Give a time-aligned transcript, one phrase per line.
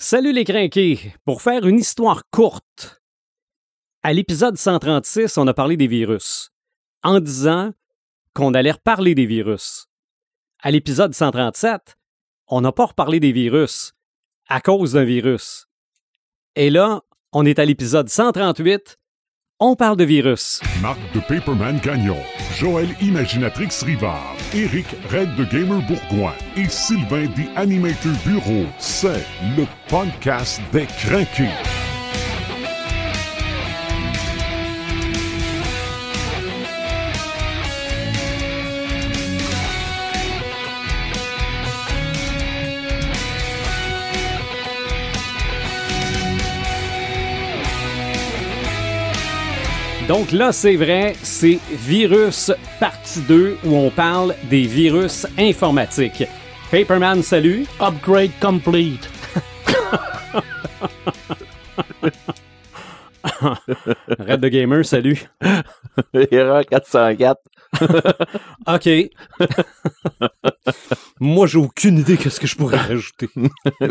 [0.00, 1.12] Salut les crinqués!
[1.24, 3.02] Pour faire une histoire courte,
[4.04, 6.50] à l'épisode 136, on a parlé des virus,
[7.02, 7.72] en disant
[8.32, 9.88] qu'on allait reparler des virus.
[10.62, 11.96] À l'épisode 137,
[12.46, 13.92] on n'a pas reparlé des virus
[14.46, 15.66] à cause d'un virus.
[16.54, 17.02] Et là,
[17.32, 18.98] on est à l'épisode 138,
[19.58, 20.60] on parle de virus.
[20.80, 22.22] Marc de Paperman Gagnon,
[22.58, 28.66] Joël Imaginatrix Rivard, Eric Red de Gamer Bourgoin et Sylvain The Animator Bureau.
[28.80, 29.24] C'est
[29.56, 31.87] le podcast des craqués.
[50.08, 56.24] Donc là, c'est vrai, c'est Virus partie 2 où on parle des virus informatiques.
[56.70, 57.66] Paperman, salut.
[57.78, 59.06] Upgrade complete.
[64.18, 65.28] Red the Gamer, salut.
[66.30, 67.38] Erreur 404.
[68.66, 68.88] OK.
[71.20, 73.28] Moi, j'ai aucune idée qu'est-ce que je pourrais rajouter.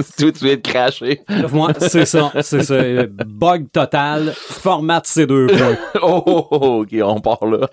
[0.02, 1.22] C'est tout, de cracher.
[1.52, 2.82] Moi, c'est ça, c'est ça.
[3.26, 5.78] Bug total, format ces deux points.
[6.02, 7.68] Oh, oh, oh, ok, on part là.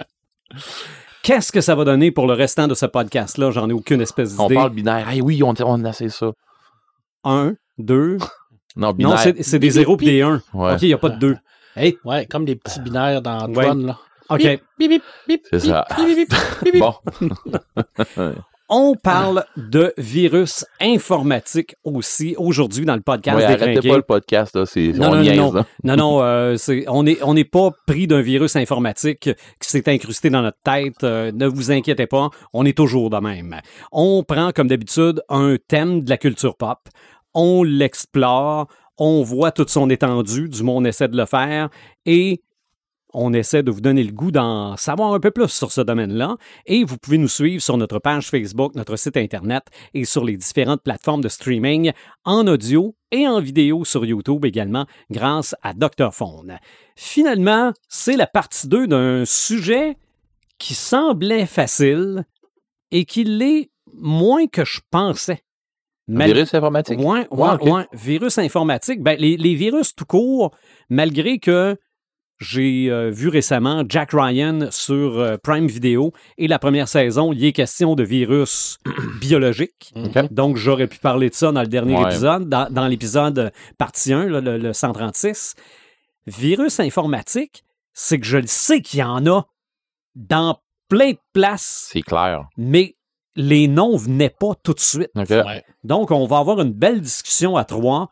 [1.23, 3.51] Qu'est-ce que ça va donner pour le restant de ce podcast-là?
[3.51, 4.55] J'en ai aucune espèce On d'idée.
[4.57, 5.07] parle binaire.
[5.09, 6.33] Ah oui, on, on essaie ça.
[7.25, 8.19] Un, deux.
[8.77, 9.25] Non, binaire.
[9.27, 10.43] Non, c'est des zéros puis des 1.
[10.53, 10.75] Ouais.
[10.75, 11.37] OK, il n'y a pas de deux.
[11.77, 13.65] Hey, Ouais, comme des petits binaires dans Ouais.
[13.65, 13.99] Tron, là.
[14.31, 14.41] OK.
[14.41, 15.85] Bip, bip, bip, C'est ça.
[15.97, 16.29] bip, bip,
[16.63, 16.81] bip, bip.
[16.81, 16.95] Bon,
[18.71, 24.65] On parle de virus informatiques aussi aujourd'hui dans le podcast arrêtez pas le podcast, là.
[24.65, 25.67] C'est, Non, on non, niaise, non, là.
[25.85, 29.29] non, non, euh, c'est- on n'est on n'est pas pris d'un virus informatique
[29.61, 31.05] qui s'est incrusté dans notre tête.
[31.05, 33.61] euh, ne vous inquiétez pas, on est toujours de même.
[33.93, 36.79] On prend, comme d'habitude, un thème de la culture pop,
[37.35, 41.69] on l'explore, on voit toute son étendue, du moins on essaie de le faire,
[42.07, 42.41] et
[43.15, 46.37] on essaie de vous donner le goût d'en savoir un peu plus sur ce domaine-là.
[46.67, 49.63] Et vous pouvez nous suivre sur notre page Facebook, notre site Internet
[49.95, 51.93] et sur les différentes plateformes de streaming
[52.25, 56.13] en audio et en vidéo sur YouTube également grâce à Dr.
[56.13, 56.59] Phone.
[56.97, 59.97] Finalement, c'est la partie 2 d'un sujet
[60.59, 62.25] qui semblait facile
[62.91, 65.41] et qui l'est moins que je pensais.
[66.07, 66.99] Mal- Virus informatique.
[66.99, 67.63] Ouais, ouais, Ouais, ok.
[67.63, 67.87] ouais.
[67.93, 69.03] Virus informatique.
[69.03, 70.55] Ben, les, les virus tout court,
[70.91, 71.77] malgré que
[72.45, 77.41] j'ai euh, vu récemment Jack Ryan sur euh, Prime Video et la première saison, il
[77.41, 78.79] y est question de virus
[79.21, 79.93] biologiques.
[79.97, 80.33] OK.
[80.33, 82.03] Donc, j'aurais pu parler de ça dans le dernier Ouais.
[82.11, 85.55] épisode, dans, dans l'épisode partie 1, là, le, le 136.
[86.27, 89.47] Virus informatique, c'est que je le sais qu'il y en a
[90.15, 92.47] dans plein de places, C'est clair.
[92.57, 92.97] mais
[93.37, 95.11] les noms venaient pas tout de suite.
[95.17, 95.65] Ouais.
[95.83, 98.11] Donc, on va avoir une belle discussion à trois,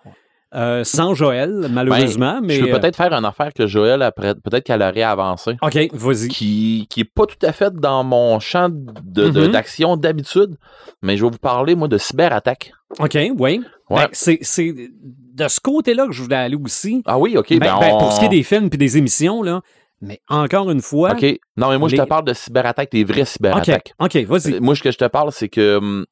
[0.55, 2.49] euh, sans Joël, malheureusement, mais...
[2.59, 5.57] Ben, Je peux euh, peut-être faire une affaire que Joël, après, peut-être qu'elle aurait avancé.
[5.63, 6.29] OK, vas-y.
[6.29, 9.49] qui qui est pas tout à fait dans mon champ de- Mhm.
[9.53, 10.57] d'action d'habitude,
[11.03, 12.73] mais je vais vous parler, moi, de cyberattaque.
[12.99, 13.63] OK, oui.
[13.91, 14.07] Ouais.
[14.07, 17.03] Ben, c'est de ce côté-là que je voulais aller aussi.
[17.07, 17.49] Ah oui, OK.
[17.51, 19.63] Ben, ben, ben, on- Pour ce qui est des films puis des émissions, là,
[20.01, 21.13] mais encore une fois...
[21.13, 21.23] OK.
[21.57, 23.95] Non, mais moi, je te parle de cyberattaque, des vraies cyberattaques.
[23.99, 24.55] OK, vas-y.
[24.55, 26.05] Euh, Moi, ce que je te parle, c'est que hum,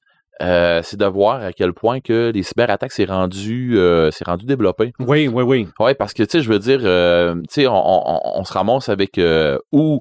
[0.43, 4.47] euh, c'est de voir à quel point que les cyberattaques s'est rendu, euh, s'est rendu
[4.47, 4.93] développé.
[4.99, 5.69] Oui, oui, oui.
[5.79, 8.53] Ouais, parce que, tu sais, je veux dire, euh, tu sais, on, on- on se
[8.53, 10.01] ramasse avec euh, ou,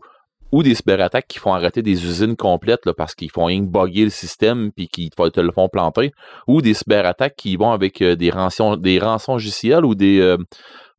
[0.51, 4.05] ou des cyberattaques qui font arrêter des usines complètes là, parce qu'ils font rien bugger
[4.05, 6.11] le système puis qui te, le font planter,
[6.47, 10.19] ou des cyberattaques qui vont avec euh, des rançons, des rançons logiciels ou des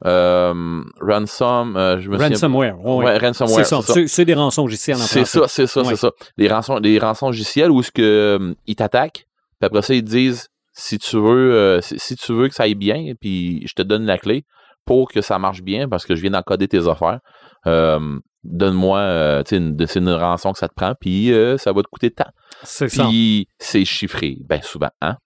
[0.06, 2.76] euh, ransom, euh, je me Ransomware.
[2.82, 3.04] oui, oui.
[3.06, 3.66] Ouais, ransomware.
[3.66, 3.94] C'est ça.
[4.06, 5.88] c'est des rançons logiciels en C'est ça, c'est ça, Ouais.
[5.88, 6.10] c'est ça.
[6.38, 9.26] Des rançons, des rançons logiciels où ce que euh, ils t'attaquent,
[9.60, 12.54] puis après ça ils te disent si tu veux, euh, si, si tu veux que
[12.54, 14.44] ça aille bien, puis je te donne la clé
[14.86, 17.20] pour que ça marche bien parce que je viens d'encoder tes affaires.
[17.66, 21.82] euh, donne-moi, euh, tu sais, c'est une rançon que ça te prend, puis ça va
[21.82, 22.30] te coûter tant.
[22.62, 23.04] C'est ça.
[23.04, 25.16] Puis c'est chiffré, ben souvent, hein.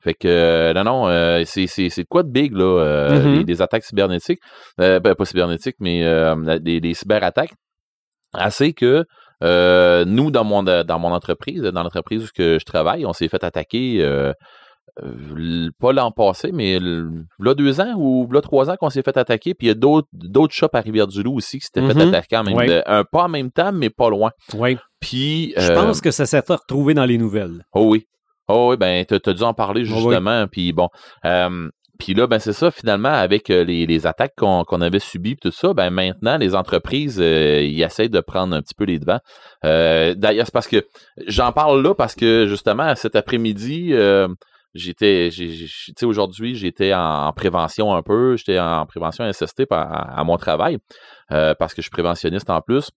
[0.00, 4.40] Fait que, non, non, c'est, c'est, quoi de big, là, les, les attaques cybernétiques,
[4.76, 6.04] ben, pas cybernétiques, mais
[6.60, 7.52] des, des cyberattaques,
[8.32, 9.04] assez que
[9.44, 13.44] euh, nous, dans mon, dans mon entreprise, dans l'entreprise où je travaille, on s'est fait
[13.44, 14.32] attaquer, euh,
[15.78, 19.54] pas l'an passé, mais là deux ans ou là trois ans qu'on s'est fait attaquer,
[19.54, 22.08] puis il y a d'autres, d'autres shops à Rivière-du-Loup aussi qui s'étaient fait Mhm.
[22.08, 24.30] attaquer en même de- un, pas en même temps, mais pas loin.
[24.54, 24.76] Oui.
[25.00, 27.62] Puis, Je euh, pense que ça s'est retrouvé dans les nouvelles.
[27.74, 28.06] Oh oui.
[28.48, 30.00] Oh oui, ben, t'as as dû en parler Oh oui.
[30.00, 30.46] justement.
[30.50, 30.88] Puis bon.
[31.26, 35.36] euh, puis là, ben c'est ça, finalement, avec euh, les, les attaques qu'on avait subies
[35.36, 38.98] tout ça, ben maintenant, les entreprises, euh, ils essayent de prendre un petit peu les
[38.98, 39.20] devants.
[39.64, 40.86] Euh, D'ailleurs, c'est parce que
[41.26, 44.28] j'en parle là parce que justement, cet après-midi, euh,
[44.74, 50.24] j'étais, tu sais, aujourd'hui, j'étais en, prévention un peu, j'étais en prévention SST à, à
[50.24, 50.78] mon travail,
[51.32, 52.90] euh, parce que je suis préventionniste en plus,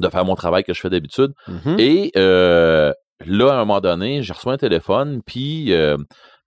[0.00, 1.32] de faire mon travail que je fais d'habitude.
[1.46, 1.76] Mhm.
[1.78, 2.92] Et euh,
[3.26, 5.96] là, à un moment donné, j'ai reçu un téléphone, puis euh,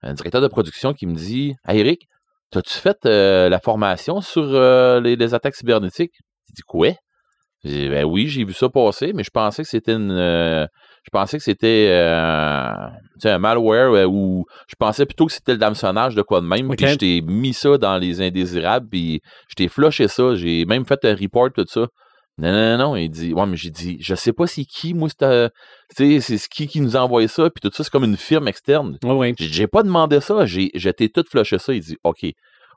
[0.02, 2.06] un directeur de production qui me dit Hey, Eric,
[2.50, 6.12] t'as-tu fait euh, la formation sur euh, les, les attaques cybernétiques?
[6.48, 6.88] J'ai dit Quoi?
[7.64, 10.10] J'ai dit, Ben oui, j'ai vu ça passer, mais je pensais que c'était une.
[10.10, 10.66] euh,
[11.04, 11.90] je pensais que c'était
[13.24, 16.70] un malware ou je pensais plutôt que c'était le hameçonnage de quoi de même.
[16.70, 16.76] Ok.
[16.76, 20.34] Puis je t'ai mis ça dans les indésirables, puis je t'ai flushé ça.
[20.34, 21.86] J'ai même fait un report, tout ça.
[22.38, 22.96] Non, non, non.
[22.96, 25.48] Il dit, ouais, mais j'ai dit, je sais pas c'est qui, moi, c'est, euh,
[25.96, 28.98] c'est qui qui nous a envoyé ça, puis tout ça, c'est comme une firme externe.
[29.04, 29.34] Ouais, ouais.
[29.38, 31.72] J'ai pas demandé ça, j'ai j'étais tout flushé ça.
[31.74, 32.24] Il dit, OK.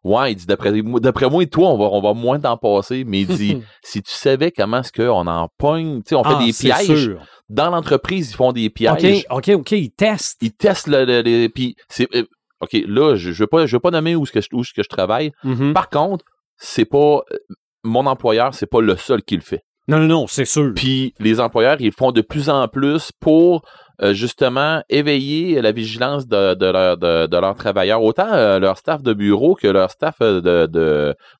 [0.03, 2.57] Ouais, il dit, d'après moi, d'après moi et toi, on va, on va moins t'en
[2.57, 3.03] passer.
[3.05, 6.29] Mais il dit, si tu savais comment est-ce qu'on en pogne, tu sais, on fait
[6.35, 7.03] Ah, des c'est pièges.
[7.05, 7.25] sûr.
[7.49, 9.25] Dans l'entreprise, ils font des pièges.
[9.31, 10.37] OK, OK, OK, ils testent.
[10.43, 12.23] Ils testent le, le- le- puis c'est, euh,
[12.61, 14.63] OK, là, je, je veux pas, je veux pas nommer où, ce que je, où
[14.63, 15.31] ce que je travaille.
[15.43, 15.73] Mhm.
[15.73, 16.23] Par contre,
[16.57, 17.37] c'est pas, euh,
[17.85, 19.63] mon employeur, c'est pas le seul qui le fait.
[19.87, 20.73] Non, non, non, c'est sûr.
[20.75, 23.61] Puis les employeurs, ils font de plus en plus pour
[24.01, 29.01] justement éveiller la vigilance de, de, leur- de- de leurs travailleurs, autant euh, leur staff
[29.01, 30.41] de bureau que leur staff euh,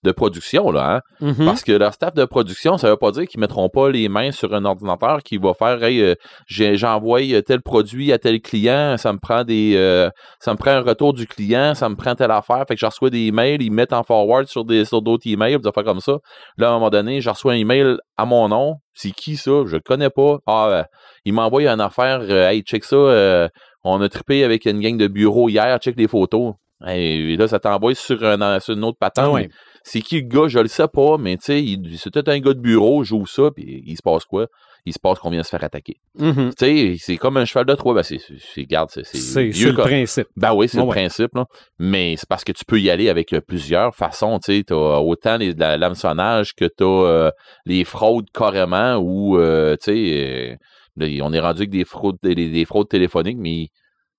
[0.04, 0.72] de, production.
[0.72, 1.02] Là, hein.
[1.22, 1.46] Mhm.
[1.46, 4.32] Parce que leur staff de production, ça veut pas dire qu'ils mettront pas les mains
[4.32, 6.16] sur un ordinateur qui va faire Hey, euh,
[6.48, 10.10] j'envoie tel produit à tel client, ça me prend des euh,
[10.40, 12.86] ça me prend un retour du client, ça me prend telle affaire, fait que je
[12.86, 16.00] reçois des emails, ils mettent en forward sur des sur d'autres emails, des affaires comme
[16.00, 16.18] ça.
[16.58, 18.76] Là, à un moment donné, je reçois un email à mon nom.
[18.94, 19.64] C'est qui ça?
[19.66, 20.40] Je le connais pas.
[20.46, 20.84] Ah euh,
[21.26, 23.48] il m'envoie une affaire, euh, hey, check ça, euh,
[23.84, 26.54] on a trippé avec une gang de bureau hier, check les photos.
[26.86, 29.26] Hey, et là, ça t'envoie sur, un, sur une autre patente.
[29.28, 29.50] Ah ouais.
[29.84, 30.48] C'est qui le gars?
[30.48, 33.52] Je le sais pas, mais tu sais, c'est peut-être un gars de bureau, joue ça,
[33.56, 34.48] puis il se passe quoi?
[34.88, 35.96] Il se passe qu'on vient se faire attaquer.
[36.20, 36.52] Mhm.
[36.58, 37.96] Tu sais, c'est comme un cheval de Troie.
[37.96, 38.20] Ben, c'est,
[38.66, 40.28] garde, c'est, c'est le comme- principe.
[40.36, 40.90] ben oui, c'est le ouais.
[40.92, 41.46] principe, là.
[41.80, 44.38] Mais c'est parce que tu peux y aller avec euh, plusieurs façons.
[44.40, 47.32] Tu sais, t'as autant les, la, l'hameçonnage que t'as euh,
[47.66, 50.58] les fraudes carrément ou, euh, tu sais,
[51.02, 53.70] euh, on est rendu avec des fraudes, des, des fraudes téléphoniques, mais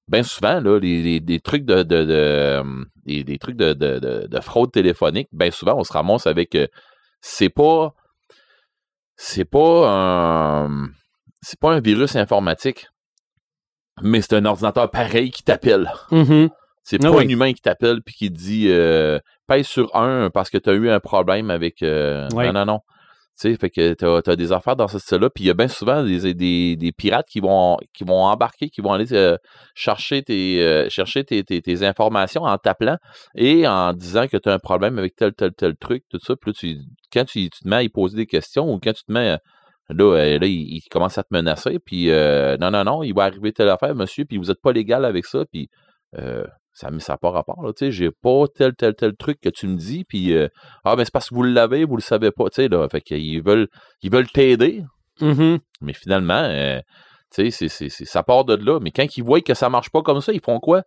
[0.08, 2.62] bien souvent, là, les, trucs de, de, de, euh,
[3.04, 6.54] des, des trucs de, de, de, de fraude téléphonique, bien souvent, on se ramasse avec,
[6.54, 6.66] euh,
[7.20, 7.92] c'est pas,
[9.16, 10.88] c'est pas un,
[11.42, 12.88] c'est pas un virus informatique,
[14.02, 15.90] mais c'est un ordinateur pareil qui t'appelle.
[16.10, 16.50] Mhm.
[16.82, 17.24] C'est Ah pas oui.
[17.24, 19.18] un humain qui t'appelle puis qui dit euh,
[19.48, 21.82] pèse sur un parce que tu as eu un problème avec.
[21.82, 22.46] euh, Oui.
[22.46, 22.80] Non, non, non.
[23.38, 25.28] Tu sais, fait que tu as, des affaires dans ce style-là.
[25.28, 28.70] Puis il y a bien souvent des, des, des pirates qui vont, qui vont embarquer,
[28.70, 29.36] qui vont aller euh,
[29.74, 32.96] chercher, tes, euh, chercher tes, tes, tes informations en t'appelant
[33.34, 36.34] et en disant que tu as un problème avec tel, tel, tel truc, tout ça.
[36.36, 36.78] Puis là, tu,
[37.12, 39.32] quand tu, te mets à y poser des questions ou quand tu te mets.
[39.32, 39.36] euh,
[39.88, 43.52] Là, là il, commence à te menacer, puis euh, non, non, non, il va arriver
[43.52, 45.70] telle affaire, monsieur, puis vous n'êtes pas légal avec ça, puis
[46.78, 47.62] ça n'a ça pas rapport.
[47.62, 50.46] Là, tu sais, j'ai pas tel, tel, tel truc que tu me dis, puis euh,
[50.84, 52.86] ah, ben c'est parce que vous l'avez, vous le savez pas, tu sais, là.
[52.90, 53.66] Fait qu'ils veulent,
[54.02, 54.84] ils veulent t'aider,
[55.22, 55.58] Mhm.
[55.80, 56.78] mais finalement, euh,
[57.30, 58.78] c'est- ça part de là.
[58.80, 60.82] Mais quand ils voient que ça marche pas comme ça, ils font quoi?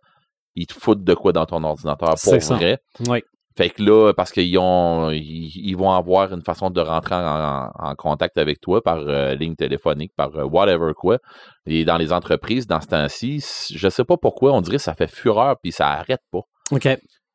[0.54, 2.78] Ils te foutent de quoi dans ton ordinateur pour vrai.
[3.08, 3.22] Oui.
[3.56, 7.20] Fait que là, parce qu'ils ont, ils, ils vont avoir une façon de rentrer en,
[7.20, 11.18] en- en contact avec toi par euh, ligne téléphonique, par euh, whatever quoi.
[11.66, 13.44] Et dans les entreprises, dans ce temps-ci,
[13.74, 16.42] je sais pas pourquoi, on dirait que ça fait fureur puis ça arrête pas.
[16.70, 16.88] OK.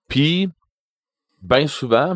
[0.08, 0.50] Puis,
[1.42, 2.16] bien souvent,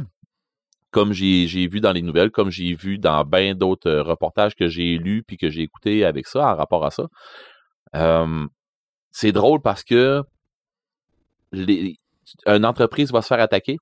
[0.92, 4.68] comme j'ai vu dans les nouvelles, comme j'ai vu dans bien d'autres euh, reportages que
[4.70, 7.08] j'ai lus puis que j'ai écoutés avec ça, en rapport à ça,
[7.96, 8.46] euh,
[9.12, 10.24] c'est drôle parce que
[11.52, 11.98] les,
[12.46, 13.78] une entreprise va se faire attaquer,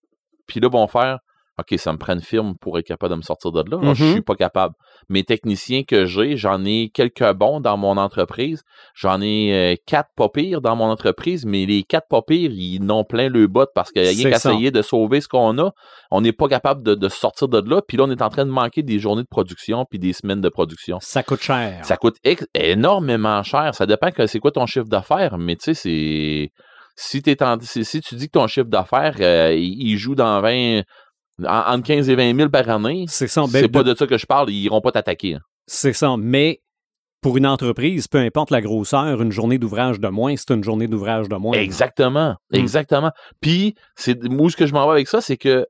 [0.48, 1.20] puis là, vont faire
[1.60, 3.80] OK, ça me prend une firme pour être capable de me sortir de là.
[3.82, 4.12] Ah, Je Mhm.
[4.12, 4.75] suis pas capable.
[5.10, 8.62] Mes techniciens que j'ai, j'en ai quelques bons dans mon entreprise.
[8.94, 12.77] J'en ai euh, quatre pas pires dans mon entreprise, mais les quatre pas pires, ils
[12.84, 15.58] n'ont plein le bot parce qu'il y a rien qu'à essayer de sauver ce qu'on
[15.58, 15.72] a.
[16.12, 17.82] On n'est pas capable de, de sortir de là.
[17.82, 20.42] Puis là, on est en train de manquer des journées de production puis des semaines
[20.42, 21.00] de production.
[21.01, 21.84] Ça coûte cher.
[21.84, 22.18] Ça coûte
[22.54, 23.74] énormément cher.
[23.74, 26.51] Ça dépend que c'est quoi ton chiffre d'affaires, mais tu sais, c'est.
[27.00, 30.16] Si, t'es en- si, si tu dis que ton chiffre d'affaires, euh, il, il joue
[30.16, 30.82] dans 20.
[31.46, 33.06] en- entre 15 et 20 000 par année,
[33.48, 33.62] C'est.
[33.62, 35.36] Ben, pas de- ça que je parle, ils iront pas t'attaquer.
[35.36, 35.42] hein.
[35.68, 36.16] C'est ça.
[36.18, 36.62] Mais
[37.22, 40.88] pour une entreprise, peu importe la grosseur, une journée d'ouvrage de moins, c'est une journée
[40.88, 41.54] d'ouvrage de moins.
[41.58, 42.36] Exactement.
[42.51, 42.56] Mm.
[42.56, 43.12] Exactement.
[43.42, 45.68] Puis, c'est, moi, ce que je m'en vais avec ça, c'est que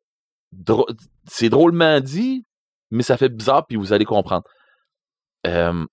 [1.29, 2.45] c'est drôlement dit,
[2.91, 4.43] mais ça fait bizarre, puis vous allez comprendre.
[5.45, 5.85] Euh,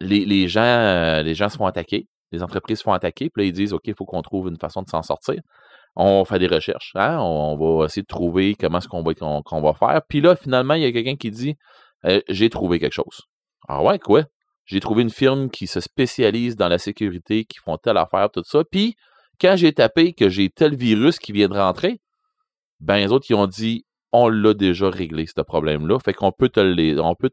[0.00, 3.42] les, les gens, euh, les gens se font attaquer, les entreprises se font attaquer, puis
[3.42, 5.40] là, ils disent, OK, il faut qu'on trouve une façon de s'en sortir.
[5.94, 10.00] On fait des recherches, hein, on va essayer de trouver comment est-ce qu'on va, faire.
[10.08, 11.54] Puis là, finalement, il y a quelqu'un qui dit,
[12.06, 13.22] euh, j'ai trouvé quelque chose.
[13.68, 14.24] Ah ouais, quoi?
[14.64, 18.42] J'ai trouvé une firme qui se spécialise dans la sécurité, qui font telle affaire, tout
[18.44, 18.62] ça.
[18.70, 18.96] Puis,
[19.40, 22.00] Quand j'ai tapé que j'ai tel virus qui vient de rentrer,
[22.80, 25.98] ben les autres, ils ont dit on l'a déjà réglé, ce problème-là.
[25.98, 27.00] Fait qu'on peut te le.
[27.00, 27.30] On peut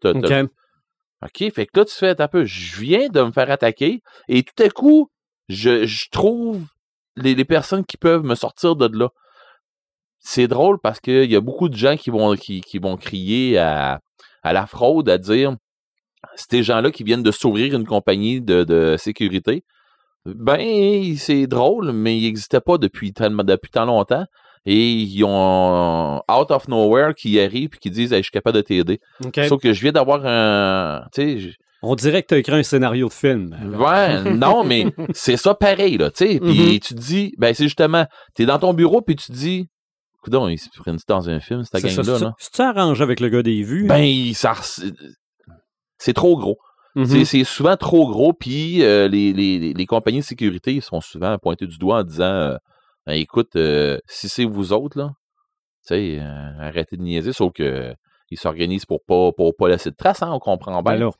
[1.24, 1.52] OK.
[1.54, 4.64] Fait que là, tu fais un peu, je viens de me faire attaquer et tout
[4.64, 5.10] à coup,
[5.50, 6.66] je, je trouve
[7.16, 9.10] les, les personnes qui peuvent me sortir de là.
[10.20, 13.58] C'est drôle parce qu'il y a beaucoup de gens qui vont, qui, qui vont crier
[13.58, 14.00] à,
[14.44, 15.56] à la fraude, à dire
[16.36, 19.64] ces gens-là qui viennent de s'ouvrir une compagnie de, de sécurité.
[20.26, 24.26] Ben, c'est drôle, mais il n'existait pas depuis tellement depuis tant longtemps.
[24.66, 28.58] Et ils ont out of nowhere qui arrivent et qui disent Hey, je suis capable
[28.58, 29.00] de t'aider.
[29.48, 31.04] Sauf que je viens d'avoir un.
[31.14, 33.58] Tu On dirait que tu as écrit un scénario de film.
[33.78, 36.40] Ouais, non, mais c'est ça pareil, là, tu sais.
[36.40, 36.80] Puis Mhm.
[36.80, 39.70] tu te dis, ben c'est justement, t'es dans ton bureau, puis tu te dis,
[40.22, 43.22] coudon, ils se prennent dans un film, cette gang-là, Si tu- si tu arranges avec
[43.22, 43.88] le gars des vues?
[43.88, 46.58] Ben, ça, c'est- trop gros.
[46.96, 47.06] mhm.
[47.06, 51.00] C'est- C'est souvent trop gros, puis euh, les, les, les- compagnies de sécurité ils sont
[51.00, 52.56] souvent pointées du doigt en disant, euh,
[53.10, 55.10] Ben, écoute, euh, si c'est vous autres, là,
[55.88, 57.94] tu sais, euh, arrêtez de niaiser, sauf que euh,
[58.30, 60.94] ils s'organisent pour pas, pour pas laisser de traces, hein, on comprend bien.
[60.94, 61.12] Ben là,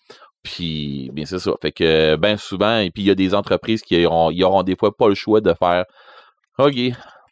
[0.44, 1.52] Puis, bien, c'est ça.
[1.64, 4.62] Fait que, ben souvent, et puis il y a des entreprises qui auront, ils auront
[4.62, 5.86] des fois pas le choix de faire
[6.60, 6.76] OK,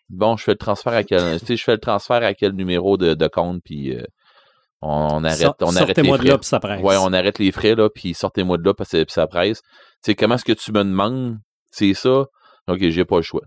[0.10, 3.14] bon, je fais le transfert à quel, je fais le transfert à quel numéro de,
[3.14, 4.04] de compte, puis euh,
[4.82, 6.30] on, on arrête, sort- on arrête les sortez-moi de frais.
[6.32, 6.82] là, puis ça presse.
[6.84, 9.62] Ouais, on arrête les frais, là, puis sortez-moi de là, parce que ça presse.
[9.62, 9.68] Tu
[10.12, 11.38] sais, comment est-ce que tu me demandes?
[11.70, 12.26] C'est ça?
[12.68, 13.44] OK, j'ai pas le choix.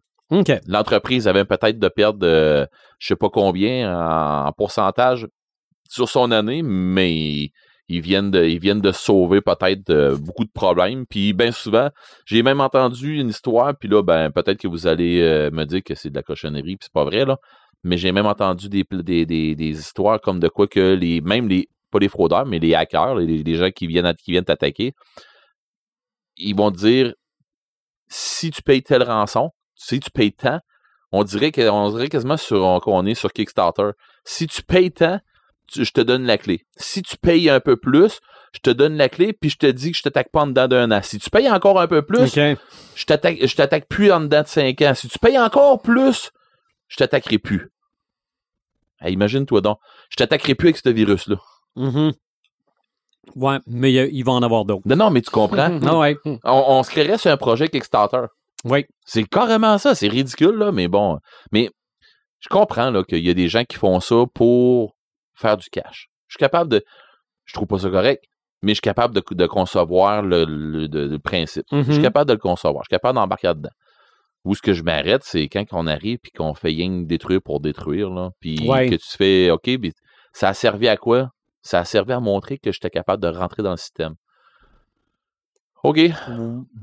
[0.67, 2.67] L'entreprise avait peut-être de perdre, euh,
[2.99, 5.27] je sais pas combien, en, en pourcentage
[5.89, 7.51] sur son année, mais
[7.89, 11.05] ils viennent de, ils viennent de sauver peut-être euh, beaucoup de problèmes.
[11.07, 11.91] Puis bien souvent,
[12.25, 15.83] j'ai même entendu une histoire, puis là, ben peut-être que vous allez euh, me dire
[15.83, 17.37] que c'est de la cochonnerie, puis c'est pas vrai, là.
[17.83, 21.49] Mais j'ai même entendu des, des, des, des histoires comme de quoi que les, même
[21.49, 24.93] les, pas les fraudeurs, mais les hackers, les, les gens qui viennent, qui viennent t'attaquer,
[26.37, 27.15] ils vont te dire
[28.09, 29.51] si tu payes telle rançon,
[29.83, 30.61] si tu payes tant,
[31.13, 33.91] on dirait que on dirait quasiment sur qu'on est sur Kickstarter.
[34.25, 35.19] Si tu payes tant,
[35.67, 36.67] tu- je te donne la clé.
[36.77, 38.21] Si tu payes un peu plus,
[38.53, 40.69] je te donne la clé, puis je te dis que je t'attaque pas en dedans
[40.69, 41.01] d'un an.
[41.03, 42.19] Si tu payes encore un peu plus,
[42.95, 44.95] je t'attaque, je t'attaque plus en dedans de 5 ans.
[44.95, 46.31] Si tu payes encore plus,
[46.89, 47.71] je t'attaquerai plus.
[49.01, 49.79] Hey, Imagine-toi donc.
[50.11, 51.37] Je t'attaquerai plus avec ce virus-là.
[51.77, 52.13] Mhm.
[53.37, 54.83] Ouais, mais il a- il va en avoir d'autres.
[54.87, 55.69] Non, non, mais tu comprends.
[56.45, 58.27] Ah on se créerait sur un projet Kickstarter.
[58.65, 58.85] Oui.
[59.05, 59.95] C'est carrément ça.
[59.95, 61.19] C'est ridicule, là, mais bon.
[61.53, 61.71] Mais
[62.41, 64.97] je comprends là, qu'il y a des gens qui font ça pour
[65.35, 66.09] faire du cash.
[66.29, 66.85] Je suis capable de.
[67.47, 68.25] Je trouve pas ça correct,
[68.63, 71.65] mais je suis capable de, de concevoir le, le- de- le principe.
[71.73, 72.03] Je suis Mhm.
[72.03, 72.85] capable de le concevoir.
[72.85, 73.71] Je suis capable d'embarquer dedans.
[74.45, 77.61] Où ce que je m'arrête, c'est quand on arrive puis qu'on fait rien détruire pour
[77.61, 78.31] détruire, là.
[78.41, 78.89] Puis Ouais.
[78.89, 79.93] que tu fais OK, mais
[80.33, 81.31] ça a servi à quoi?
[81.63, 84.15] Ça a servi à montrer que j'étais capable de rentrer dans le système.
[85.83, 85.99] OK.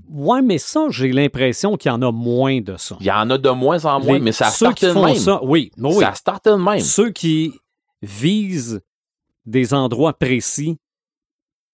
[0.09, 2.97] Ouais, mais ça, j'ai l'impression qu'il y en a moins de ça.
[2.99, 5.15] Il y en a de moins en moins, Les- mais ça de font même.
[5.15, 5.93] ça, oui, oui.
[5.95, 6.79] Ça a starté de même.
[6.79, 7.53] Ceux qui
[8.01, 8.81] visent
[9.45, 10.77] des endroits précis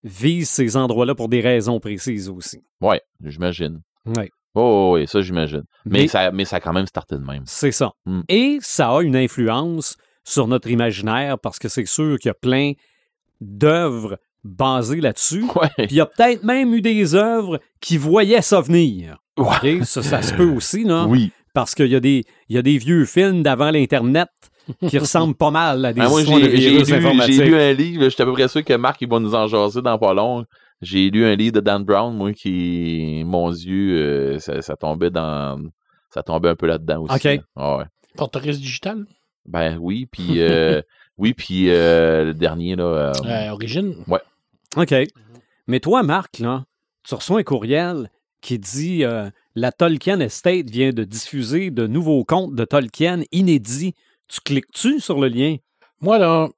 [0.04, 2.62] visent ces endroits-là pour des raisons précises aussi.
[2.82, 3.82] Ouais, j'imagine.
[4.06, 4.30] Ouais.
[4.56, 5.64] Oh, oui, ça, j'imagine.
[5.86, 7.44] Mais, Mais- ça, mais ça a quand même starté de même.
[7.46, 7.92] C'est ça.
[8.06, 8.22] Mm.
[8.28, 12.36] Et ça a une influence sur notre imaginaire parce que c'est sûr qu'il y a
[12.36, 12.74] plein
[13.42, 15.44] d'œuvres basées là-dessus.
[15.56, 15.70] Ouais.
[15.78, 19.18] Puis il y a peut-être même eu des œuvres qui voyaient ça venir.
[19.38, 19.78] Ouais.
[19.80, 19.86] OK?
[19.86, 21.08] Ça, ça se peut aussi, non?
[21.08, 21.32] Oui.
[21.54, 24.28] Parce qu'il y, a des- il y a des vieux films d'avant l'Internet
[24.88, 27.34] qui ressemblent pas mal à des Ah, moi, histoires de j'ai virus lu, informatiques.
[27.36, 29.46] j'ai lu un livre, j'étais à peu près sûr que Marc il va nous en
[29.48, 30.46] jaser dans pas long.
[30.82, 35.10] J'ai lu un livre de Dan Brown, moi, qui, mon Dieu, euh, ça, ça tombait
[35.12, 35.60] dans.
[36.14, 37.16] Ça tombait un peu là-dedans aussi.
[37.16, 37.24] OK.
[37.24, 37.38] là.
[37.56, 37.84] Ah ouais.
[38.18, 39.06] Forteresse digitale,
[39.46, 40.82] Ben oui, puis euh,
[41.18, 42.84] oui, puis euh, le dernier, là.
[42.84, 43.12] euh,
[44.76, 44.94] OK.
[45.68, 46.66] Mais toi, Marc, là,
[47.04, 48.10] tu reçois un courriel
[48.42, 53.94] qui dit euh, La Tolkien Estate vient de diffuser de nouveaux contes de Tolkien inédits.
[54.28, 55.58] Tu cliques-tu sur le lien?
[56.02, 56.50] Moi, là,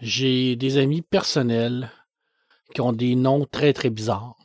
[0.00, 1.90] j'ai des amis personnels
[2.74, 4.36] qui ont des noms très, très bizarres.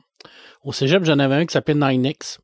[0.64, 2.40] Au cégep, j'en avais un qui s'appelait 9X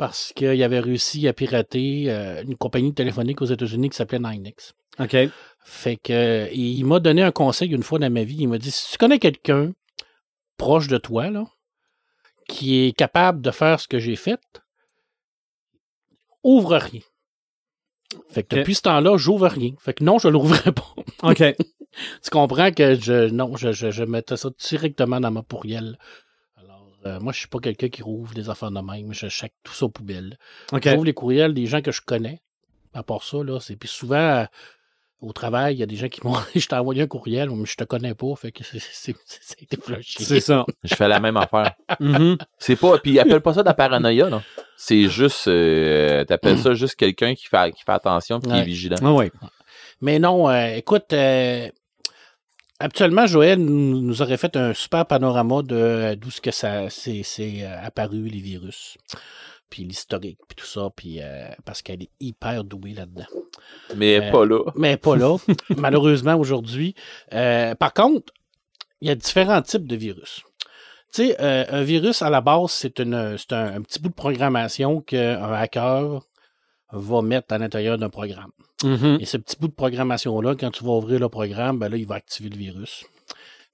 [0.00, 4.72] parce qu'il avait réussi à pirater euh, une compagnie téléphonique aux États-Unis qui s'appelait 9X.
[4.98, 5.30] OK.
[5.62, 8.38] Fait que et il m'a donné un conseil une fois dans ma vie.
[8.40, 9.72] Il m'a dit si tu connais quelqu'un
[10.56, 11.44] proche de toi, là,
[12.48, 14.40] qui est capable de faire ce que j'ai fait,
[16.44, 17.02] ouvre rien.
[18.30, 19.72] Fait que depuis ce temps-là, j'ouvre rien.
[19.80, 20.94] Fait que non, je l'ouvrirai pas.
[21.24, 21.42] OK.
[22.22, 25.98] tu comprends que je non, je, je, je mettais ça directement dans ma pourrielle.
[27.06, 29.12] Euh, moi, je suis pas quelqu'un qui rouvre des affaires de même.
[29.12, 30.36] Je check tout ça aux poubelles.
[30.72, 30.86] OK.
[30.88, 32.40] J'ouvre les courriels des gens que je connais.
[32.94, 34.46] À part ça, là, c'est puis souvent,
[35.20, 37.64] au travail, il y a des gens qui m'ont je t'ai envoyé un courriel, mais
[37.66, 40.24] je te connais pas, fait que c'est, c'est, c'est- ça a été flushé.
[40.24, 40.64] C'est ça.
[40.84, 41.72] Je fais la même affaire.
[42.00, 42.36] Mhm.
[42.58, 42.98] C'est pas.
[42.98, 44.42] Puis appelle pas ça de la paranoïa, là.
[44.76, 45.46] C'est juste.
[45.48, 48.62] euh, T'appelles ça juste quelqu'un qui fait, qui fait attention puis qui Ouais.
[48.62, 48.96] est vigilant.
[49.02, 49.30] Ah ouais.
[50.00, 51.68] Mais non, euh, écoute, euh,
[52.80, 57.22] actuellement, Joël nous, aurait fait un super panorama de euh, d'où ce que ça c'est,
[57.62, 58.96] euh, apparu, les virus,
[59.68, 63.26] puis l'historique, puis tout ça, puis euh, parce qu'elle est hyper douée là-dedans.
[63.96, 64.64] Mais Euh, pas là.
[64.76, 65.36] Mais pas là,
[65.76, 66.94] malheureusement, aujourd'hui.
[67.32, 68.32] Euh, par contre,
[69.00, 70.42] il y a différents types de virus.
[71.12, 74.14] Tu sais, un virus, à la base, c'est une- c'est un, un petit bout de
[74.14, 76.22] programmation qu'un hacker
[76.92, 78.50] va mettre à l'intérieur d'un programme.
[78.82, 79.18] Mhm.
[79.20, 82.06] Et ce petit bout de programmation-là, quand tu vas ouvrir le programme, ben là, il
[82.06, 83.04] va activer le virus.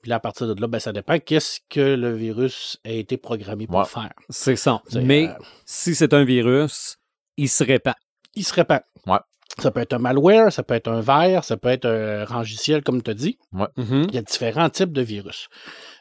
[0.03, 3.17] Puis là, à partir de là, ben, ça dépend qu'est-ce que le virus a été
[3.17, 3.85] programmé pour Ouais.
[3.85, 4.13] faire.
[4.31, 4.83] C'est ça.
[4.95, 5.33] Mais euh,
[5.65, 6.99] si c'est un virus,
[7.37, 7.95] il se répand.
[8.35, 8.81] il se répand.
[9.07, 9.19] Ouais.
[9.59, 12.83] Ça peut être un malware, ça peut être un verre, ça peut être un rangiciel,
[12.83, 13.39] comme tu as dit.
[13.53, 14.07] Mhm.
[14.11, 15.49] Il y a différents types de virus.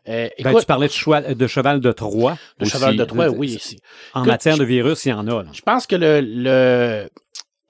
[0.09, 2.37] Euh, Ben, tu parlais de cheval de, cheval de Troie.
[2.61, 2.71] aussi.
[2.71, 3.47] cheval de Troie, De- oui.
[3.51, 3.79] de- ici.
[4.13, 5.43] En Écoute, matière de virus, il y en a.
[5.43, 5.49] là.
[5.53, 7.09] Je pense que le, le-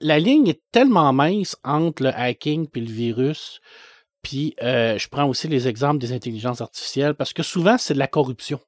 [0.02, 3.60] la ligne est tellement mince entre le hacking puis le virus.
[4.24, 8.00] Puis euh, je prends aussi les exemples des intelligences artificielles parce que souvent c'est de
[8.00, 8.60] la corruption.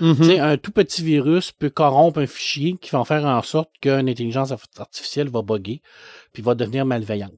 [0.00, 0.24] Mhm.
[0.24, 4.08] Sais, un tout petit virus peut corrompre un fichier qui va faire en sorte qu'une
[4.08, 5.82] intelligence artificielle va bugger
[6.32, 7.32] puis va devenir malveillante.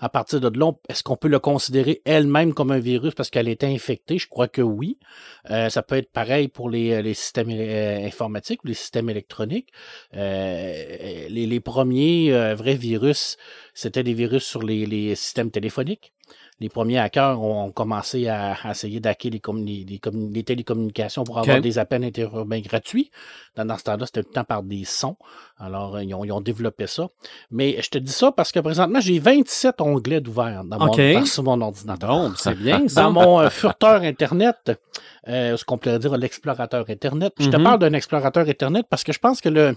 [0.00, 3.48] À partir de là, est-ce qu'on peut le considérer elle-même comme un virus parce qu'elle
[3.48, 4.16] est infectée?
[4.16, 4.98] Je crois que oui.
[5.50, 9.70] Euh, ça peut être pareil pour les, les systèmes euh, informatiques ou les systèmes électroniques.
[10.14, 13.36] Euh, les, les premiers euh, vrais virus,
[13.74, 16.12] c'était des virus sur les, les systèmes téléphoniques.
[16.58, 21.22] Les premiers hackers ont commencé à, à essayer d'hacker les, communi- les commu- les télécommunications
[21.24, 23.10] pour avoir des appels interurbains gratuits.
[23.56, 25.16] Dans, dans ce temps-là, c'était tout le temps par des sons.
[25.58, 27.08] Alors, euh, ils ont, ils ont développé ça.
[27.50, 30.86] Mais je te dis ça parce que présentement, j'ai 27 onglets d'ouverts dans mon,
[31.26, 32.10] sur mon ordinateur.
[32.38, 33.02] C'est bien ça.
[33.02, 34.72] Dans mon euh, furteur Internet,
[35.28, 37.34] euh, ce qu'on pourrait dire l'explorateur Internet.
[37.38, 37.64] Je te Mhm.
[37.64, 39.76] parle d'un explorateur Internet parce que je pense que le,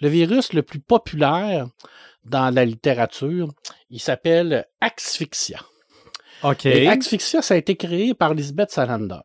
[0.00, 1.68] le virus le plus populaire
[2.24, 3.48] dans la littérature,
[3.90, 5.60] il s'appelle Asphyxia.
[6.42, 6.66] OK.
[6.66, 9.20] Et Asphyxia, ça a été créé par Lisbeth Salander.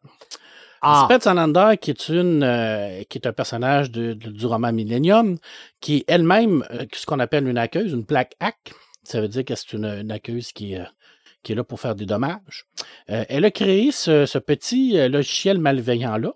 [0.81, 4.71] Ah, Lisbeth Salander, qui est une, euh, qui est un personnage de- de- du roman
[4.71, 5.37] Millennium,
[5.81, 8.73] qui est elle-même euh, ce qu'on appelle une hackeuse, une black hack.
[9.03, 10.19] Ça veut dire que c'est une, une
[10.53, 10.85] qui est, euh,
[11.43, 12.65] qui est là pour faire des dommages.
[13.07, 16.33] Elle a créé ce, ce petit logiciel malveillant-là,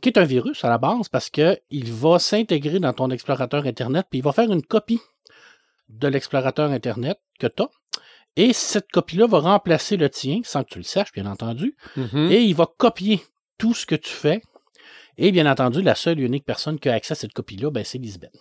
[0.00, 3.66] qui est un virus à la base, parce que il va s'intégrer dans ton explorateur
[3.66, 5.00] Internet, puis il va faire une copie
[5.88, 7.68] de l'explorateur Internet que tu as.
[8.36, 12.30] Et cette copie-là va remplacer le tien, sans que tu le saches, bien entendu mhm.
[12.30, 13.22] et il va copier
[13.58, 14.42] tout ce que tu fais.
[15.18, 17.84] Et bien entendu, la seule et unique personne qui a accès à cette copie-là, ben,
[17.84, 18.34] c'est Lisbeth.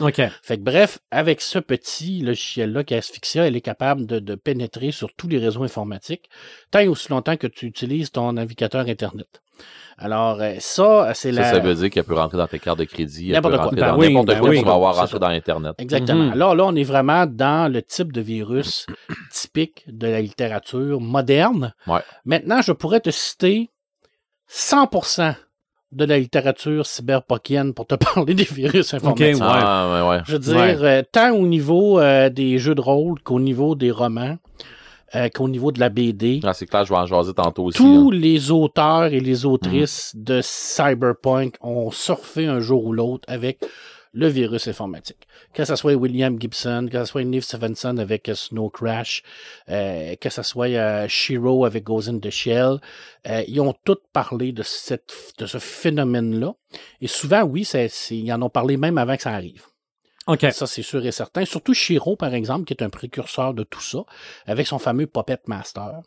[0.00, 0.20] OK.
[0.42, 4.34] Fait que bref, avec ce petit logiciel-là qui est Asphyxia, elle est capable de, de
[4.34, 6.30] pénétrer sur tous les réseaux informatiques,
[6.70, 9.42] tant et aussi longtemps que tu utilises ton navigateur Internet.
[9.98, 11.50] Alors, euh, ça, c'est Ça, la...
[11.50, 13.64] ça veut dire qu'elle peut rentrer dans tes cartes de crédit, elle peut N'importe quoi.
[13.64, 14.58] rentrer Ben dans oui, n'importe ben quoi oui.
[14.60, 15.18] tu vas avoir rentré ça.
[15.18, 15.74] dans Internet.
[15.78, 16.24] Exactement.
[16.24, 16.34] Mhm.
[16.38, 18.86] Là, là, on est vraiment dans le type de virus
[19.30, 21.74] typique de la littérature moderne.
[21.86, 22.00] Ouais.
[22.24, 23.70] Maintenant, je pourrais te citer
[24.50, 25.34] 100%
[25.92, 29.34] de la littérature cyberpunkienne pour te parler des virus informatiques.
[29.36, 29.40] ouais.
[29.42, 30.22] Ah, ouais, ouais.
[30.26, 30.76] Je veux dire, Ouais.
[30.80, 34.38] euh, tant au niveau euh, des jeux de rôle qu'au niveau des romans,
[35.14, 37.76] euh, qu'au niveau de la BD, Ah, c'est clair, je vais en jaser tantôt aussi.
[37.78, 38.16] tous hein.
[38.16, 43.58] les auteurs et les autrices de Cyberpunk ont surfé un jour ou l'autre avec
[44.14, 45.26] le virus informatique.
[45.54, 49.22] Que ce soit William Gibson, que ce soit Neve Stevenson avec euh, Snow Crash,
[49.68, 52.78] euh, que ce soit euh, Shiro avec Goes in the Shell,
[53.28, 56.54] euh, ils ont tous parlé de, cette, de ce phénomène-là.
[57.02, 59.64] Et souvent, oui, c'est, c'est- ils en ont parlé même avant que ça arrive.
[60.26, 60.46] OK.
[60.52, 61.44] Ça, c'est sûr et certain.
[61.44, 64.04] Surtout Shiro, par exemple, qui est un précurseur de tout ça,
[64.46, 66.00] avec son fameux Puppet Master.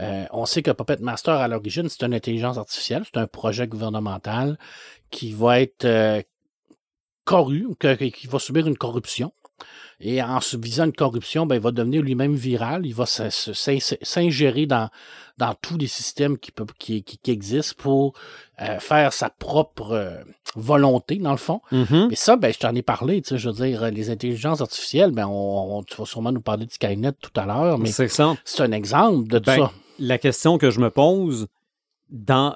[0.00, 3.66] Euh, on sait que Puppet Master, à l'origine, c'est une intelligence artificielle, c'est un projet
[3.66, 4.56] gouvernemental
[5.10, 6.22] qui va être euh,
[7.28, 9.32] corru, que- que- qui va subir une corruption.
[10.00, 12.86] Et en subissant une corruption, ben, il va devenir lui-même viral.
[12.86, 14.88] Il va s'ingérer dans,
[15.38, 18.12] dans tous les systèmes qui, peuvent, qui, qui, qui existent pour
[18.60, 20.22] euh, faire sa propre euh,
[20.54, 21.60] volonté, dans le fond.
[21.72, 22.06] Mhm.
[22.10, 25.10] Mais ça, ben, je t'en ai parlé, tu sais, je veux dire, les intelligences artificielles,
[25.10, 27.88] ben, on, on- tu vas sûrement nous parler de Skynet tout à l'heure, mais
[28.44, 29.72] C'est un exemple de Ben, ça.
[29.98, 31.48] La question que je me pose,
[32.08, 32.54] dans,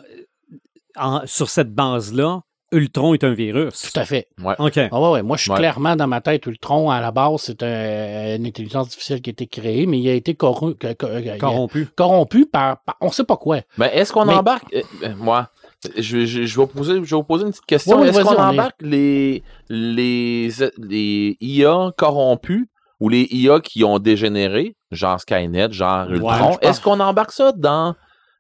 [0.97, 3.91] en- sur cette base-là, Ultron est un virus.
[3.93, 4.29] Tout à fait.
[4.59, 4.79] OK.
[4.91, 5.23] Ah ouais, ouais.
[5.23, 5.59] Moi, je suis Ouais.
[5.59, 9.33] clairement dans ma tête, Ultron, à la base, c'est un- une intelligence artificielle qui a
[9.33, 11.89] été créée, mais il a été corru- a- Corrompu.
[11.95, 13.59] corrompu par, par- on sait pas quoi.
[13.79, 15.49] Ben, est-ce qu'on Mais- embarque, euh, euh, moi,
[15.97, 17.97] je, je, je vais poser, je vais vous poser une petite question.
[17.97, 22.67] Ouais, ouais, est-ce qu'on est- embarque les, les, les IA corrompus
[23.01, 27.95] ou les IA qui ont dégénéré, genre Skynet, genre Ultron, est-ce qu'on embarque ça dans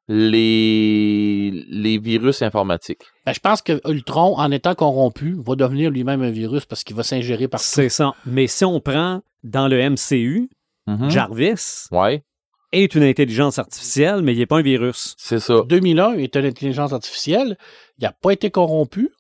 [0.09, 3.03] les, les virus informatiques?
[3.27, 6.97] Ben, je pense que Ultron, en étant corrompu, va devenir lui-même un virus parce qu'il
[6.97, 8.13] va s'ingérer par C'est ça.
[8.27, 10.49] Mais si on prend dans le MCU,
[10.89, 11.11] Mhm.
[11.11, 12.25] Jarvis Ouais,
[12.73, 15.15] est une intelligence artificielle, mais il n'est pas un virus.
[15.17, 15.63] c'est ça.
[15.69, 17.57] 2001 est une intelligence artificielle.
[17.99, 19.11] Il n'a pas été corrompu.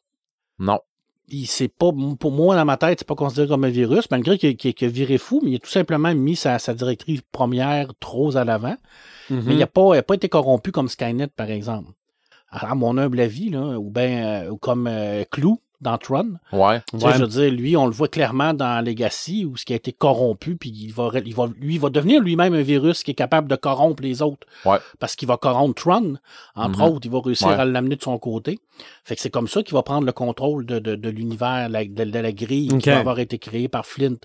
[0.58, 0.80] Non.
[1.34, 1.90] Il c'est pas,
[2.20, 5.16] pour moi, dans ma tête, c'est pas considéré comme un virus, malgré qu'il a viré
[5.16, 8.76] fou, mais il a tout simplement mis sa, sa directrice première trop à l'avant.
[9.30, 9.42] Mhm.
[9.46, 11.90] Mais il n'a pas, il a pas été corrompu comme Skynet, par exemple.
[12.50, 16.34] À mon humble avis, là, ou bien ou comme euh, Clou dans Tron.
[16.52, 16.80] Ouais.
[16.90, 17.12] Tu sais, Ouais.
[17.14, 19.92] Je veux dire, lui, on le voit clairement dans Legacy, où ce qui a été
[19.92, 23.14] corrompu, puis il va, il va, lui, il va devenir lui-même un virus qui est
[23.14, 24.46] capable de corrompre les autres.
[24.64, 24.78] Ouais.
[24.98, 26.14] Parce qu'il va corrompre Tron,
[26.54, 26.84] entre Mhm.
[26.84, 27.54] autres, il va réussir Ouais.
[27.54, 28.58] à l'amener de son côté.
[29.04, 32.04] Fait que c'est comme ça qu'il va prendre le contrôle de, de, de l'univers, de,
[32.04, 34.16] de la grille qui va avoir été créée par Flint.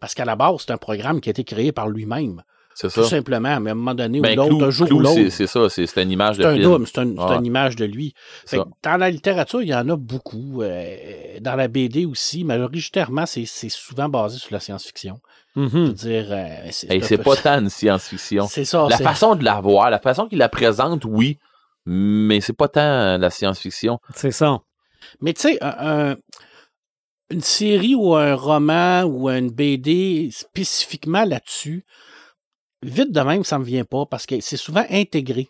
[0.00, 2.42] Parce qu'à la base, c'est un programme qui a été créé par lui-même.
[2.74, 3.02] C'est ça.
[3.02, 5.14] Tout simplement, mais à un moment donné, Ben, ou l'autre, un jour Clou, ou l'autre.
[5.14, 6.62] c'est c'est ça, c'est c'est une image de C'est un film.
[6.64, 7.36] double, c'est un- c'est Ouais.
[7.36, 8.14] une image de lui.
[8.46, 8.64] Fait Ça.
[8.64, 10.62] que dans la littérature, il y en a beaucoup.
[10.62, 10.96] euh,
[11.40, 15.20] dans la BD aussi, majoritairement, c'est c'est souvent basé sur la science-fiction.
[15.54, 15.92] Je veux Mhm.
[15.92, 18.46] dire, euh, c'est Hey, pas tant une science-fiction.
[18.48, 18.86] C'est ça.
[18.88, 21.38] La c'est- façon de la voir, la façon qu'il la présente, oui,
[21.84, 23.98] mais c'est pas tant la science-fiction.
[24.14, 24.60] C'est ça.
[25.20, 26.16] Mais tu sais, un- un-
[27.30, 31.84] une série ou un roman ou une BD spécifiquement là-dessus,
[32.82, 35.48] vite de même, ça me vient pas parce que c'est souvent intégré.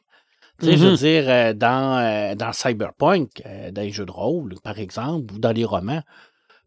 [0.61, 0.97] Tu sais, je veux Mhm.
[0.97, 5.39] dire, euh, dans, euh, dans Cyberpunk, euh, dans les jeux de rôle, par exemple, ou
[5.39, 6.03] dans les romans,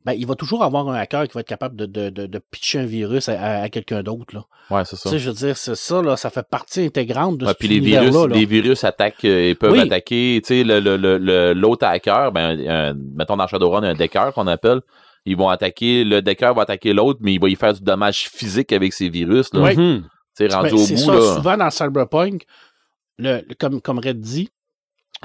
[0.03, 2.39] ben, il va toujours avoir un hacker qui va être capable de, de, de, de
[2.51, 4.35] pitcher un virus à, quelqu'un d'autre.
[4.35, 4.43] là.
[4.69, 5.09] Ouais, c'est Tu ça.
[5.11, 7.67] sais, je veux dire, c'est ça, là, ça fait partie intégrante de Ouais, cet puis
[7.69, 8.27] les virus, univers-là.
[8.27, 8.35] là.
[8.35, 9.79] les virus attaquent, ils peuvent Oui.
[9.79, 13.93] attaquer, tu sais, le, le, le, le- l'autre hacker, ben, un- mettons dans Shadowrun, un
[13.95, 14.81] decker qu'on appelle,
[15.25, 18.27] ils vont attaquer, le decker va attaquer l'autre, mais il va y faire du dommage
[18.29, 19.61] physique avec ces virus, là.
[19.61, 19.75] Oui.
[19.77, 20.03] Mhm.
[20.03, 20.09] Tu
[20.53, 21.35] rendu Ben, au c'est bout, ça, là.
[21.35, 22.45] souvent dans Cyberpunk,
[23.17, 24.49] le, le- comme, comme Red dit,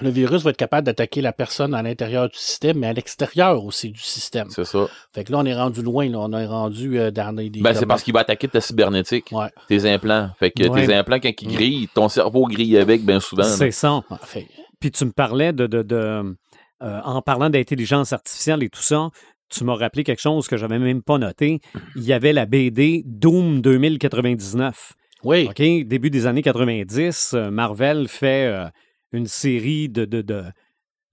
[0.01, 3.64] le virus va être capable d'attaquer la personne à l'intérieur du système, mais à l'extérieur
[3.64, 4.49] aussi du système.
[4.51, 4.87] C'est ça.
[5.12, 6.18] Fait que là, on est rendu loin, là.
[6.20, 7.51] on est rendu euh, dans des...
[7.51, 9.49] Ben, c'est parce qu'il va attaquer ta cybernétique, Ouais.
[9.68, 10.31] tes implants.
[10.38, 10.87] Fait que Ouais.
[10.87, 13.42] tes implants, quand ils grillent, ton cerveau grille avec, bien souvent.
[13.42, 14.01] C'est ça.
[14.23, 14.46] Fait-
[14.79, 15.66] Puis tu me parlais de.
[15.66, 16.37] de, de,
[16.83, 19.11] euh, en parlant d'intelligence artificielle et tout ça,
[19.51, 21.59] tu m'as rappelé quelque chose que j'avais même pas noté.
[21.96, 24.92] Il y avait la BD Doom 2099.
[25.24, 25.56] Oui, OK?
[25.87, 28.66] Début des années 90, euh, Marvel fait euh,
[29.12, 30.44] une série de, de, de,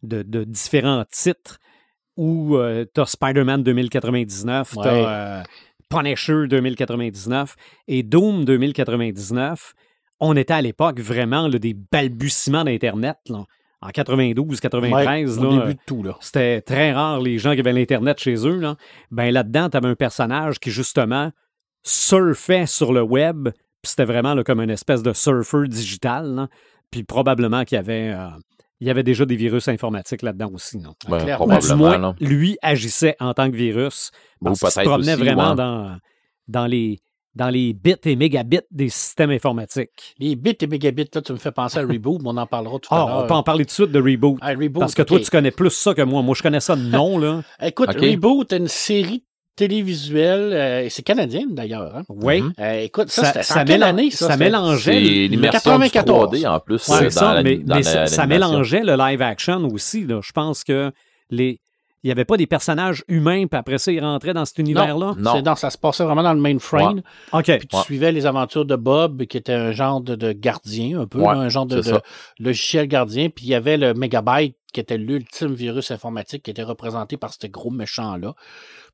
[0.04, 1.58] de- de différents titres
[2.16, 2.58] où
[2.96, 4.88] tu as Spider-Man 2099, tu Ouais.
[5.06, 5.44] as
[5.90, 7.56] Punisher 2099
[7.88, 9.74] et Doom 2099.
[10.20, 13.18] On était à l'époque vraiment là, des balbutiements d'Internet.
[13.30, 13.46] là.
[13.82, 16.18] En 92, 93, ouais, au là, début de tout, là.
[16.20, 18.56] c'était très rare les gens qui avaient l'Internet chez eux.
[18.60, 18.76] Là.
[19.12, 21.32] Ben là-dedans, tu avais un personnage qui, justement,
[21.84, 23.50] surfait sur le web.
[23.88, 26.36] Puis c'était vraiment là, comme une espèce de surfeur digital.
[26.36, 26.48] là.
[26.92, 28.28] Puis probablement qu'il y avait, euh,
[28.80, 30.78] il y avait déjà des virus informatiques là-dedans aussi.
[30.78, 30.94] non?
[31.10, 31.26] Ben,
[31.60, 34.12] du moins, lui agissait en tant que virus.
[34.42, 35.56] Ou Parce qu'il se promenait aussi, vraiment ouais.
[35.56, 35.98] dans,
[36.48, 37.00] dans, les,
[37.36, 40.16] dans les bits et mégabits des systèmes informatiques.
[40.20, 42.80] Les bits et mégabits, là, tu me fais penser à Reboot, mais on en parlera
[42.80, 43.28] tout Ah, à on l'heure.
[43.28, 44.38] peut en parler tout de suite de Reboot.
[44.42, 46.22] Ah, Reboot, Parce que toi, tu connais plus ça que moi.
[46.22, 47.42] Moi, je connais ça de nom, là.
[47.62, 47.90] Écoute.
[47.90, 49.24] Reboot est une série
[49.58, 51.96] télévisuelle, euh, et c'est canadien d'ailleurs.
[51.98, 52.04] Hein?
[52.10, 52.42] Oui.
[52.60, 54.38] Euh, écoute, ça, Ça, c'était ça, quelle année, ça?
[54.38, 55.00] mélangeait.
[55.28, 56.30] L'immersion du 94.
[56.32, 56.88] 3D en plus.
[56.88, 59.66] Ouais, euh, c'est dans ça, la- mais, dans mais la- ça, mélangeait le live action
[59.68, 60.06] aussi.
[60.06, 60.20] Là.
[60.24, 60.92] Je pense que
[61.30, 61.60] les.
[62.04, 65.16] Il n'y avait pas des personnages humains, puis après ça, ils rentraient dans cet univers-là?
[65.18, 65.42] Non.
[65.42, 67.02] Dans, ça se passait vraiment dans le mainframe.
[67.34, 67.44] OK.
[67.58, 67.82] Puis tu Ouais.
[67.84, 71.34] suivais les aventures de Bob, qui était un genre de, de gardien, un peu, Ouais,
[71.34, 72.00] là, un genre de, de
[72.40, 73.30] logiciel gardien.
[73.30, 77.34] Puis il y avait le Megabyte, qui était l'ultime virus informatique, qui était représenté par
[77.34, 78.36] ce gros méchant-là.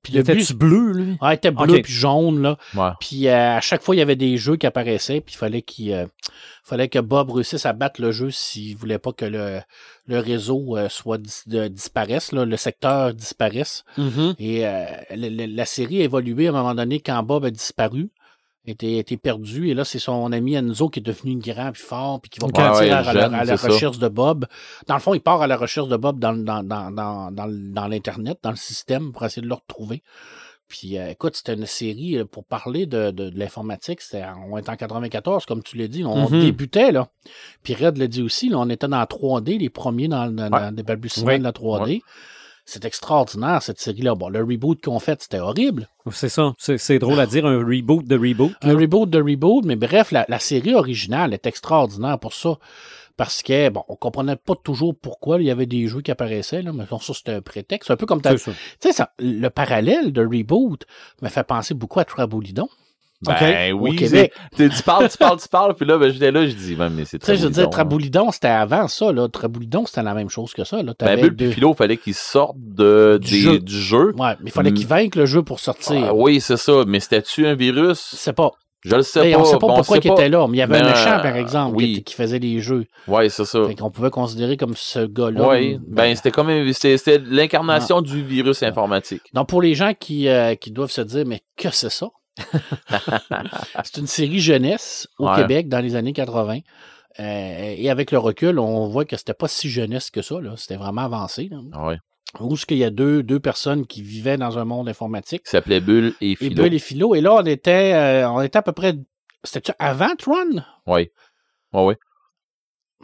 [0.03, 1.17] Puis Il le but, bleu, lui?
[1.21, 1.81] ah, il était bleu Ok.
[1.83, 2.57] puis jaune, là.
[2.75, 2.89] Ouais.
[2.99, 5.61] Puis euh, à chaque fois, il y avait des jeux qui apparaissaient, puis il fallait
[5.61, 6.05] qu'il euh,
[6.63, 9.61] fallait que Bob réussisse à battre le jeu s'il voulait pas que le,
[10.07, 13.85] le réseau euh, soit dis- de- disparaisse, là, le secteur disparaisse.
[13.97, 14.35] Mhm.
[14.39, 14.83] Et euh,
[15.15, 18.09] la, la- la série a évolué à un moment donné quand Bob a disparu,
[18.65, 22.21] était, était perdu, et là, c'est son ami Enzo qui est devenu grand puis fort,
[22.21, 23.73] puis qui va partir Ouais, ouais, à, la- jeune, à la c'est ça.
[23.73, 24.45] recherche de Bob.
[24.87, 27.87] Dans le fond, il part à la recherche de Bob dans, dans, dans, dans, dans,
[27.87, 30.01] l'Internet, dans le système, pour essayer de le retrouver.
[30.69, 34.01] Puis, euh, écoute, c'était une série euh, pour parler de, de, de l'informatique.
[34.01, 36.03] C'était, on est en 94, comme tu l'as dit.
[36.05, 36.39] On Mhm.
[36.41, 37.09] débutait, là.
[37.63, 40.49] Puis Red l'a dit aussi, là, on était dans la 3D, les premiers dans, dans,
[40.49, 41.37] dans les balbutiements Ouais.
[41.37, 42.01] de la 3D.
[42.65, 44.15] C'est extraordinaire, cette série-là.
[44.15, 45.89] Bon, le reboot qu'on fait, c'était horrible.
[46.11, 46.53] C'est ça.
[46.57, 48.53] C'est drôle à dire, un reboot de reboot.
[48.61, 52.57] Un reboot de reboot, mais bref, la, la série originale est extraordinaire pour ça.
[53.15, 56.63] Parce que, bon, on comprenait pas toujours pourquoi il y avait des jeux qui apparaissaient,
[56.63, 57.91] là, mais ça, c'était un prétexte.
[57.91, 58.51] Un peu comme tu ça.
[58.79, 60.85] sais, le parallèle de reboot
[61.21, 62.69] me fait penser beaucoup à Trabolidon.
[63.25, 64.33] Ben Au oui, Québec.
[64.55, 66.75] c'est- tu, tu parles, tu parles, tu parles, puis là, ben, j'étais là, je dis,
[66.75, 69.27] ben, mais c'est Tu sais, je veux dire, Traboulidon, c'était avant ça, là.
[69.27, 70.93] Traboulidon, c'était la même chose que ça, là.
[70.99, 73.59] Ben, Bulle deux- Philo, il fallait qu'ils sortent de, Du des- jeu.
[73.59, 74.13] du jeu.
[74.17, 74.75] Ouais, mais il fallait Mm.
[74.75, 76.05] qu'ils vainquent le jeu pour sortir.
[76.09, 76.83] Ah, oui, c'est ça.
[76.87, 78.09] Mais c'était-tu un virus?
[78.11, 78.51] Je sais pas.
[78.85, 79.39] Je le sais pas.
[79.39, 81.13] on sait pas Bon, pourquoi il était là, mais il y avait Ben, un méchant,
[81.17, 82.03] euh, par exemple, oui.
[82.03, 82.83] qui, faisait les jeux.
[83.07, 83.63] Ouais, c'est ça.
[83.65, 85.47] Fait qu'on pouvait considérer comme ce gars-là.
[85.51, 89.21] Oui, ben, c'était comme c'était l'incarnation du virus informatique.
[89.33, 92.09] Donc, pour les gens qui, euh, qui doivent se dire, mais que c'est ça?
[93.83, 95.35] c'est une série jeunesse au Ouais.
[95.35, 96.59] Québec dans les années 80.
[97.19, 100.35] Euh, et avec le recul, on voit que c'était pas si jeunesse que ça.
[100.57, 101.49] C'était vraiment avancé.
[101.51, 101.85] Là.
[101.85, 101.97] Ouais.
[102.39, 105.43] Où est-ce qu'il y a deux, deux personnes qui vivaient dans un monde informatique?
[105.43, 106.63] Qui s'appelait Bulle et Et Philo.
[106.63, 107.13] Bull et Philo.
[107.13, 108.95] Et là, on était, euh, on était à peu près.
[109.43, 110.63] C'était-tu avant Tron?
[110.87, 111.09] Oui.
[111.73, 111.97] Ouais, ouais.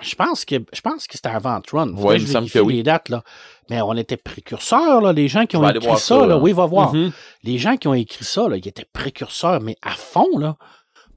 [0.01, 1.93] Je pense que je pense que c'était avant Tron.
[1.93, 2.75] Que il me je semble vérifie que oui.
[2.77, 3.23] les dates, là.
[3.69, 6.37] Mais on était précurseurs, là, les gens qui ont écrit ça, ça, là.
[6.37, 6.93] Oui, va voir.
[6.93, 7.11] Mhm.
[7.43, 10.55] Les gens qui ont écrit ça, là, ils étaient précurseurs, mais à fond, là.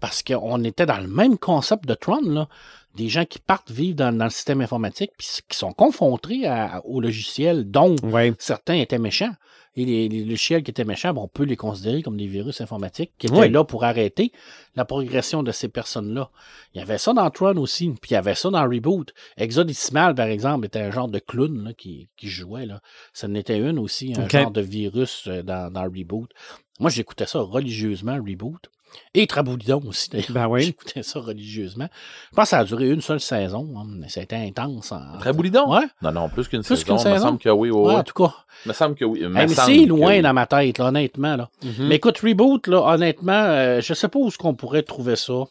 [0.01, 2.49] Parce qu'on était dans le même concept de Tron, là.
[2.95, 6.83] Des gens qui partent vivre dans, dans le système informatique, puis qui sont confrontés à-
[6.85, 8.35] au logiciel, dont Ouais.
[8.39, 9.33] certains étaient méchants.
[9.75, 12.61] Et les, les logiciels qui étaient méchants, ben, on peut les considérer comme des virus
[12.61, 13.49] informatiques qui étaient Oui.
[13.51, 14.31] là pour arrêter
[14.77, 16.31] la progression de ces personnes-là.
[16.75, 19.15] Il y avait ça dans Tron aussi, puis il y avait ça dans Reboot.
[19.39, 22.67] Exodicimal, par exemple, était un genre de clown là, qui, qui jouait.
[22.67, 22.83] Là.
[23.15, 26.31] Ça en était une aussi, un genre de virus euh, dans, dans Reboot.
[26.79, 28.71] Moi, j'écoutais ça religieusement, Reboot.
[29.15, 30.27] Et Traboulidon aussi, d'ailleurs.
[30.31, 30.63] Ben oui.
[30.65, 31.89] J'écoutais ça religieusement.
[32.31, 33.73] Je pense que ça a duré une seule saison.
[33.77, 34.93] hein, mais Ça a été intense.
[34.93, 35.19] En...
[35.19, 35.71] Traboulidon?
[35.75, 36.85] Ouais, Non, non, plus qu'une Plus saison.
[36.85, 37.27] qu'une Il me saison?
[37.29, 37.95] semble que oui, ouais, oui.
[37.95, 38.35] en tout cas.
[38.65, 39.21] Il me semble que oui.
[39.23, 40.23] Il me Hey, mais semble c'est loin oui.
[40.23, 41.37] dans ma tête, là, honnêtement.
[41.37, 41.49] Là.
[41.63, 41.89] Mhm.
[41.89, 45.45] Mais écoute, Reboot, là, honnêtement, euh, je sais pas où est-ce qu'on pourrait trouver ça.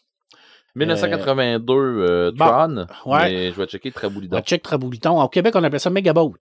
[0.75, 2.85] 1982, euh, bon, Tron.
[3.11, 3.29] ouais.
[3.29, 4.37] Mais je vais checker Traboulidon.
[4.37, 5.21] On check Trabouliton.
[5.21, 6.31] Au Québec, on appelle ça Megaboat.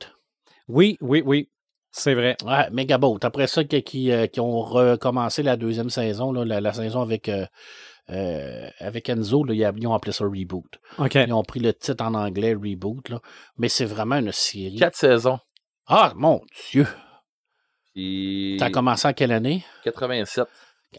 [0.68, 1.48] Oui, oui, oui.
[1.92, 2.37] C'est vrai.
[2.44, 3.18] Ouais, Megaboat.
[3.22, 7.03] Après ça, qui, qui, euh, qui ont recommencé la deuxième saison, là, la, la saison
[7.03, 7.46] avec, euh,
[8.11, 10.79] euh, avec Enzo, là, ils ont appelé ça Reboot.
[10.98, 11.14] OK.
[11.14, 13.09] Ils ont pris le titre en anglais, Reboot.
[13.09, 13.20] Là.
[13.59, 14.76] Mais c'est vraiment une série.
[14.76, 15.38] Quatre saisons.
[15.87, 16.87] Ah, mon Dieu!
[17.92, 18.57] Puis...
[18.61, 19.64] A commencé en quelle année?
[19.83, 20.46] 87.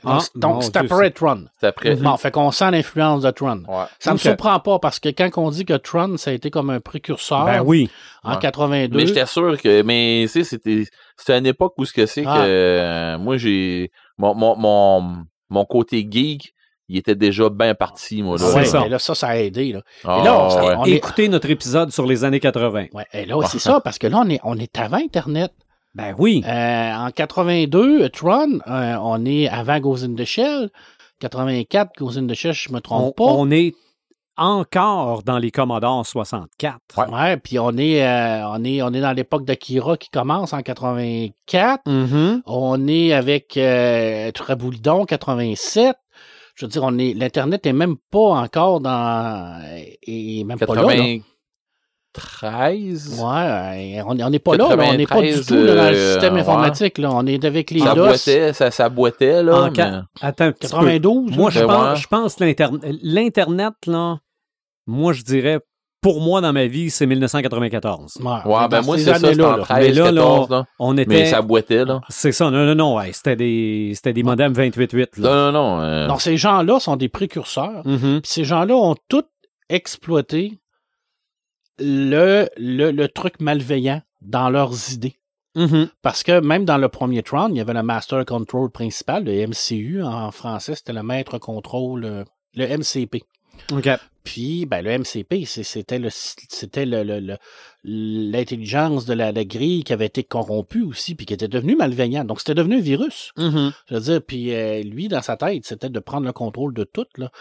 [0.05, 1.45] Ah, donc, c'est après Tron.
[1.59, 1.95] C'est après.
[1.95, 3.63] Bon, fait qu'on sent l'influence de Tron.
[3.67, 3.83] Ouais.
[3.99, 4.21] Ça me Ok.
[4.21, 7.45] surprend pas parce que quand on dit que Tron, ça a été comme un précurseur
[7.45, 7.89] Ben oui.
[8.23, 8.39] en Ouais.
[8.39, 8.97] 82.
[8.97, 9.81] Mais j'étais sûr que.
[9.81, 10.85] Mais tu sais, c'était.
[11.17, 12.37] C'était une époque où ce que c'est Ah.
[12.37, 12.41] que.
[12.45, 13.91] euh, moi, j'ai.
[14.17, 15.15] Mon, mon, mon,
[15.49, 16.53] mon côté geek,
[16.87, 18.37] il était déjà bien parti, moi.
[18.37, 18.45] Là.
[18.45, 18.79] C'est Ouais, ça.
[18.81, 19.73] mais là, ça, ça a aidé.
[19.73, 19.81] Là.
[20.05, 20.75] Ah, Et là, on- ouais.
[20.77, 22.85] on est- Écoutez notre épisode sur les années 80.
[22.93, 25.51] Ouais, et là, c'est ça, parce que là, on est, on est avant Internet.
[25.93, 26.43] Ben oui.
[26.47, 30.69] Euh, en 82, Tron, euh, on est avant Ghost in the Shell.
[31.19, 33.23] 84, Ghost in the Shell, je me On, trompe pas.
[33.25, 33.73] on est
[34.37, 36.79] encore dans les Commodore 64.
[37.11, 40.61] Ouais, puis on est, euh, on est, on est dans l'époque d'Akira qui commence en
[40.61, 41.81] 84.
[41.85, 42.41] Mhm.
[42.45, 45.95] On est avec euh, Traboulidon 87.
[46.55, 49.61] Je veux dire, on est, l'Internet est même pas encore dans.
[50.03, 50.81] Et même pas là.
[50.95, 51.21] là.
[52.15, 53.19] 93.
[53.21, 55.89] Ouais, euh, on n'est pas là, là, on n'est pas du 93, tout là, dans
[55.91, 56.39] le euh, système ouais.
[56.41, 56.97] informatique.
[56.97, 57.09] Là.
[57.13, 58.05] On est avec les Ça DOS.
[58.07, 59.63] boitait, ça, ça boitait, là.
[59.63, 60.77] En mais- Attends un petit peu.
[60.77, 61.37] 92.
[61.37, 61.95] Moi, je Ben pense, ouais.
[62.01, 64.17] je pense que l'Internet, l'Internet, là,
[64.87, 65.59] moi, je dirais,
[66.01, 68.17] pour moi, dans ma vie, c'est 1994.
[68.21, 69.63] Ouais, Ouais, ben moi, ces c'est ça, c'était années-là, en là.
[69.63, 70.65] 13, Mais là, là, 14, là.
[70.79, 71.25] On Mais était.
[71.27, 72.01] ça boitait, là.
[72.09, 75.19] C'est ça, non, non, non, ouais, c'était des, c'était des modems 28.8.
[75.21, 75.29] là.
[75.29, 75.81] Non, non, non.
[75.81, 77.83] euh, Donc, ces gens-là sont des précurseurs.
[77.85, 78.21] Mhm.
[78.21, 79.23] Puis ces gens-là ont tous
[79.69, 80.57] exploité
[81.79, 85.15] le, le, le truc malveillant dans leurs idées.
[85.55, 85.89] Mhm.
[86.01, 89.47] Parce que même dans le premier Tron, il y avait le Master Control principal, le
[89.47, 90.01] MCU.
[90.01, 92.23] En français, c'était le Maître Contrôle, euh,
[92.55, 93.23] le MCP.
[94.23, 96.85] Puis, ben, le MCP, c'était le, c'était
[97.83, 102.27] l'intelligence de la, la grille qui avait été corrompue aussi, puis qui était devenue malveillante.
[102.27, 103.31] Donc, c'était devenu un virus.
[103.37, 103.73] Mhm.
[103.89, 106.83] Je veux dire, puis euh, lui, dans sa tête, c'était de prendre le contrôle de
[106.83, 107.31] tout, là.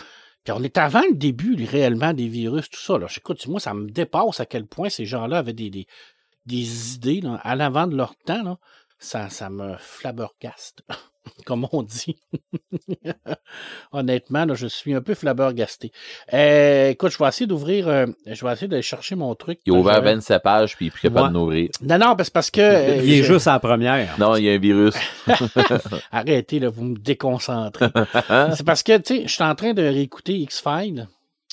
[0.48, 2.98] On est avant le début, réellement, des virus, tout ça.
[2.98, 3.06] Là.
[3.14, 5.86] Écoute, moi, ça me dépasse à quel point ces gens-là avaient des, des,
[6.46, 8.42] des idées là, à l'avant de leur temps.
[8.42, 8.58] Là.
[8.98, 10.82] Ça, ça me flabbergaste,
[11.46, 12.16] comme on dit.
[13.92, 15.92] Honnêtement, là, je suis un peu flabbergasté.
[16.32, 19.58] Euh, écoute, je vais essayer d'ouvrir, euh, je vais essayer de chercher mon truc.
[19.66, 21.28] Il a ouvert J'avais- 27 pages, puis il est plus capable Ouais.
[21.28, 21.70] de nourrir.
[21.82, 22.60] Non, non, parce parce que...
[22.60, 24.18] euh, Il est je- juste à la première.
[24.18, 24.94] Non, il y a un virus.
[26.12, 27.88] Arrêtez, là, vous me déconcentrez.
[28.54, 31.08] C'est parce que, tu sais, je suis en train de réécouter X-Files.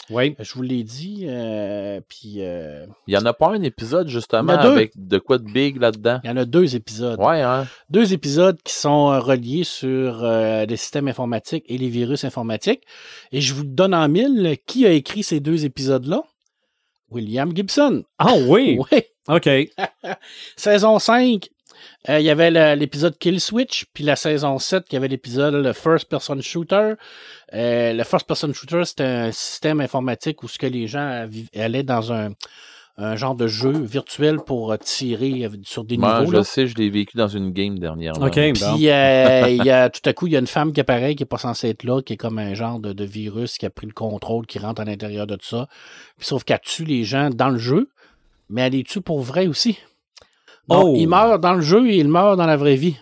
[0.10, 0.36] Oui.
[0.40, 1.26] Je vous l'ai dit.
[1.28, 5.44] euh, puis, euh, Il y en a pas un épisode, justement, avec de quoi de
[5.44, 6.20] big là-dedans?
[6.24, 7.20] il y en a deux épisodes.
[7.20, 7.68] Ouais, hein?
[7.90, 12.84] Deux épisodes qui sont euh, reliés sur euh, les systèmes informatiques et les virus informatiques.
[13.32, 14.58] Et je vous le donne en mille.
[14.66, 16.24] Qui a écrit ces deux épisodes-là?
[17.10, 18.04] William Gibson.
[18.18, 18.80] Ah oui.
[18.92, 19.02] Oui.
[19.30, 19.50] OK.
[20.56, 21.50] Saison 5.
[22.10, 25.74] Euh, Il y avait l'épisode Kill Switch, puis la saison 7, qui avait l'épisode le
[25.74, 26.94] First Person Shooter.
[27.54, 31.84] Euh, le First Person Shooter, c'était un système informatique où ce que les gens allaient
[31.84, 32.30] dans un,
[33.00, 36.32] un genre de jeu virtuel pour euh, tirer sur des Moi, niveaux.
[36.32, 36.44] je là.
[36.44, 37.76] sais, je l'ai vécu dans une game.
[37.76, 38.76] OK, bon.
[38.76, 41.14] Puis euh, il y a, tout à coup, il y a une femme qui apparaît,
[41.14, 43.66] qui est pas censée être là, qui est comme un genre de, de virus qui
[43.68, 45.68] a pris le contrôle, qui rentre à l'intérieur de tout ça.
[46.18, 47.90] Puis, sauf qu'elle tue les gens dans le jeu,
[48.50, 49.78] mais elle les tue pour vrai aussi.
[50.68, 50.94] Donc, Oh!
[50.98, 52.96] il meurt dans le jeu et il meurt dans la vraie vie.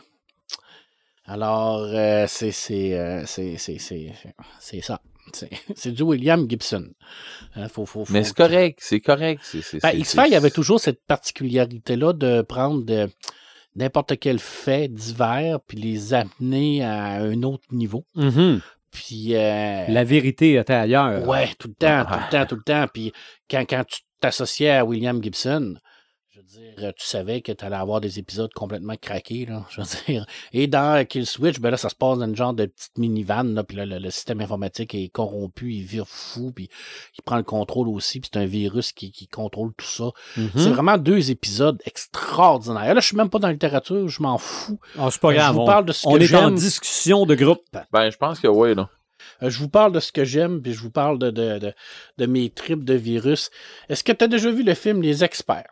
[1.26, 4.14] Alors, euh, c'est c'est euh, c'est c'est c'est
[4.60, 5.02] c'est ça.
[5.34, 6.88] C'est c'est du William Gibson.
[7.56, 9.42] Hein, faut, faut, faut- Mais c'est correct, c'est correct.
[9.44, 13.10] c'est- c'est- ben, c'est- X-Files, avait toujours cette particularité-là de prendre de-
[13.76, 18.06] n'importe quel fait divers puis les amener à un autre niveau.
[18.16, 18.62] Mhm.
[18.92, 21.28] Puis, euh, La vérité était ailleurs.
[21.28, 22.86] ouais, tout le temps, tout le temps, tout le temps.
[22.94, 23.12] Puis,
[23.50, 25.74] quand, quand tu t'associais à William Gibson,
[26.46, 30.26] dire, tu savais que tu allais avoir des épisodes complètement craqués, là, je veux dire.
[30.54, 33.44] Et dans Kill Switch, ben là, ça se passe dans une genre de petite minivan,
[33.54, 36.70] là, puis là, le, le système informatique est corrompu, il vire fou, puis
[37.18, 40.12] il prend le contrôle aussi, puis c'est un virus qui, qui contrôle tout ça.
[40.38, 40.50] Mhm.
[40.56, 42.94] C'est vraiment deux épisodes extraordinaires.
[42.94, 44.80] Là, je suis même pas dans la littérature, je m'en fous.
[44.98, 45.56] Ah, c'est pas Je grave.
[45.56, 47.62] vous on- parle de ce on que est en discussion de groupe.
[47.92, 48.90] Ben, je pense que oui, là.
[49.42, 51.74] Euh, Je vous parle de ce que j'aime, puis je vous parle de, de, de,
[52.18, 53.50] de mes tripes de virus.
[53.90, 55.66] Est-ce que tu as déjà vu le film Les Experts?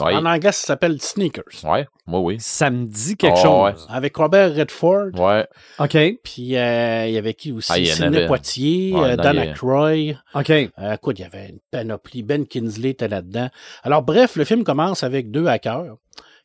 [0.00, 0.14] Oui.
[0.14, 1.64] En anglais, ça s'appelle Sneakers.
[1.64, 2.36] Ouais, moi, oui.
[2.40, 3.86] Ça me dit quelque Ah, chose.
[3.88, 5.46] Avec Robert Redford, Ouais.
[5.78, 5.96] OK.
[6.22, 7.72] puis euh, il y avait qui aussi?
[7.72, 8.26] Ah, Sidney.
[8.26, 10.18] Poitier, Ouais, euh, Dan Aykroyd.
[10.34, 10.50] OK.
[10.50, 12.22] Euh, écoute, il y avait une panoplie.
[12.22, 13.48] Ben Kinsley était là-dedans.
[13.82, 15.96] Alors, bref, le film commence avec deux hackers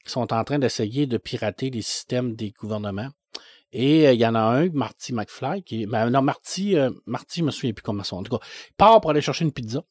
[0.06, 3.08] qui sont en train d'essayer de pirater les systèmes des gouvernements.
[3.72, 5.86] Et euh, il y en a un, Marty McFly, qui est.
[5.88, 8.18] ben, non, Marty, euh, Marty, je me souviens plus comment son.
[8.18, 9.82] En tout cas, il part pour aller chercher une pizza.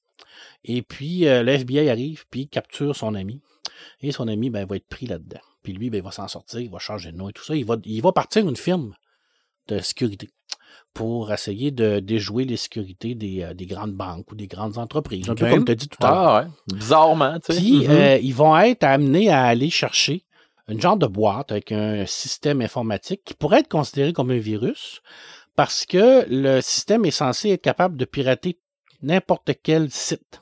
[0.65, 3.41] Et puis, euh, le FBI arrive, puis il capture son ami.
[4.03, 5.41] Et son ami, ben, va être pris là-dedans.
[5.63, 7.55] Puis lui, ben, il va s'en sortir, il va changer de nom et tout ça.
[7.55, 8.95] Il va, il va partir une firme
[9.69, 10.31] de sécurité
[10.93, 15.29] pour essayer de déjouer les sécurités des, euh, des grandes banques ou des grandes entreprises.
[15.31, 15.51] Un peu Ok.
[15.51, 16.19] comme tu as dit tout à l'heure.
[16.19, 16.77] Ah, ouais.
[16.77, 17.59] Bizarrement, tu sais.
[17.61, 17.91] Puis, Mhm.
[17.91, 20.25] euh, ils vont être amenés à aller chercher
[20.69, 25.01] une genre de boîte avec un système informatique qui pourrait être considéré comme un virus
[25.57, 28.59] parce que le système est censé être capable de pirater
[29.03, 30.42] n'importe quel site.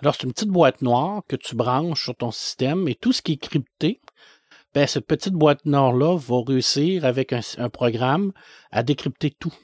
[0.00, 3.22] Alors, c'est une petite boîte noire que tu branches sur ton système et tout ce
[3.22, 4.00] qui est crypté,
[4.74, 8.32] ben, cette petite boîte noire-là va réussir avec un, un programme
[8.72, 9.54] à décrypter tout.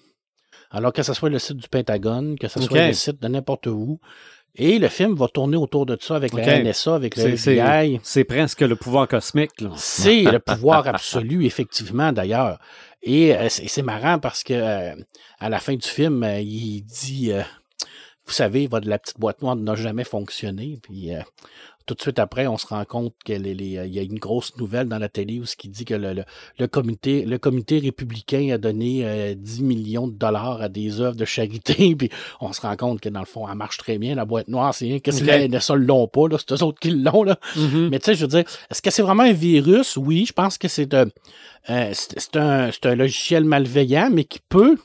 [0.70, 3.66] Alors que ce soit le site du Pentagone, que ce soit le site de n'importe
[3.66, 3.98] où.
[4.56, 6.44] Et le film va tourner autour de ça avec Ok.
[6.44, 8.00] la NSA, avec le FBI.
[8.02, 9.60] C'est presque le pouvoir cosmique.
[9.60, 9.70] Là.
[9.76, 12.58] C'est le pouvoir absolu, effectivement, d'ailleurs.
[13.02, 14.94] Et euh, c'est marrant parce que euh,
[15.38, 17.32] à la fin du film, euh, il dit
[18.30, 20.78] Vous savez, votre, la petite boîte noire n'a jamais fonctionné.
[20.80, 21.18] Puis euh,
[21.84, 24.98] tout de suite après, on se rend compte qu'il y a une grosse nouvelle dans
[24.98, 26.22] la télé où ce qui dit que le, le,
[26.60, 31.16] le comité, le comité républicain a donné euh, 10 millions de dollars à des œuvres
[31.16, 31.92] de charité.
[31.98, 32.08] Puis
[32.40, 34.72] on se rend compte que dans le fond, elle marche très bien, la boîte noire.
[34.72, 35.26] C'est rien que si Ok.
[35.26, 37.24] la NSA ne l'ont pas, là, c'est eux autres qui l'ont.
[37.24, 37.36] Là.
[37.56, 37.88] Mhm.
[37.90, 39.96] Mais tu sais, je veux dire, est-ce que c'est vraiment un virus?
[39.96, 41.06] Oui, je pense que c'est un,
[41.68, 44.76] euh, c'est c'est un, c'est un logiciel malveillant, mais qui peut,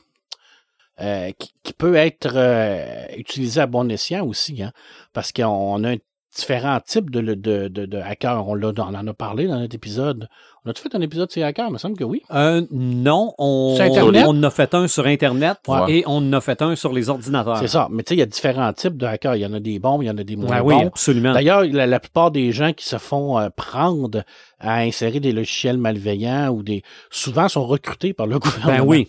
[1.00, 4.72] euh, qui, qui peut être euh, utilisé à bon escient aussi, hein,
[5.12, 5.96] parce qu'on a un
[6.34, 8.46] différents types de, de, de, de hackers.
[8.46, 10.28] On, l'a- on en a parlé dans notre épisode.
[10.66, 11.68] On a-tu fait un épisode sur les hackers?
[11.68, 12.20] Il me semble que oui.
[12.30, 15.90] Euh, non, on, on en a fait un sur Internet Ouais.
[16.00, 17.56] et on en a fait un sur les ordinateurs.
[17.56, 17.88] C'est ça.
[17.90, 19.36] Mais tu sais, il y a différents types de hackers.
[19.36, 20.88] Il y en a des bons, il y en a des moins oui, bons.
[20.88, 21.32] absolument.
[21.32, 24.22] D'ailleurs, la, la plupart des gens qui se font euh, prendre
[24.60, 28.76] à insérer des logiciels malveillants ou des souvent sont recrutés par le gouvernement.
[28.76, 29.08] Ben oui.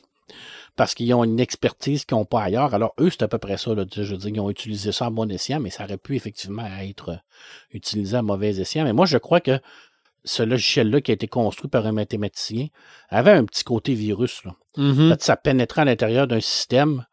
[0.77, 2.73] Parce qu'ils ont une expertise qu'ils n'ont pas ailleurs.
[2.73, 3.73] Alors, eux, c'est à peu près ça.
[3.73, 3.83] Là.
[3.91, 6.65] Je veux dire, ils ont utilisé ça à bon escient, mais ça aurait pu effectivement
[6.79, 7.17] être euh,
[7.71, 8.85] utilisé à mauvais escient.
[8.85, 9.59] Mais moi, je crois que
[10.23, 12.67] ce logiciel-là qui a été construit par un mathématicien
[13.09, 14.43] avait un petit côté virus.
[14.45, 14.53] Là.
[14.77, 15.15] Mhm.
[15.17, 17.05] Que ça pénétrait à l'intérieur d'un système,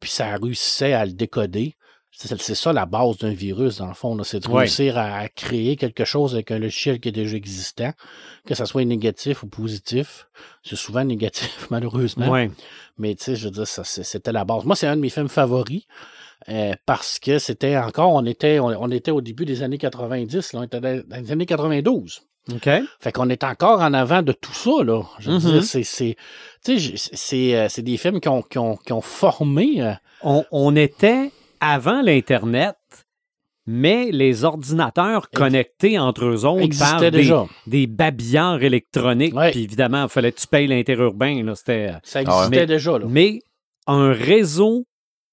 [0.00, 1.76] puis ça réussissait à le décoder.
[2.14, 4.22] C'est ça la base d'un virus, dans le fond.
[4.22, 7.92] C'est de réussir à créer quelque chose avec un logiciel qui est déjà existant,
[8.46, 10.28] que ça soit négatif ou positif.
[10.62, 12.28] C'est souvent négatif, malheureusement.
[12.28, 12.50] Ouais.
[12.98, 14.64] Mais tu sais, je veux dire, c'était la base.
[14.64, 15.84] Moi, c'est un de mes films favoris.
[16.48, 20.52] euh, parce que c'était encore, on était, on, on était au début des années 90,
[20.52, 22.22] là, on était dans les années 92.
[22.52, 22.68] OK.
[23.00, 25.02] Fait qu'on est encore en avant de tout ça, là.
[25.20, 26.16] Je veux dire, c'est, c'est,
[26.64, 29.80] tu sais, j'ai- c'est, euh, c'est des films qui ont, qui ont, qui ont formé.
[29.80, 29.92] euh,
[30.22, 31.30] On, on était
[31.62, 32.76] avant l'Internet,
[33.66, 37.46] mais les ordinateurs connectés entre eux autres par des, déjà.
[37.68, 39.34] des babillards électroniques.
[39.34, 39.52] Ouais.
[39.52, 41.42] Puis évidemment, il fallait que tu payes l'interurbain.
[41.44, 41.92] là, C'était...
[42.02, 43.06] Ça existait Mais- déjà, là.
[43.08, 43.38] Mais
[43.86, 44.84] un réseau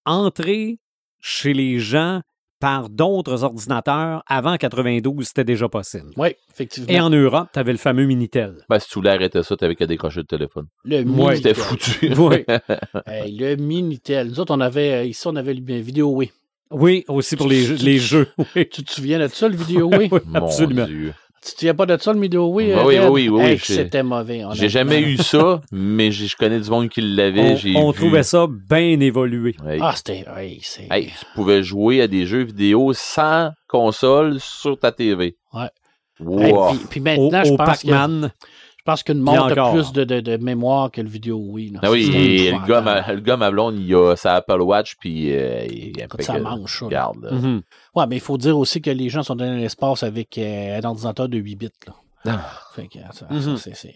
[0.06, 0.78] entré
[1.20, 2.22] chez les gens
[2.60, 4.24] par d'autres ordinateurs.
[4.28, 6.12] Avant 92, c'était déjà possible.
[6.18, 6.90] Oui, effectivement.
[6.90, 8.56] Et en Europe, tu avais le fameux Minitel.
[8.70, 10.66] Ben, si tu voulais arrêter ça, t'avais qu'à décrocher le téléphone.
[10.84, 11.36] Le Ouais, Minitel.
[11.38, 12.14] C'était foutu.
[12.18, 12.46] Oui.
[13.08, 14.28] Hey, le Minitel.
[14.30, 16.32] Nous autres, on avait, euh, ici, on avait le vidéo oui.
[16.72, 18.28] Oui, aussi pour les, les jeux.
[18.56, 18.68] Oui.
[18.70, 20.08] Tu te souviens de ça, le vidéo oui?
[20.12, 20.86] Oui, Mon absolument.
[20.86, 21.14] Dieu.
[21.44, 22.72] Tu te souviens pas de ça, le vidéo oui?
[22.74, 24.44] Bah euh, oui, oui, oui, Hey, oui, C'était mauvais.
[24.54, 27.54] J'ai jamais eu ça, mais je connais du monde qui l'avait.
[27.54, 27.98] On, j'ai on vu.
[27.98, 29.56] trouvait ça bien évolué.
[29.66, 29.80] Hey.
[29.82, 30.26] Ah, c'était.
[30.38, 35.38] hey, c'est- Hey, tu pouvais jouer à des jeux vidéo sans console sur ta TV.
[35.54, 35.70] Ouais.
[36.20, 36.42] Wow.
[36.42, 38.32] Hey, puis, puis Au, maintenant, je au pense, que, Pac-Man.
[38.80, 41.70] Je pense qu'une montre a plus de, de, de mémoire que le vidéo oui.
[41.74, 41.80] là.
[41.84, 44.96] Ah oui, et le gars, ma, le gars, ma blonde, il a sa Apple Watch,
[45.00, 46.82] puis euh, il Écoute, ça manche.
[46.84, 47.32] Regarde, là.
[47.34, 47.62] Mhm.
[47.96, 50.84] Ouais, mais il faut dire aussi que les gens sont dans l'espace avec euh, un
[50.88, 51.70] ordinateur de 8 bits.
[51.86, 51.94] Là.
[52.28, 52.52] Ah.
[52.76, 53.58] Fait que, ça, Mhm.
[53.58, 53.94] ça, c'est-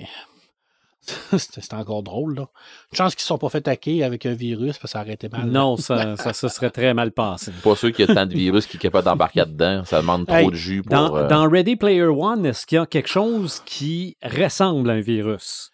[1.37, 2.47] c'est encore drôle, là.
[2.91, 5.13] Une chance qu'ils ne sont pas fait hacker avec un virus, parce que ça aurait
[5.13, 5.47] été mal.
[5.47, 7.51] Non, ça, ça se serait très mal passé.
[7.63, 9.83] Pas sûr qu'il y a tant de virus qui est capable d'embarquer dedans.
[9.85, 10.91] Ça demande trop Hey, de jus pour.
[10.95, 14.93] Dans, euh, dans Ready Player One, est-ce qu'il y a quelque chose qui ressemble à
[14.93, 15.72] un virus?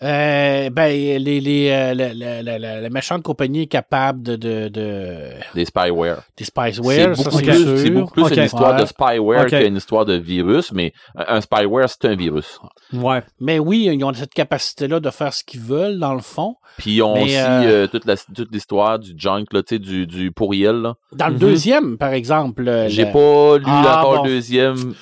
[0.00, 0.86] Euh, ben,
[1.18, 5.18] les, les, euh, la, la, la, la- méchante compagnie est capable de, de, de
[5.56, 6.22] Des spyware.
[6.36, 8.80] des spyware, ça beaucoup, c'est c'est beaucoup plus une histoire Ouais.
[8.82, 12.60] de spyware qu'une histoire de virus, mais un spyware, c'est un virus.
[12.92, 13.22] Ouais.
[13.40, 16.54] Mais oui, ils ont cette capacité-là de faire ce qu'ils veulent, dans le fond.
[16.76, 19.74] Puis ils ont Mais, aussi euh, euh, toute, la, toute l'histoire du junk, là, tu
[19.74, 20.76] sais, du, du pourriel.
[20.76, 20.94] là.
[21.12, 21.38] Dans le Mhm.
[21.40, 22.62] deuxième, par exemple.
[22.62, 24.22] le- J'ai le- pas lu Ah, encore bon.
[24.24, 24.94] le deuxième.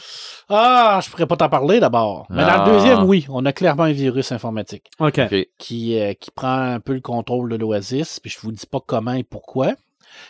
[0.48, 2.26] Ah, je pourrais pas t'en parler d'abord.
[2.30, 2.64] Mais dans Ah.
[2.66, 4.86] le deuxième, oui, on a clairement un virus informatique.
[5.00, 5.20] OK.
[5.58, 8.78] Qui, euh, qui prend un peu le contrôle de l'Oasis, puis je vous dis pas
[8.84, 9.72] comment et pourquoi.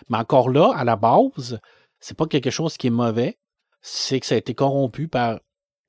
[0.08, 1.60] Mais encore là, à la base,
[2.00, 3.38] c'est pas quelque chose qui est mauvais,
[3.82, 5.38] c'est que ça a été corrompu par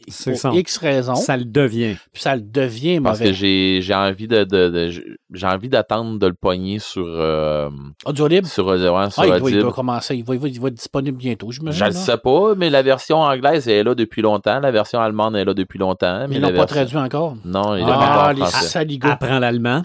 [0.06, 0.52] pour ça.
[0.54, 1.95] X raisons, Ça le devient.
[2.14, 3.34] puis ça le devient Parce que mauvais.
[3.36, 7.70] j'ai j'ai envie de, de- de- j'ai envie d'attendre de le pogner sur euh,
[8.06, 9.62] Audio libre, sur, ouais, sur ah, il, va, il Audible.
[9.64, 11.52] va commencer, il va, il va- il va être disponible bientôt.
[11.52, 11.91] Je le là.
[11.91, 14.60] sais pas, mais la version anglaise elle est là depuis longtemps.
[14.60, 16.26] La version allemande est là depuis longtemps.
[16.30, 17.36] Mais ils l'ont pas version- traduit encore?
[17.43, 19.08] Non, il est Ah, encore en les saligots.
[19.10, 19.82] Apprends l'allemand.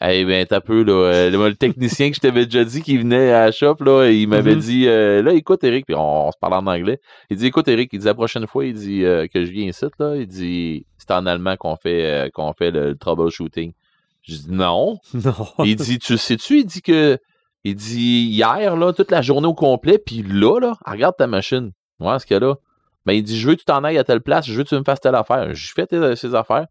[0.00, 0.92] Eh ben, t'as peu, là.
[0.92, 4.08] euh, Le, le technicien que je t'avais déjà dit qui venait à la shop, là,
[4.10, 4.60] il m'avait Mhm.
[4.60, 7.00] dit, euh, là, écoute, Eric, puis on, on se parlait en anglais.
[7.30, 9.66] Il dit, écoute, Eric, il dit, la prochaine fois, il dit, euh, que je viens
[9.68, 13.72] ici, là, il dit, c'est en allemand qu'on fait, euh, qu'on fait le, troubleshooting.
[14.22, 14.98] Je dis, non.
[15.14, 15.64] Non.
[15.64, 16.60] il dit, tu sais-tu?
[16.60, 17.18] Il dit que,
[17.64, 21.72] il dit, hier, là, toute la journée au complet, puis là, là, regarde ta machine.
[21.98, 22.54] Ouais, ce qu'il y a là.
[23.04, 24.68] Ben, il dit, je veux que tu t'en ailles à telle place, je veux que
[24.68, 25.52] tu me fasses telle affaire.
[25.54, 26.66] Je fais tes- ces affaires.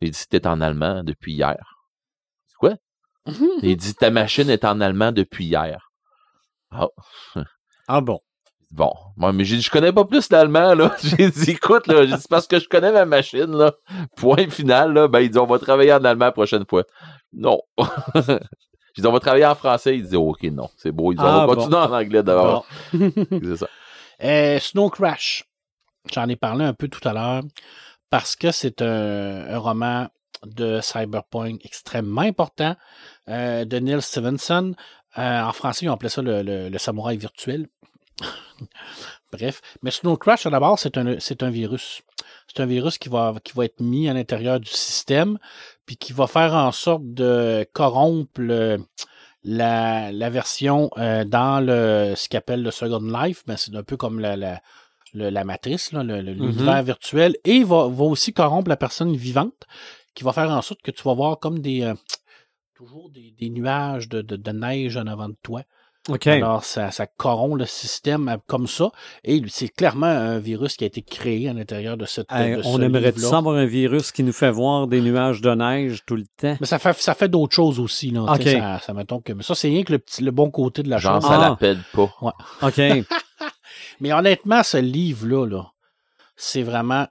[0.00, 1.79] Il dit, c'était en allemand depuis hier.
[3.24, 3.34] Quoi?
[3.62, 5.90] Il dit ta machine est en allemand depuis hier.
[6.70, 6.88] Ah,
[7.88, 8.20] Ah bon?
[8.70, 8.92] bon.
[9.16, 10.94] Moi, mais j'ai dit, je connais pas plus l'allemand, là.
[11.02, 13.72] J'ai dit, écoute, là, j'ai dit, c'est parce que je connais ma machine, là.
[14.16, 15.08] Point final, là.
[15.08, 16.84] Ben, il dit, on va travailler en allemand la prochaine fois.
[17.32, 17.60] Non.
[18.14, 19.96] j'ai dit, on va travailler en français.
[19.96, 20.68] Il dit, OK, non.
[20.76, 21.12] C'est beau.
[21.12, 22.64] Il dit, Ah, on va continuer en anglais d'abord.
[22.92, 23.68] C'est ça.
[24.22, 25.44] Euh, Snow Crash.
[26.12, 27.42] J'en ai parlé un peu tout à l'heure
[28.08, 30.08] parce que c'est un, un roman
[30.46, 32.76] de cyberpunk extrêmement important
[33.28, 34.74] euh, de Neil Stevenson.
[35.18, 37.68] Euh, en français, ils ont appelé ça le, le- le samouraï virtuel.
[39.32, 39.60] Bref.
[39.82, 42.02] Mais Snow Crash, à la base, c'est un, c'est un virus.
[42.48, 45.38] C'est un virus qui va, qui va être mis à l'intérieur du système,
[45.86, 48.78] puis qui va faire en sorte de corrompre le-
[49.44, 53.42] la, la version euh, dans le, ce qu'appelle le Second Life.
[53.46, 54.60] Mais c'est un peu comme la, la,
[55.14, 57.36] le- la matrice, le- l'univers virtuel.
[57.44, 59.66] Et il va, va aussi corrompre la personne vivante,
[60.14, 61.82] qui va faire en sorte que tu vas voir comme des...
[61.82, 61.94] euh,
[62.74, 65.62] toujours des, des nuages de, de- de neige en avant de toi.
[66.08, 66.26] OK.
[66.28, 68.90] Alors, ça, ça corrompt le système euh, comme ça.
[69.22, 72.26] Et c'est clairement un virus qui a été créé à l'intérieur de cette.
[72.32, 73.36] Hey, de on ce aimerait livre-là.
[73.36, 76.56] avoir un virus qui nous fait voir des nuages de neige tout le temps.
[76.58, 78.10] Mais ça fait, ça fait d'autres choses aussi.
[78.10, 80.82] Là, ça, ça, mettons que, mais ça, c'est rien que le, petit, le bon côté
[80.82, 81.30] de la Genre, chose.
[81.30, 81.48] ça Ah.
[81.50, 82.10] l'appelle pas.
[82.62, 82.80] OK.
[84.00, 85.72] Mais honnêtement, ce livre-là, là,
[86.34, 87.06] c'est vraiment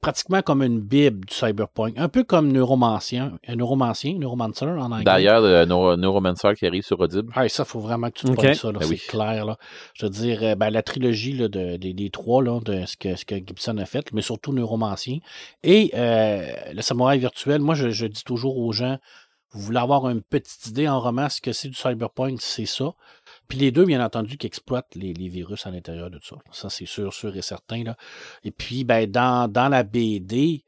[0.00, 1.94] pratiquement comme une bible du cyberpunk.
[1.98, 5.04] Un peu comme Neuromancien, un Neuromancien, Neuromancer en anglais.
[5.04, 7.32] D'ailleurs, le Neuro- Neuromancer qui arrive sur Audible.
[7.34, 8.36] Ah, ça, faut vraiment que tu te Ok.
[8.36, 9.02] pognes ça, là, Ben c'est oui.
[9.08, 9.44] clair.
[9.46, 9.56] Là.
[9.94, 12.96] Je veux dire, euh, ben, la trilogie là, de, des, des trois, là, de ce
[12.96, 15.18] que, ce que Gibson a fait, mais surtout Neuromancien.
[15.62, 18.98] Et euh, le samouraï virtuel, moi, je, je dis toujours aux gens,
[19.52, 22.92] vous voulez avoir une petite idée en roman ce que c'est du cyberpunk, c'est ça.
[23.48, 26.36] Puis les deux, bien entendu, qui exploitent les, les virus à l'intérieur de ça.
[26.50, 27.84] Ça, c'est sûr, sûr et certain.
[27.84, 27.96] Là.
[28.42, 30.64] Et puis, ben, dans, dans la BD,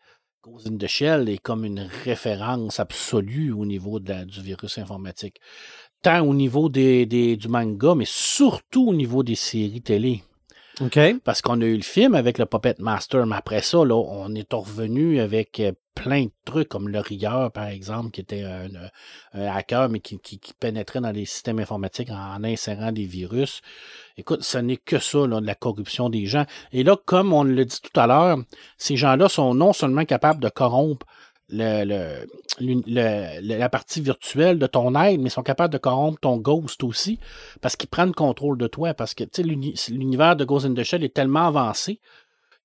[0.67, 5.39] in the Shell est comme une référence absolue au niveau de la- du virus informatique.
[6.03, 10.23] Tant au niveau des, des- du manga, mais surtout au niveau des séries télé.
[10.81, 10.99] OK.
[11.25, 14.35] Parce qu'on a eu le film avec le Puppet Master, mais après ça, là, on
[14.35, 18.69] est revenu avec euh, plein de trucs, comme le rieur, par exemple, qui était un,
[19.33, 20.19] un hacker, mais qui,
[20.61, 23.63] pénétrait dans les systèmes informatiques en, insérant des virus.
[24.17, 26.45] Écoute, ce n'est que ça, la corruption des gens.
[26.73, 28.39] Et là, comme on l'a dit tout à l'heure,
[28.79, 31.07] ces gens-là sont non seulement capables de corrompre
[31.49, 32.27] le, le,
[32.61, 37.19] le, la partie virtuelle de ton aide, mais sont capables de corrompre ton ghost aussi,
[37.61, 39.25] parce qu'ils prennent contrôle de toi, parce que
[39.91, 42.01] l'univers de Ghost in the Shell est tellement avancé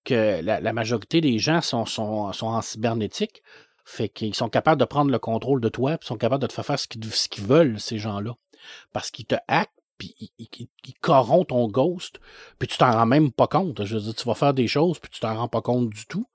[0.03, 3.41] que la, majorité des gens sont, sont, en cybernétique,
[3.85, 6.53] fait qu'ils sont capables de prendre le contrôle de toi, puis sont capables de te
[6.53, 8.35] faire faire ce qu'ils veulent, ces gens-là,
[8.93, 12.19] parce qu'ils te hackent, puis ils, ils, corrompent ton ghost,
[12.57, 13.85] puis tu t'en rends même pas compte.
[13.85, 16.05] Je veux dire, tu vas faire des choses, puis tu t'en rends pas compte du
[16.07, 16.25] tout.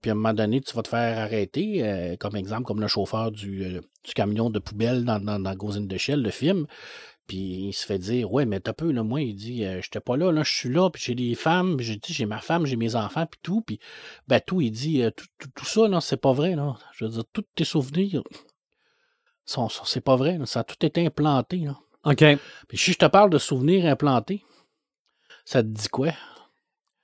[0.00, 2.88] Puis à un moment donné, tu vas te faire arrêter, euh, comme exemple, comme le
[2.88, 6.66] chauffeur du, euh, du camion de poubelle dans, dans, dans Ghost le film.
[7.26, 10.00] Puis il se fait dire Ouais, mais t'as peu, là, moi, il dit euh, J'étais
[10.00, 12.66] pas là, là, je suis là, puis j'ai des femmes, j'ai dit j'ai ma femme,
[12.66, 13.62] j'ai mes enfants, puis tout.
[13.62, 13.78] Puis
[14.28, 16.76] ben tout, il dit tout, tout, tout, ça, non, c'est pas vrai, là.
[16.94, 18.22] Je veux dire, tous tes souvenirs
[19.44, 21.78] sont, sont c'est pas vrai, là, ça a tout été implanté, là.
[22.04, 22.24] OK.
[22.68, 24.44] Puis si je te parle de souvenirs implantés,
[25.44, 26.12] ça te dit quoi?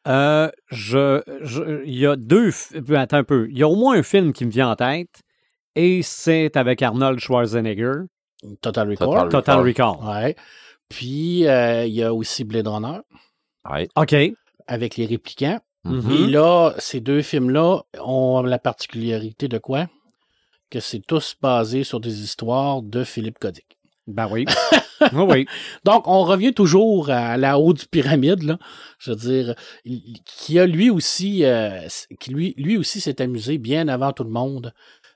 [0.07, 2.51] Euh, je, je, il y a deux.
[2.95, 3.49] Attends un peu.
[3.51, 5.21] Il y a au moins un film qui me vient en tête,
[5.75, 8.05] et c'est avec Arnold Schwarzenegger.
[8.61, 9.29] Total Recall.
[9.29, 9.97] Total Recall.
[10.03, 10.37] Ouais.
[10.89, 13.01] Puis, euh, il y a aussi Blade Runner.
[13.71, 13.89] Ouais.
[13.97, 14.15] OK.
[14.67, 15.61] Avec les réplicants.
[15.85, 16.11] Mhm.
[16.11, 19.87] Et là, ces deux films-là ont la particularité de quoi?
[20.71, 23.65] Que c'est tous basés sur des histoires de Philippe Codic.
[24.07, 24.47] Ben oui.
[25.13, 25.47] oui, oui.
[25.85, 28.59] Donc, on revient toujours à la haut du pyramide, là.
[28.99, 29.55] Je veux dire,
[30.25, 31.87] qui a lui aussi, euh,
[32.19, 34.73] qui lui, lui aussi s'est amusé bien avant tout le monde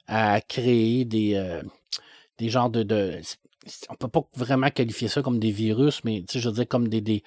[0.07, 1.63] à créer des, euh,
[2.43, 3.01] des genres de, de,
[3.91, 6.69] on peut pas vraiment qualifier ça comme des virus, mais tu sais, je veux dire
[6.69, 7.23] comme des, des,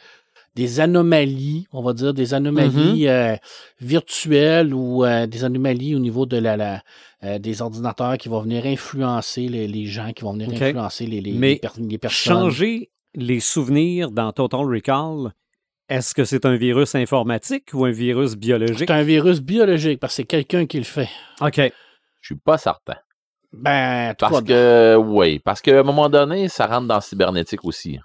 [0.55, 3.09] des anomalies, on va dire des anomalies Mhm.
[3.09, 3.35] euh,
[3.81, 6.83] virtuelles ou euh, des anomalies au niveau de la, la
[7.23, 11.21] euh, des ordinateurs qui vont venir influencer les, les gens, qui vont venir influencer les,
[11.21, 12.33] les, Mais les per- les personnes.
[12.35, 15.31] Changer les souvenirs dans Total Recall,
[15.87, 18.79] est-ce que c'est un virus informatique ou un virus biologique?
[18.79, 21.09] C'est un virus biologique parce que c'est quelqu'un qui le fait.
[21.41, 21.57] OK.
[22.21, 22.95] Je suis pas certain.
[23.57, 27.63] Ben, tout Parce que, oui, parce qu'à un moment donné, ça rentre dans le cybernétique
[27.63, 27.99] aussi.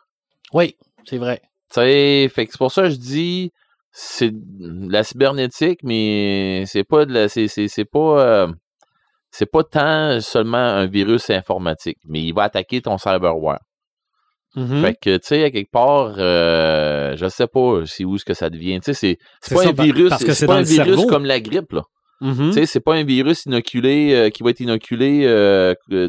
[0.52, 1.40] Oui, c'est vrai.
[1.72, 3.52] Tu sais, c'est pour ça que je dis,
[3.92, 8.52] c'est de la cybernétique, mais c'est pas de la, c'est, c'est, c'est pas, euh,
[9.30, 13.60] c'est pas tant seulement un virus informatique, mais il va attaquer ton cyberware.
[14.56, 14.82] Mhm.
[14.82, 18.34] Fait que, tu sais, à quelque part, euh, je sais pas c'est où ce que
[18.34, 18.80] ça devient.
[18.80, 21.06] Tu sais, c'est, pas ça, un virus, c'est pas un virus cerveau.
[21.06, 21.82] comme la grippe, là.
[22.20, 22.48] Mhm.
[22.48, 26.08] Tu sais, c'est pas un virus inoculé euh, qui va être inoculé euh, euh,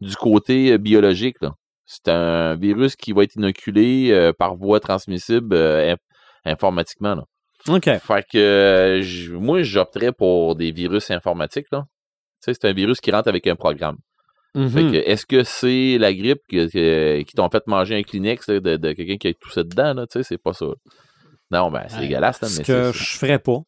[0.00, 1.36] du côté biologique.
[1.84, 5.96] C'est un virus qui va être inoculé par voie transmissible in-
[6.44, 7.14] informatiquement.
[7.16, 7.24] Là.
[7.68, 7.84] OK.
[7.84, 11.66] Fait que moi, j'opterais pour des virus informatiques.
[11.70, 11.84] Là.
[12.42, 13.96] Tu sais, c'est un virus qui rentre avec un programme.
[14.54, 18.60] Que est-ce que c'est la grippe que- que- qui t'ont fait manger un Kleenex là,
[18.60, 19.94] de, de quelqu'un qui a dedans?
[19.94, 20.66] Là, tu sais, c'est pas ça.
[21.50, 22.00] Non, ben, c'est Ouais.
[22.02, 23.58] dégueulasse, là, Ce mais que je ferais pas.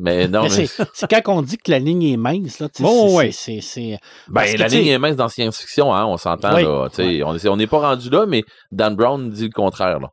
[0.00, 2.76] Mais non, Mais mais, c'est quand on dit que la ligne est mince, là, tu
[2.76, 3.32] sais, Bon, c'est- ouais.
[3.32, 3.98] c'est- c'est...
[4.28, 6.82] Ben, la ligne est mince dans science-fiction, hein, on s'entend, Oui, là.
[6.96, 7.22] ouais.
[7.24, 10.10] On est- on n'est pas rendu là, mais Dan Brown dit le contraire, là.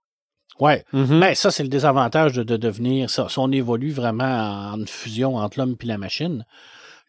[0.60, 0.84] Ouais.
[0.94, 1.20] Mhm.
[1.20, 3.10] Ben, ça, c'est le désavantage de, de devenir.
[3.10, 6.46] Ça, si on évolue vraiment en une fusion entre l'homme et la machine,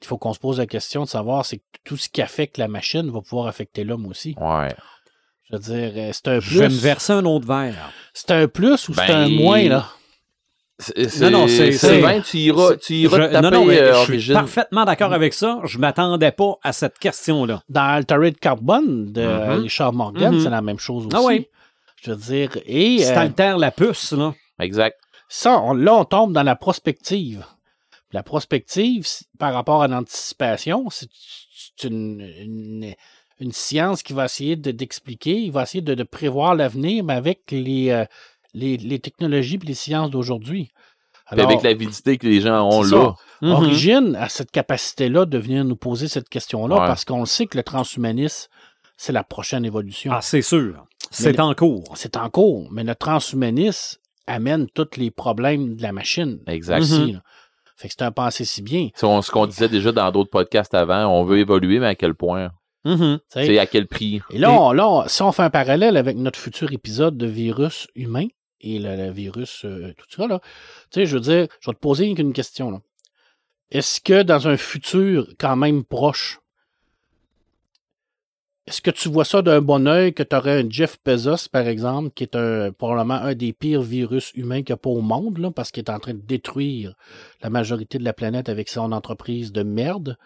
[0.02, 2.66] il faut qu'on se pose la question de savoir c'est tout ce qui affecte la
[2.68, 4.34] machine va pouvoir affecter l'homme aussi.
[4.40, 4.74] Ouais.
[5.48, 6.80] Je veux dire, euh, c'est un Je vais me plus.
[6.80, 7.92] verser un autre verre.
[8.12, 9.86] C'est un plus ou c'est Ben, un moins, là?
[10.78, 14.04] C'est- non, c'est- Sylvain, tu iras, tu iras Je- te taper non, non, mais euh,
[14.04, 15.60] je suis parfaitement d'accord avec ça.
[15.64, 17.62] Je m'attendais pas à cette question-là.
[17.70, 19.62] Dans Altered Carbon de Mhm.
[19.62, 20.40] Richard Morgan, Mhm.
[20.42, 21.16] c'est la même chose aussi.
[21.16, 21.46] Ah oui.
[22.02, 24.34] Je veux dire, et C'est euh, altère la puce, là.
[24.60, 24.98] Exact.
[25.28, 27.44] ça, on- là, on tombe dans la prospective.
[28.12, 29.06] La prospective,
[29.38, 31.08] par rapport à l'anticipation, c'est
[31.84, 32.94] une, une,
[33.40, 37.14] une science qui va essayer de- d'expliquer, il va essayer de, de prévoir l'avenir, mais
[37.14, 38.04] avec les, euh,
[38.56, 40.70] les, les technologies et les sciences d'aujourd'hui.
[41.28, 43.14] Avec l'avidité que les gens ont là.
[43.42, 43.50] Mhm.
[43.50, 46.86] Origine a cette capacité-là de venir nous poser cette question-là Ouais.
[46.86, 48.48] parce qu'on le sait que le transhumanisme,
[48.96, 50.12] c'est la prochaine évolution.
[50.14, 50.86] Ah, c'est sûr.
[51.10, 51.84] C'est en cours.
[51.96, 56.38] C'est en cours, mais le transhumanisme amène tous les problèmes de la machine.
[56.46, 56.80] Exact.
[56.80, 57.22] aussi, là.
[57.76, 58.88] Fait que c'est un pensée si bien.
[59.02, 62.14] On- ce qu'on disait déjà dans d'autres podcasts avant, on veut évoluer, mais à quel
[62.14, 62.50] point?
[62.86, 63.18] Mhm.
[63.28, 64.22] C'est à quel prix?
[64.30, 67.26] Et là, on- là, on- si on fait un parallèle avec notre futur épisode de
[67.26, 68.28] virus humain
[68.74, 70.40] et le, virus, euh, tout ça, là,
[70.90, 72.82] tu sais, je veux dire, je vais te poser une question.
[73.70, 76.40] Est-ce que dans un futur quand même proche,
[78.66, 81.68] est-ce que tu vois ça d'un bon oeil que tu aurais un Jeff Bezos, par
[81.68, 85.00] exemple, qui est un, probablement un des pires virus humains qu'il n'y a pas au
[85.00, 86.94] monde, parce qu'il est en train de détruire
[87.42, 90.16] la majorité de la planète avec son entreprise de merde?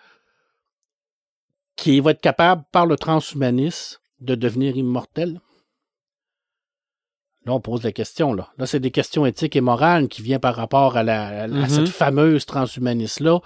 [1.80, 5.40] qui va être capable, par le transhumanisme, de devenir immortel?
[7.46, 8.34] Là, on pose la question.
[8.34, 11.48] Là, là c'est des questions éthiques et morales qui viennent par rapport à, la, à,
[11.48, 11.68] Mhm.
[11.68, 13.40] cette fameuse transhumaniste-là.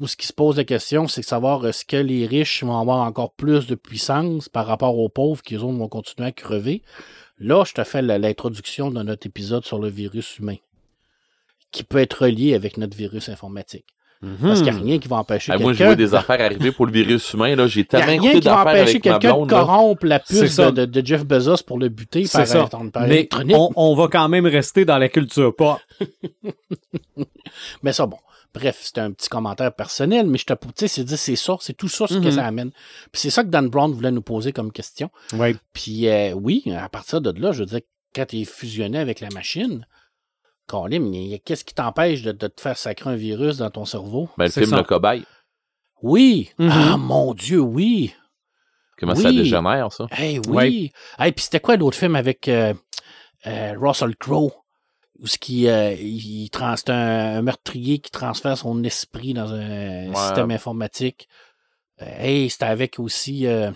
[0.00, 2.78] Où ce qui se pose la question, c'est de savoir est-ce que les riches vont
[2.80, 6.32] avoir encore plus de puissance par rapport aux pauvres qui, eux autres, vont continuer à
[6.32, 6.82] crever.
[7.38, 10.56] Là, je te fais l'introduction de notre épisode sur le virus humain,
[11.70, 13.86] qui peut être relié avec notre virus informatique.
[14.42, 14.84] Parce qu'il n'y a Hmm.
[14.84, 15.90] rien qui va empêcher Ah, moi, je quelqu'un...
[15.90, 17.54] vois des affaires arriver pour le virus humain.
[17.56, 17.66] Là.
[17.66, 20.06] J'ai Il n'y a tellement rien écouté qui va d'affaires empêcher avec quelqu'un de corrompre
[20.06, 20.70] la puce ça.
[20.70, 22.66] de, de- de Jeff Bezos pour le buter par, C'est ça.
[22.66, 23.56] par- par Mais électronique.
[23.58, 25.78] on, on va quand même rester dans la culture pop.
[27.82, 28.18] Mais ça, bon.
[28.52, 31.56] Bref, c'était un petit commentaire personnel, mais je te tu sais, c'est dit, c'est ça,
[31.60, 32.30] c'est tout ça ce que Mhm.
[32.30, 32.70] ça amène.
[33.10, 35.10] Puis c'est ça que Dan Brown voulait nous poser comme question.
[35.36, 35.56] Oui.
[35.72, 37.80] Puis euh, oui, à partir de là, je veux dire,
[38.14, 39.84] quand es fusionné avec la machine,
[40.68, 44.28] qu'est-ce qui t'empêche de, de te faire sacrer un virus dans ton cerveau?
[44.38, 44.76] Ben, le C'est film ça.
[44.78, 45.24] Le Cobaye.
[46.02, 46.50] Oui!
[46.58, 46.70] Mhm.
[46.72, 48.14] Ah mon Dieu, oui!
[48.98, 49.36] Comment ça Oui.
[49.36, 50.06] dégénère, ça?
[50.10, 50.54] Hey, oui!
[50.54, 50.92] Ouais.
[51.26, 52.74] Hey, puis c'était quoi l'autre film avec euh,
[53.46, 54.52] euh, Russell Crowe?
[55.20, 59.32] Où ce qui, euh, il, il trans- c'est un, un meurtrier qui transfère son esprit
[59.32, 60.14] dans un Ouais.
[60.14, 61.28] système informatique.
[62.02, 63.70] Euh, hey, c'était avec aussi euh,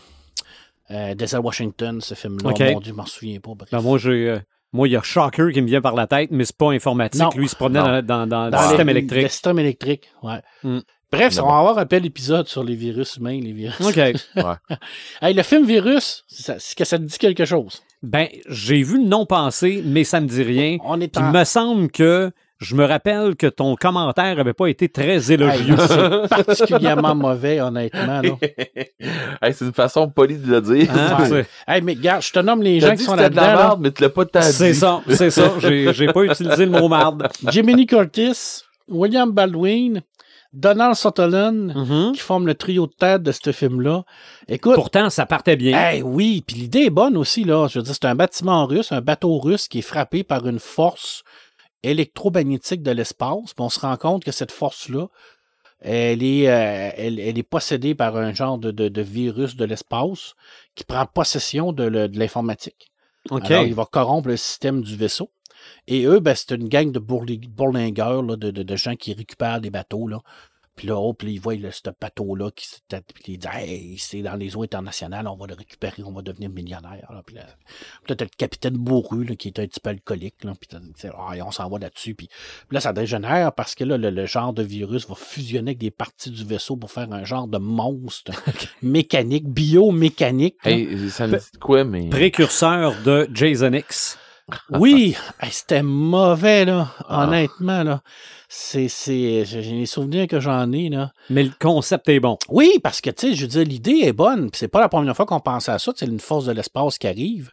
[0.90, 2.50] euh, Denzel Washington, ce film-là.
[2.50, 3.52] Mon Dieu, je m'en souviens pas.
[3.54, 3.70] bref.
[3.70, 4.38] Ben, moi, j'ai.
[4.72, 7.20] Moi, il y a Shocker qui me vient par la tête, mais c'est pas informatique.
[7.20, 7.30] Non.
[7.34, 8.02] Lui, il se promenait Non.
[8.02, 9.30] dans, dans- dans Dans le système Le électrique.
[9.30, 10.40] système électrique, ouais.
[10.62, 10.78] Mm.
[11.10, 13.80] Bref, on va avoir un bel épisode sur les virus humains, les virus.
[13.80, 13.98] OK.
[15.22, 17.82] Hey, le film Virus, ça- est-ce que ça te dit quelque chose?
[18.02, 20.76] Ben, j'ai vu le nom passer, mais ça me dit rien.
[20.84, 21.26] On est en...
[21.32, 25.74] il me semble que je me rappelle que ton commentaire avait pas été très élogieux.
[25.78, 28.22] Hey, c'est particulièrement mauvais, honnêtement.
[29.40, 30.88] Hey, c'est une façon polie de le dire.
[30.92, 31.42] Hein?
[31.66, 33.52] Hey, mais regarde, je te nomme les gens dit qui sont c'était de là-dedans.
[33.52, 33.66] la là.
[33.68, 34.46] merde, mais tu l'as pas tant dit.
[34.52, 35.52] C'est ça, c'est ça.
[35.60, 37.28] J'ai pas utilisé le mot marde.
[37.48, 40.02] Jiminy Curtis, William Baldwin,
[40.52, 42.12] Donald Sutherland, Mhm.
[42.14, 44.02] qui forment le trio de tête de ce film-là.
[44.48, 45.78] Écoute, Pourtant, ça partait bien.
[45.78, 47.68] hey, oui, puis l'idée est bonne aussi, là.
[47.68, 50.58] Je veux dire, c'est un bâtiment russe, un bateau russe qui est frappé par une
[50.58, 51.22] force
[51.82, 53.54] électromagnétique de l'espace.
[53.58, 55.06] On se rend compte que cette force-là,
[55.80, 59.64] elle est, euh, elle, elle est possédée par un genre de, de- de virus de
[59.64, 60.34] l'espace
[60.74, 61.84] qui prend possession de,
[62.18, 62.90] l'informatique.
[63.30, 65.30] Alors, il va corrompre le système du vaisseau.
[65.86, 69.12] Et eux, ben, c'est une gang de bourli- bourlingueurs, là, de, de, de gens qui
[69.12, 70.06] récupèrent des bateaux.
[70.08, 70.20] Là.
[70.78, 73.50] Puis là, oh, puis ils voient là, ce bateau-là qui se tête, puis ils disent
[73.52, 77.12] Hey, c'est dans les eaux internationales, on va le récupérer, on va devenir millionnaire.
[77.12, 77.20] Là.
[77.26, 77.44] Puis là,
[78.06, 80.44] t'as le capitaine Bourru là, qui est un petit peu alcoolique.
[80.44, 80.78] Là, puis
[81.18, 82.14] ah, et on s'en va là-dessus.
[82.14, 85.70] Puis, puis là, ça dégénère parce que là, le, le genre de virus va fusionner
[85.70, 88.30] avec des parties du vaisseau pour faire un genre de monstre
[88.82, 90.58] mécanique, biomécanique.
[90.62, 92.08] Hey, ça me dit quoi, mais.
[92.08, 94.16] Précurseur de Jason X.
[94.70, 96.94] Oui, Hey, c'était mauvais, là.
[97.08, 97.24] Ah.
[97.24, 98.02] Honnêtement, là.
[98.50, 101.12] C'est, c'est, j'ai les souvenirs que j'en ai, là.
[101.28, 102.38] Mais le concept est bon.
[102.48, 104.48] Oui, parce que, tu sais, je veux dire, l'idée est bonne.
[104.54, 105.92] C'est pas la première fois qu'on pense à ça.
[105.94, 107.50] C'est une force de l'espace qui arrive,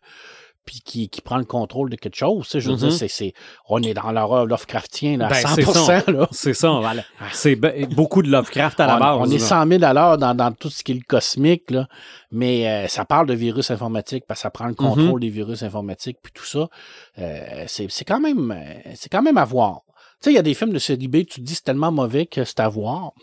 [0.65, 2.45] puis qui, qui prend le contrôle de quelque chose.
[2.45, 2.79] Tu sais, je veux Mhm.
[2.79, 3.33] dire, c'est, c'est,
[3.67, 6.29] on est dans l'horreur Lovecraftien, là, à Ben, c'est 100%, là.
[6.31, 6.81] C'est ça.
[7.33, 9.17] C'est be- beaucoup de Lovecraft à la on, base.
[9.19, 9.45] on est là.
[9.45, 11.89] 100 000 à l'heure dans, dans tout ce qui est le cosmique, là.
[12.31, 15.61] mais euh, ça parle de virus informatique parce que ça prend le contrôle des virus
[15.61, 16.69] informatiques puis tout ça.
[17.19, 19.81] Euh, c'est c'est quand même euh, c'est quand même à voir.
[20.21, 21.91] Tu sais, il y a des films de série B, tu te dis c'est tellement
[21.91, 23.13] mauvais que c'est à voir.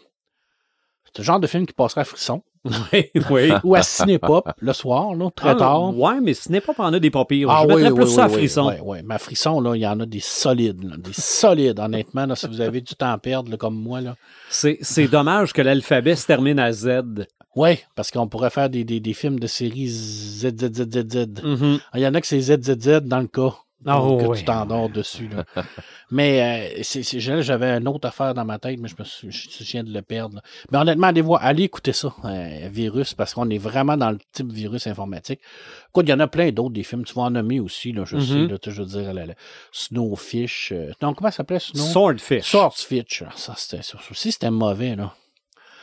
[1.05, 3.53] C'est le genre de film qui passerait à frisson Oui, oui.
[3.64, 5.97] ou à Cinépop le soir, là, très Ah, tard.
[5.99, 7.51] Ouais, mais pas en a des pas pires.
[7.51, 8.68] Ah Je oui, mettrais oui, ça à frisson.
[8.68, 8.99] Oui, oui.
[9.05, 12.36] Mais à frisson, là, il y en a des solides, là, des solides, honnêtement, là,
[12.36, 14.16] si vous avez du temps à perdre, là, comme moi, là.
[14.49, 17.26] C'est c'est dommage que l'alphabet se termine à Z.
[17.57, 21.43] Oui, parce qu'on pourrait faire des, des, des films de série ZZZZ.
[21.43, 21.78] Mhm.
[21.95, 23.55] Il y en a que c'est ZZZ dans le cas.
[23.87, 24.39] Ah, que oui.
[24.39, 25.28] tu t'endors dessus.
[25.28, 25.45] Là.
[26.11, 29.64] mais euh, c'est- j'avais une autre affaire dans ma tête, mais je me suis, je,
[29.64, 30.37] viens de le perdre.
[30.37, 30.43] là.
[30.70, 34.18] Mais honnêtement, allez voir, allez écouter ça, euh, virus, parce qu'on est vraiment dans le
[34.33, 35.41] type virus informatique.
[35.89, 38.05] Écoute, il y en a plein d'autres des films, tu vas en nommer aussi, là,
[38.05, 39.35] je sais, là, tu sais, je veux dire,
[39.72, 40.72] Snowfish.
[40.72, 41.83] euh, non, comment ça s'appelait Snow?
[41.83, 42.45] Swordfish.
[42.45, 43.22] Swordfish.
[43.26, 45.14] Ah, Ça, c'était, ça aussi, c'était mauvais, là.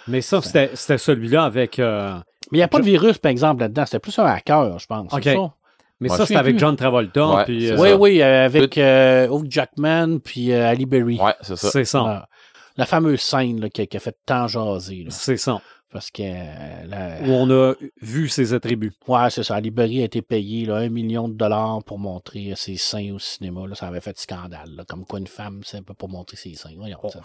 [0.07, 1.77] Mais ça, c'était c'était celui-là avec.
[1.77, 2.13] euh,
[2.51, 3.85] Mais il n'y a pas de virus, par exemple, là-dedans.
[3.85, 5.13] C'était plus un hacker, je pense.
[5.35, 5.53] Ça?
[5.99, 6.59] Mais Ouais, ça, c'était avec plus.
[6.59, 7.27] John Travolta.
[7.27, 7.97] Ouais, puis, euh, Oui, ça.
[7.97, 11.19] oui, euh, avec euh, Hugh Jackman puis euh, Ali Berry.
[11.19, 11.69] Ouais, c'est ça.
[11.71, 12.03] C'est ça.
[12.05, 12.29] Ah,
[12.77, 15.05] la fameuse scène là, qui, a, qui a fait tant jaser.
[15.09, 15.59] C'est ça.
[15.91, 18.93] parce que euh, la- Où on a vu ses attributs.
[19.07, 19.55] ouais, c'est ça.
[19.55, 23.19] Ali Berry a été payé là, un million de dollars pour montrer ses seins au
[23.19, 23.67] cinéma.
[23.67, 24.69] Là, ça avait fait scandale.
[24.77, 26.69] là, comme quoi une femme, c'est un peu pour montrer ses seins.
[26.77, 27.19] Voyons, Oh, ça-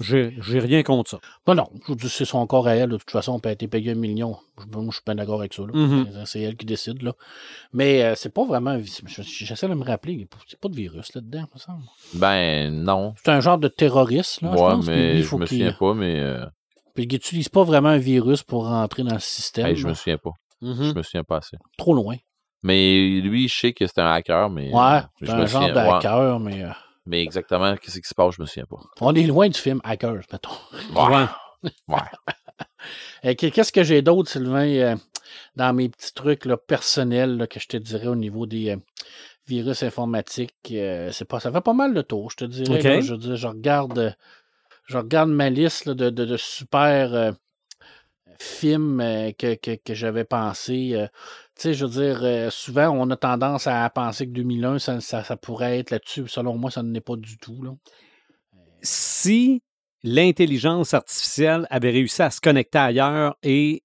[0.00, 1.18] J'ai j'ai rien contre ça.
[1.46, 2.90] Non, non, je dis, c'est son corps à elle.
[2.90, 4.36] De toute façon, on peut être payé un million.
[4.58, 5.62] Je, moi, je suis pas d'accord avec ça.
[5.62, 6.08] Mhm.
[6.12, 7.02] C'est- C'est elle qui décide.
[7.02, 7.12] là.
[7.72, 8.78] Mais euh, c'est pas vraiment.
[8.80, 10.26] je- J'essaie de me rappeler.
[10.48, 11.82] C'est pas de virus là-dedans, me semble.
[12.14, 13.14] Ben, non.
[13.24, 14.40] C'est un genre de terroriste.
[14.42, 16.18] Là, je ouais, pense, mais lui, il je faut me souviens pas, mais.
[16.18, 16.44] euh,
[16.94, 19.66] Puis il n'utilise pas vraiment un virus pour rentrer dans le système.
[19.66, 20.32] Hey, je me souviens pas.
[20.60, 20.84] Mhm.
[20.90, 21.56] Je me souviens pas assez.
[21.78, 22.16] Trop loin.
[22.62, 24.72] Mais lui, je sais que c'était un hacker, mais.
[24.72, 25.88] Ouais, je c'est me un genre de ouais.
[25.90, 26.68] hacker, mais euh,
[27.06, 28.80] Mais exactement, qu'est-ce qui se passe, je me souviens pas.
[29.00, 30.50] on est loin du film Hackers, mettons.
[30.94, 31.26] Ouais.
[31.88, 33.34] Ouais.
[33.36, 34.96] Qu'est- Qu'est-ce que j'ai d'autre, Sylvain, euh,
[35.56, 38.76] dans mes petits trucs là, personnels là, que je te dirais au niveau des euh,
[39.46, 40.54] virus informatiques?
[40.72, 42.80] euh, c'est pas, ça fait pas mal de tour, je te dirais.
[42.96, 43.00] Là.
[43.00, 44.16] je, dire, je regarde
[44.86, 47.32] je regarde ma liste là, de, de, de super euh,
[48.38, 51.06] films euh, que, que, que j'avais pensé.
[51.54, 54.78] Euh, tu sais, je veux dire, euh, souvent, on a tendance à penser que 2001,
[54.78, 56.28] ça, ça, pourrait être là-dessus.
[56.28, 57.62] Selon moi, ça ne l'est pas du tout.
[57.62, 57.72] Là.
[58.82, 59.62] Si
[60.02, 63.82] l'intelligence artificielle avait réussi à se connecter ailleurs et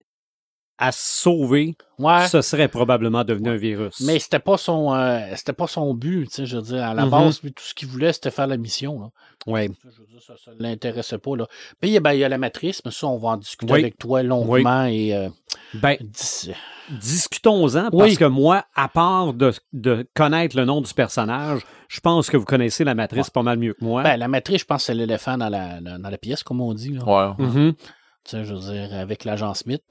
[0.82, 2.26] à se sauver, Ouais.
[2.28, 4.00] ce serait probablement devenu un virus.
[4.06, 6.94] Mais c'était pas son euh, c'était pas son but, tu sais, je veux dire, à
[6.94, 7.12] la Mhm.
[7.12, 9.12] base, lui, tout ce qu'il voulait, c'était faire la mission.
[9.46, 9.68] Ça, Je veux
[10.08, 11.36] dire, ça, ça l'intéressait pas.
[11.36, 11.48] Là.
[11.82, 13.80] Puis ben, il y a la matrice, mais ça, on va en discuter Oui.
[13.82, 15.28] avec toi longuement et euh,
[15.74, 16.52] Ben, dis-
[16.90, 18.16] discutons-en, parce Oui.
[18.18, 22.46] que moi, à part de, de connaître le nom du personnage, je pense que vous
[22.46, 24.04] connaissez la matrice pas mal mieux que moi.
[24.04, 26.62] ben, la matrice, je pense que c'est l'éléphant dans la, dans dans la pièce, comme
[26.62, 26.92] on dit.
[26.94, 27.04] Là.
[27.38, 27.46] Ouais.
[27.46, 27.74] Mhm.
[27.74, 29.84] Tu sais, je veux dire, avec l'agent Smith.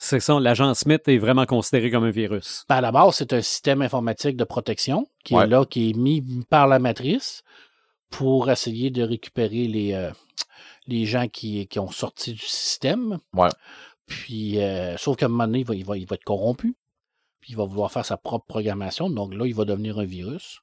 [0.00, 2.64] C'est ça, l'agent Smith est vraiment considéré comme un virus.
[2.68, 5.44] Ben, à la base, c'est un système informatique de protection qui Ouais.
[5.44, 7.42] est là, qui est mis par la matrice
[8.10, 10.10] pour essayer de récupérer les, euh,
[10.86, 13.18] les gens qui, qui ont sorti du système.
[13.34, 13.48] Ouais.
[14.06, 16.76] Puis, euh, sauf qu'à un moment donné, il va, il, va, il va être corrompu.
[17.40, 19.10] Puis, il va vouloir faire sa propre programmation.
[19.10, 20.60] Donc là, il va devenir un virus.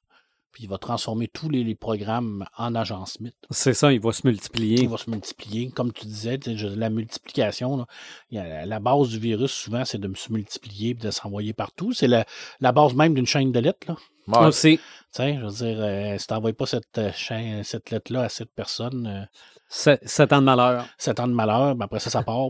[0.56, 3.34] Puis, il va transformer tous les, les programmes en agent Smith.
[3.50, 4.84] C'est ça, il va se multiplier.
[4.84, 5.68] Il va se multiplier.
[5.68, 7.84] Comme tu disais, la multiplication,
[8.30, 11.92] là, la base du virus, souvent, c'est de se multiplier et de s'envoyer partout.
[11.92, 12.24] C'est la,
[12.60, 13.86] la base même d'une chaîne de lettres.
[13.86, 13.96] Là.
[14.28, 14.46] Ouais.
[14.46, 17.90] Aussi, Tu sais, je veux dire, euh, si tu n'envoies pas cette, euh, chaîne, cette
[17.90, 19.24] lettre-là à cette personne, euh,
[19.68, 20.86] c'est sept ans de malheur.
[20.96, 22.48] sept ans de malheur, ben après ça, ça part.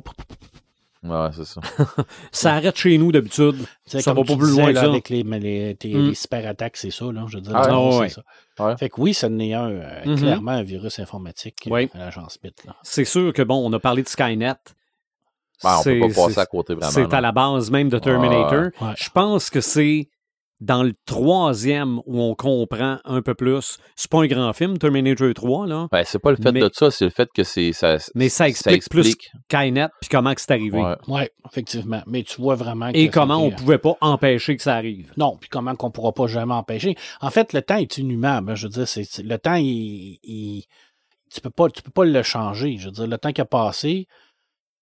[1.08, 1.60] Ouais, c'est ça.
[2.32, 3.56] Ça arrête chez nous d'habitude.
[3.86, 4.90] Ça comme va pas plus disais, loin là, que ça.
[4.92, 6.08] avec les, les, tes- Mm.
[6.08, 7.24] les cyberattaques, c'est ça, là.
[7.28, 8.08] Je veux dire, Ah ouais, c'est ouais.
[8.08, 8.22] ça.
[8.66, 8.76] Ouais.
[8.76, 10.16] Fait que oui, ça n'est un, euh, Mhm.
[10.18, 12.38] clairement un virus informatique euh, à l'agence.
[12.42, 12.74] Là.
[12.82, 14.54] C'est sûr que, bon, on a parlé de Skynet.
[15.62, 16.90] Ben, on peut pas C'est- passer à côté vraiment.
[16.90, 17.18] C'est là.
[17.18, 18.64] à la base même de Terminator.
[18.80, 18.94] Ouais.
[18.96, 20.08] Je pense que c'est
[20.60, 23.78] dans le troisième où on comprend un peu plus.
[23.94, 26.70] C'est pas un grand film, Terminator 3, là, Ben, c'est pas le fait Mais- de
[26.72, 27.72] ça, c'est le fait que c'est.
[27.72, 29.30] Ça, mais ça explique, plus explique.
[29.50, 30.80] Skynet puis comment que c'est arrivé.
[30.80, 30.96] Ouais.
[31.08, 32.02] Oui, effectivement.
[32.06, 34.74] Mais tu vois vraiment que Et ça comment on euh, pouvait pas empêcher que ça
[34.76, 35.12] arrive.
[35.16, 36.96] Non, puis comment qu'on pourra pas jamais empêcher.
[37.20, 38.52] En fait, le temps est inhumable.
[38.52, 40.64] hein, Je veux dire, c'est, c'est- le temps, il, il-
[41.32, 42.76] tu peux pas, tu peux pas le changer.
[42.78, 44.06] Je veux dire, le temps qui a passé,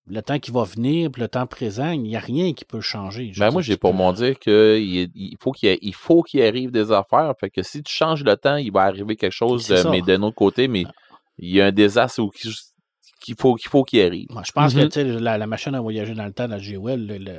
[0.07, 2.81] le temps qui va venir, puis le temps présent, il n'y a rien qui peut
[2.83, 3.33] changer.
[3.39, 4.53] Ben, moi, j'ai pour mon dire qu'il
[5.15, 7.33] il faut qu'il il faut qu'il arrive des affaires.
[7.41, 9.91] Fait que si tu changes le temps, il va arriver quelque chose, de, ça.
[9.91, 10.85] mais d'un autre côté, mais
[11.39, 12.31] il y a un désastre où
[13.21, 14.27] qu'il faut qu'il faut qu'il arrive.
[14.29, 14.89] Moi, je pense Mhm.
[14.89, 16.59] que sais, la, la machine à voyager dans le temps, la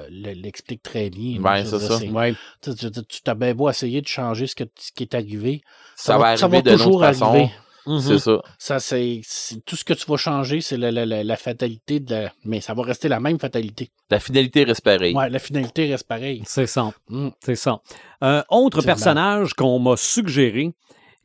[0.09, 1.39] le- l'explique très bien.
[1.39, 1.97] Ben, c'est ça.
[2.03, 2.33] Ouais.
[2.63, 5.61] tu t'as bien beau essayer de changer ce, que, ce qui est arrivé.
[5.95, 7.25] Ça, va arriver d'une toujours autre façon.
[7.25, 7.51] arriver.
[7.87, 7.99] Mhm.
[7.99, 8.41] C'est ça.
[8.57, 9.21] Ça, c'est,
[9.65, 12.61] tout ce que tu vas changer, c'est la, la- la- la fatalité de la- mais
[12.61, 13.89] ça va rester la même fatalité.
[14.09, 15.13] La finalité reste pareille.
[15.15, 16.41] Ouais, la finalité reste pareille.
[16.45, 16.91] C'est ça.
[17.09, 17.29] Mm.
[17.43, 17.79] C'est ça.
[18.23, 20.71] Euh, autre personnage qu'on m'a suggéré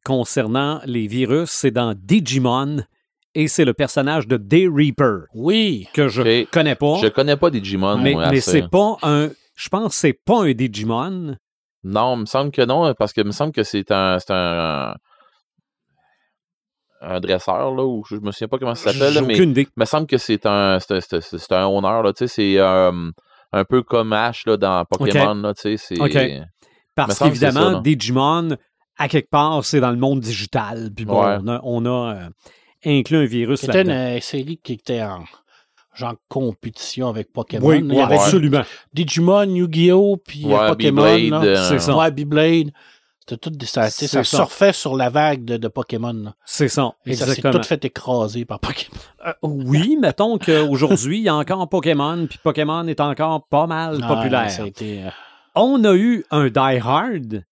[0.05, 2.83] concernant les virus, c'est dans Digimon
[3.35, 5.89] et c'est le personnage de Day Reaper Oui.
[5.93, 6.97] que je connais pas.
[7.01, 9.31] Je connais pas Digimon, mais moi, mais c'est pas un.
[9.55, 11.37] Je pense que c'est pas un Digimon.
[11.85, 14.33] Non, il me semble que non, parce que il me semble que c'est un, c'est
[14.33, 14.95] un,
[17.01, 19.63] un dresseur, là, ou je me souviens pas comment ça s'appelle, mais aucune idée.
[19.63, 22.93] il me semble que c'est un, c'est, un honneur, là, tu sais, c'est euh,
[23.53, 26.01] un peu comme Ash, là, dans Pokémon, là, tu sais, c'est...
[26.01, 26.19] Ok.
[26.95, 27.81] Parce qu'évidemment?
[27.81, 28.57] Digimon,
[28.99, 30.91] à quelque part, c'est dans le monde digital.
[30.95, 31.39] Puis bon, Ouais.
[31.43, 32.29] on a, on a, euh,
[32.85, 35.25] inclus un virus C'était une euh, série qui était en
[35.95, 37.67] genre compétition avec Pokémon.
[37.67, 38.63] Oui, Il y ouais, avait absolument.
[38.93, 40.19] Digimon, Yu-Gi-Oh!
[40.19, 41.03] puis Ouais, Pokémon.
[41.05, 41.49] Beyblade, là.
[41.49, 41.97] euh, C'est ça.
[41.97, 42.71] Ouais, Beyblade.
[43.21, 44.25] C'était tout des, ça, ça ça.
[44.25, 46.33] surfait sur la vague de, de Pokémon.
[46.45, 46.93] C'est ça.
[47.07, 47.63] Et ça s'est Exactement.
[47.63, 48.97] tout fait écraser par Pokémon.
[49.27, 54.01] Euh, oui, mettons qu'aujourd'hui, il y a encore Pokémon, puis Pokémon est encore pas mal
[54.01, 54.45] populaire.
[54.45, 55.11] Ouais, ça a été, euh,
[55.55, 57.45] On a eu un Die Hard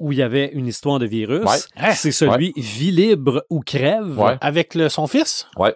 [0.00, 1.44] où il y avait une histoire de virus.
[1.44, 1.56] Ouais.
[1.76, 1.92] Hein?
[1.94, 4.18] C'est celui Vie libre ou crève.
[4.18, 4.36] Ouais.
[4.40, 5.46] Avec le, son fils?
[5.56, 5.74] Ouais.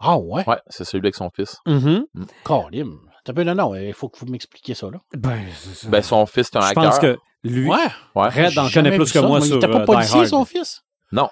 [0.00, 0.44] Ah ouais?
[0.48, 1.56] Ouais, c'est celui avec son fils.
[1.66, 2.06] Mhm.
[2.44, 2.96] Colim.
[3.24, 4.98] T'as peu, non, non, il faut que vous m'expliquiez ça, là.
[5.16, 5.40] Ben.
[5.88, 6.82] Ben, son fils, c'est un je hacker.
[6.84, 7.18] pense que
[7.48, 7.76] lui, Ouais.
[8.14, 8.28] Ouais.
[8.28, 9.22] Red en connaît plus que ça.
[9.22, 10.28] moi Il sur était pas euh, policier, Hard.
[10.28, 10.82] son fils?
[11.12, 11.28] Non.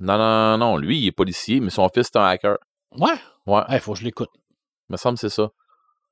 [0.00, 2.56] Non, non, non, lui, il est policier, mais son fils, c'est un hacker.
[2.96, 3.12] Ouais.
[3.46, 4.30] Ouais, Il faut que je l'écoute.
[4.88, 5.48] il me semble que c'est ça.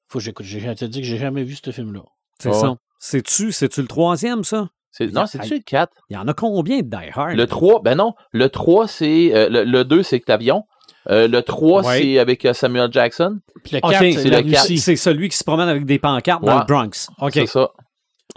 [0.09, 0.47] Faut que j'écoute.
[0.47, 2.01] J'ai j'ai dit que j'ai jamais vu ce film-là.
[2.39, 2.55] C'est Ouais.
[2.55, 2.75] ça.
[2.99, 4.69] C'est-tu, c'est-tu le troisième, ça?
[4.91, 5.93] C'est- Non, c'est-tu le 4?
[6.11, 7.35] Il y en a combien de Die Hard?
[7.37, 9.31] Le 3, ben non, le 3, c'est.
[9.35, 10.65] euh, le, le 2, c'est Octavion.
[11.11, 11.99] Euh, le 3, Ouais.
[12.03, 13.39] c'est avec euh, Samuel Jackson.
[13.65, 16.61] Puis le OK, 4, c'est c'est celui qui se promène avec des pancartes dans Ouais.
[16.61, 17.09] le Bronx.
[17.21, 17.31] OK.
[17.35, 17.71] C'est ça.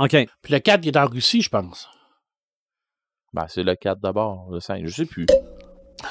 [0.04, 0.16] OK.
[0.42, 1.90] Puis le 4, il est en Russie, je pense.
[3.34, 5.26] Ben, c'est le 4 d'abord, le 5, je sais plus.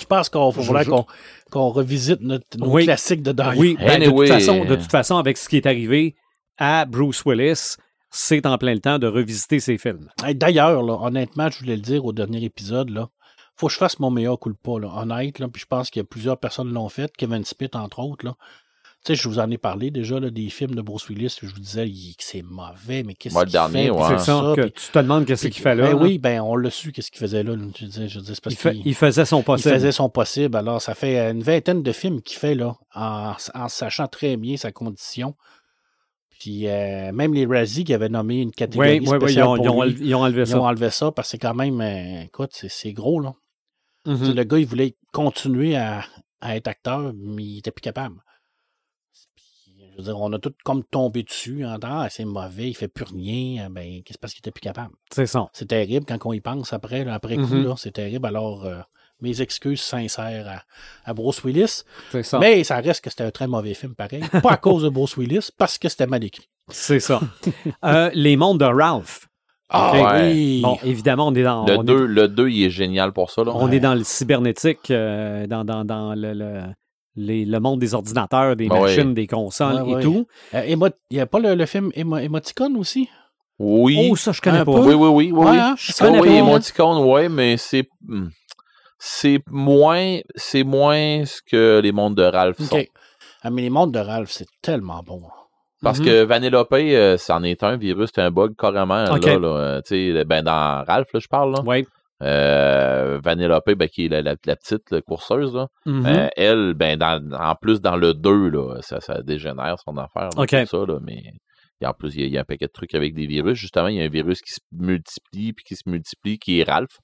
[0.01, 1.07] Je pense qu'il faut Je- qu'on
[1.51, 2.85] qu'on revisite notre, nos Oui.
[2.85, 3.59] classiques de Die.
[3.59, 6.15] Oui, ben, de, toute façon, de toute façon, avec ce qui est arrivé
[6.59, 7.77] à Bruce Willis,
[8.11, 10.09] c'est en plein le temps de revisiter ses films.
[10.25, 13.09] Hey, D'ailleurs, honnêtement, je voulais le dire au dernier épisode, là,
[13.57, 16.05] faut que je fasse mon meilleur culpa, là, honnête, là, puis je pense qu'il y
[16.05, 18.35] a plusieurs personnes l'ont fait, Kevin Smith, entre autres, là.
[19.03, 21.47] Tu sais, je vous en ai parlé déjà, là, des films de Bruce Willis, je
[21.47, 23.89] vous disais il- que c'est mauvais, mais qu'est-ce qu'il fait?
[23.91, 23.97] ouais.
[24.09, 25.85] puis C'est ça, que puis- tu te demandes qu'est-ce qu'il fait là.
[25.85, 26.03] Ben là.
[26.03, 27.55] oui, ben on l'a su, qu'est-ce qu'il faisait là.
[27.79, 29.75] Je disais, je disais, c'est parce Il, fait- il faisait son il possible.
[29.75, 30.55] faisait son possible.
[30.55, 34.59] Alors, ça fait une vingtaine de films qu'il fait, là, en, en sachant très bien
[34.59, 35.35] sa condition.
[36.39, 39.47] Puis, euh, même les Razzie qui avaient nommé une catégorie Oui, oui, oui, ils spéciale
[39.47, 40.61] ont, pour ils ont lui, enlevé- ils ont enlevé ils ça.
[40.61, 43.33] ont enlevé ça parce que c'est quand même, euh, écoute, c'est- c'est gros, là.
[44.07, 44.27] Mhm.
[44.27, 46.03] Sais, Le gars, il voulait continuer à,
[46.41, 48.17] à être acteur, mais il était plus capable.
[49.93, 52.75] Je veux dire, on a tout comme tombé dessus en disant, ah, c'est mauvais, il
[52.75, 53.69] fait plus rien.
[53.71, 54.95] Ben, c'est parce qu'il était plus capable?
[55.13, 55.49] C'est ça.
[55.53, 57.65] C'est terrible quand on y pense après, là, après coup, Mhm.
[57.65, 58.27] là, c'est terrible.
[58.27, 58.77] Alors, euh,
[59.21, 60.49] mes excuses sincères
[61.05, 61.83] à, à Bruce Willis.
[62.11, 62.39] C'est ça.
[62.39, 64.21] Mais ça reste que c'était un très mauvais film, pareil.
[64.43, 66.49] Pas à cause de Bruce Willis, parce que c'était mal écrit.
[66.69, 67.21] C'est ça.
[67.85, 69.27] Euh, les mondes de Ralph.
[69.73, 70.33] Ah Ouais.
[70.33, 70.61] oui!
[70.63, 73.31] Bon, évidemment, on est dans, Le on est- 2, le 2, il est génial pour
[73.31, 73.45] ça.
[73.45, 73.53] Là.
[73.55, 73.77] on Ouais.
[73.77, 76.63] est dans le cybernétique, euh, dans, dans, dans le, le,
[77.21, 80.03] les- le monde des ordinateurs, des Ben machines, des consoles Ouais, et ouais.
[80.03, 80.27] tout.
[80.55, 83.09] Euh, Il n'y a pas le, le film Emo- Emoticon aussi?
[83.59, 84.09] Oui.
[84.11, 84.73] Oh, ça, je connais Un pas.
[84.73, 84.81] peu?
[84.81, 85.33] oui, oui, oui.
[85.33, 85.59] oui, Ouais, oui.
[85.59, 85.75] hein?
[85.77, 86.35] Je Ça, connais Ah oui, pas.
[86.35, 87.89] Emoticon, ouais, mais c'est.
[88.07, 88.29] hmm,
[88.99, 90.19] C'est moins.
[90.37, 92.77] C'est moins ce que les mondes de Ralph sont.
[92.77, 92.89] OK.
[93.43, 95.23] Ah, mais les mondes de Ralph, c'est tellement bon.
[95.83, 96.05] Parce Mhm.
[96.05, 99.05] que Vanellope, euh, c'en est un virus, c'est un bug carrément.
[99.15, 99.25] Ok.
[99.25, 101.53] Là, là, euh, ben, dans Ralph, là, je parle.
[101.55, 101.63] Là.
[101.65, 101.87] Oui.
[102.23, 106.07] Euh, Vanellope, ben, qui est la, la- la petite courseuse, là, Mhm.
[106.07, 110.29] euh, elle, ben, dans, en plus, dans le 2, là, ça, ça dégénère son affaire.
[110.37, 111.23] là, tout ça, là, mais
[111.83, 113.27] et en plus, il y, a, il y a un paquet de trucs avec des
[113.27, 113.57] virus.
[113.59, 116.65] Justement, il y a un virus qui se multiplie, puis qui se multiplie, qui est
[116.71, 116.99] Ralph,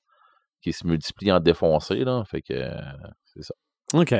[0.62, 2.04] qui se multiplie en défoncé.
[2.04, 2.70] Là, fait que, euh,
[3.94, 4.14] OK.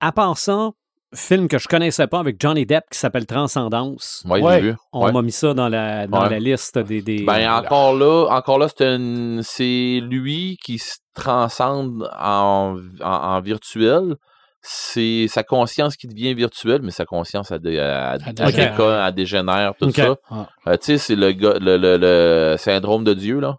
[0.00, 0.70] À part ça,
[1.14, 4.22] film que je connaissais pas avec Johnny Depp qui s'appelle Transcendance.
[4.28, 4.54] ouais, Ouais.
[4.54, 4.74] j'ai vu.
[4.92, 5.12] On Ouais.
[5.12, 6.30] m'a mis ça dans la, dans Ouais.
[6.30, 7.02] la liste des.
[7.02, 13.04] des Ben encore là, encore là, c'est un- c'est lui qui se transcende en, en,
[13.06, 14.16] en virtuel.
[14.62, 18.70] C'est sa conscience qui devient virtuelle, mais sa conscience elle, dé- elle, elle dégénère.
[18.72, 20.16] déconne, elle dégénère, tout ça.
[20.30, 20.48] Ah.
[20.66, 23.56] Euh, tu sais, c'est le, gars- le, le, le syndrome de Dieu, là.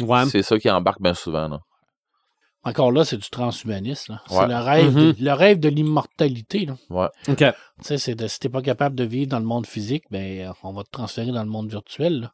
[0.00, 0.24] Ouais.
[0.26, 1.58] C'est ça qui embarque bien souvent, là.
[2.64, 4.12] Encore là, c'est du transhumanisme.
[4.14, 4.22] là.
[4.26, 4.48] C'est Ouais.
[4.48, 6.66] le rêve, de, le rêve de l'immortalité.
[6.66, 7.10] là.
[7.28, 7.36] OK.
[7.36, 7.44] Tu
[7.82, 10.72] sais, c'est de, si t'es pas capable de vivre dans le monde physique, ben, on
[10.72, 12.20] va te transférer dans le monde virtuel.
[12.22, 12.32] là.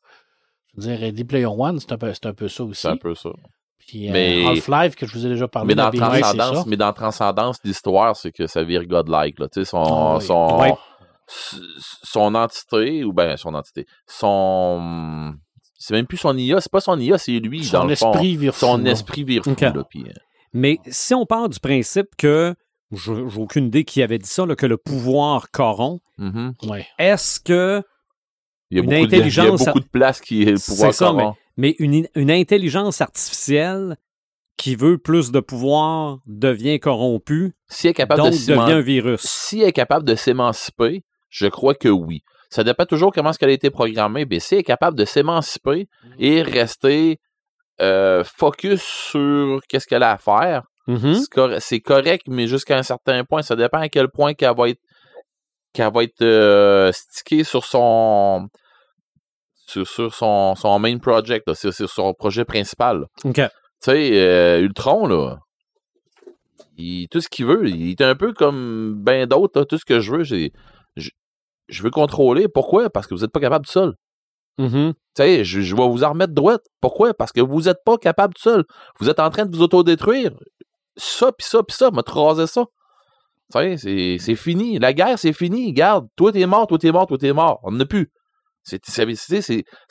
[0.76, 2.82] Je veux dire, Ready Player One, c'est un peu, c'est un peu ça aussi.
[2.82, 3.30] C'est un peu ça.
[3.78, 5.66] Puis euh, Mais- Half-Life, que je vous ai déjà parlé.
[5.68, 6.64] Mais dans Transcendance, ça.
[6.68, 9.48] mais dans Transcendance, l'histoire, c'est que ça vire godlike, là.
[9.48, 10.24] Tu sais, son, Ah oui.
[10.24, 10.72] son, Ouais.
[12.04, 15.34] son entité, ou ben son entité, son.
[15.82, 18.12] C'est même plus son IA, c'est pas son IA, c'est lui, dans Son le fond.
[18.12, 19.82] esprit vire Son esprit là.
[19.88, 20.12] Puis, euh,
[20.52, 22.54] Mais si on part du principe que.
[22.92, 26.02] J'ai aucune idée qui avait dit ça, là, que le pouvoir corrompt.
[26.18, 26.54] mhm.
[26.68, 26.86] Ouais.
[26.98, 27.82] Est-ce que.
[28.70, 30.52] il, y a Une beaucoup de, il y a intelligence- beaucoup de place qui est
[30.52, 31.38] le pouvoir C'est ça, mais, corrompt.
[31.56, 33.96] mais une, une intelligence artificielle
[34.58, 38.80] qui veut plus de pouvoir devient corrompue, Si elle est capable donc de devient un
[38.82, 39.22] virus.
[39.22, 42.22] si elle est capable de s'émanciper, je crois que oui.
[42.50, 45.04] Ça dépend toujours comment est-ce qu'elle a été programmée, mais si elle est capable de
[45.04, 45.88] s'émanciper
[46.18, 47.18] et rester
[47.80, 51.14] euh, focus sur qu'est-ce qu'elle a à faire, Mhm.
[51.14, 54.54] c'est cor- c'est correct, mais jusqu'à un certain point, ça dépend à quel point qu'elle
[54.56, 54.80] va être
[55.72, 58.48] qu'elle va être euh, stickée sur son
[59.66, 63.06] sur, sur son, son main project, là, sur, sur son projet principal.
[63.82, 65.38] Tu sais, euh, Ultron, là,
[66.76, 70.00] il- tout ce qu'il veut, il est un peu comme ben d'autres, tout ce que
[70.00, 70.52] je veux, j'ai-
[71.70, 72.48] je, veux contrôler.
[72.48, 72.90] Pourquoi?
[72.90, 73.94] Parce que vous n'êtes pas capable tout seul.
[74.58, 74.92] Mhm.
[74.92, 76.64] Tu sais, je, je vais vous en remettre droite.
[76.80, 77.14] Pourquoi?
[77.14, 78.64] Parce que vous n'êtes pas capable tout seul.
[78.98, 80.32] Vous êtes en train de vous autodétruire.
[80.96, 82.64] Ça, puis ça, puis ça, m'a rasé ça.
[83.52, 84.78] Tu sais, c'est- fini.
[84.78, 85.72] La guerre, c'est fini.
[85.72, 87.60] Garde, toi, t'es mort, toi, t'es mort, toi, t'es mort.
[87.64, 88.10] On n'en a plus.
[88.62, 88.80] C'est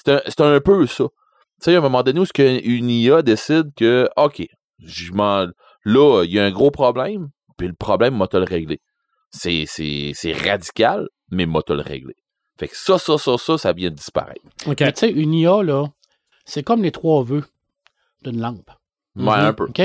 [0.08, 1.06] un, un peu ça.
[1.06, 4.44] Tu sais, à un moment donné où ce une IA décide que, OK,
[4.80, 8.80] je là, il y a un gros problème, puis le problème, moi, te le régler.
[9.32, 9.66] C'est
[10.46, 12.16] radical, mais moi, te le régler.
[12.58, 14.42] Fait que ça, ça, ça, ça, ça vient de disparaître.
[14.66, 14.82] OK.
[14.82, 15.86] Mais tu sais, une IA, là,
[16.46, 17.46] c'est comme les trois vœux
[18.24, 18.70] d'une lampe.
[19.16, 19.30] Ouais, Mhm.
[19.32, 19.66] un peu.
[19.66, 19.82] OK?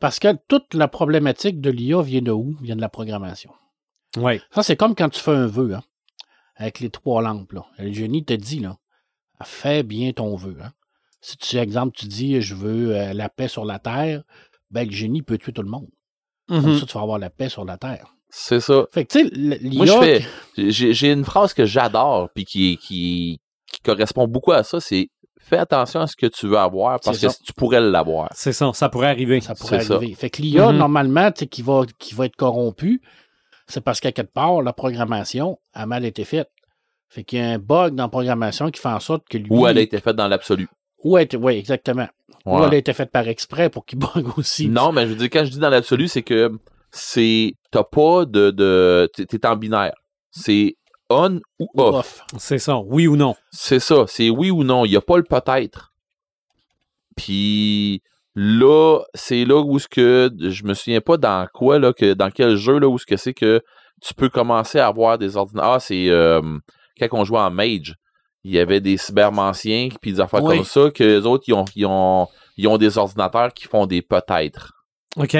[0.00, 2.56] Parce que toute la problématique de l'IA vient de où?
[2.60, 3.52] Vient de la programmation.
[4.16, 4.40] Ouais.
[4.52, 5.82] Ça, c'est comme quand tu fais un vœu, hein,
[6.56, 7.52] avec les trois lampes.
[7.52, 7.64] Là.
[7.78, 8.76] Le génie te dit, là,
[9.44, 10.56] fais bien ton vœu.
[10.62, 10.72] Hein.
[11.20, 14.22] Si tu, exemple, tu dis, je veux euh, la paix sur la terre,
[14.72, 15.88] ben, le génie peut tuer tout le monde.
[16.48, 16.78] Comme Mhm.
[16.78, 18.12] ça, tu vas avoir la paix sur la terre.
[18.34, 18.86] C'est ça.
[18.90, 19.30] Fait que, tu sais,
[19.76, 20.24] Moi, je l'IA, fais.
[20.56, 25.08] J'ai j'ai une phrase que j'adore, puis qui, qui, qui correspond beaucoup à ça, c'est
[25.38, 27.36] fais attention à ce que tu veux avoir, parce que ça.
[27.44, 28.30] tu pourrais l'avoir.
[28.32, 29.40] C'est ça, ça pourrait arriver.
[29.42, 29.96] ça pourrait ça.
[29.96, 30.14] arriver.
[30.14, 30.78] Fait que l'IA, Mhm.
[30.78, 33.02] normalement, qui va, qui va être corrompu,
[33.66, 36.48] c'est parce qu'à quelque part, la programmation a mal été faite.
[37.10, 39.48] Fait qu'il y a un bug dans la programmation qui fait en sorte que lui.
[39.50, 40.68] Ou elle a été faite dans l'absolu.
[41.04, 41.20] Oui,
[41.50, 42.08] exactement.
[42.46, 42.66] Ou Ouais.
[42.68, 44.68] elle a été faite par exprès pour qu'il bug aussi.
[44.68, 46.50] Non, mais je veux dire, quand je dis dans l'absolu, c'est que
[46.92, 47.54] c'est.
[47.70, 48.50] T'as pas de.
[48.50, 49.94] de t'es- en binaire.
[50.30, 50.76] C'est
[51.10, 51.94] on ou off.
[51.96, 52.22] off.
[52.38, 53.34] C'est ça, oui ou non.
[53.50, 54.04] C'est ça.
[54.06, 54.84] C'est oui ou non.
[54.84, 55.92] Il n'y a pas le peut-être.
[57.16, 58.02] Puis
[58.34, 60.30] là, c'est là où ce que.
[60.38, 63.16] Je me souviens pas dans quoi, là, que, dans quel jeu, là, où ce que
[63.16, 63.62] c'est que
[64.00, 65.72] tu peux commencer à avoir des ordinateurs.
[65.74, 66.40] Ah, c'est euh,
[66.98, 67.94] quand on jouait en Mage.
[68.44, 70.56] Il y avait des cybermanciens puis des affaires Oui.
[70.56, 72.26] comme ça, que les autres, ils ont, ils, ont,
[72.56, 74.72] ils ont des ordinateurs qui font des peut-être.
[75.16, 75.36] OK.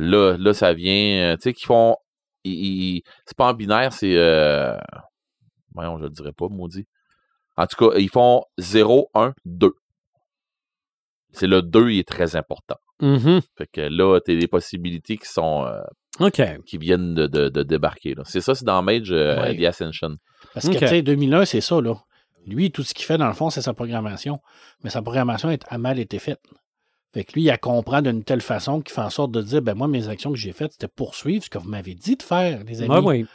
[0.00, 1.96] Là, là, ça vient, euh, tu sais, qui font.
[2.44, 4.16] c'est pas en binaire, c'est.
[4.16, 4.76] Euh,
[5.74, 6.86] voyons, je le dirais pas, maudit.
[7.56, 9.72] En tout cas, ils font 0, 1, 2.
[11.32, 12.76] C'est le 2, il est très important.
[13.00, 13.40] Mhm.
[13.56, 15.64] Fait que là, t'as des possibilités qui sont.
[15.66, 15.82] euh,
[16.18, 16.42] OK.
[16.66, 18.14] qui viennent de, de- de débarquer.
[18.24, 19.56] C'est ça, c'est dans Mage euh, Ouais.
[19.56, 20.16] The Ascension.
[20.52, 21.94] Parce que, tu sais, 2001, c'est ça, là.
[22.46, 24.40] Lui, tout ce qu'il fait, dans le fond, c'est sa programmation.
[24.82, 26.40] Mais sa programmation a mal été faite.
[27.12, 29.62] Fait que lui, il a comprend d'une telle façon qu'il fait en sorte de dire,
[29.62, 32.22] ben moi, mes actions que j'ai faites, c'était poursuivre ce que vous m'avez dit de
[32.22, 32.94] faire, les amis.
[33.04, 33.26] Oui.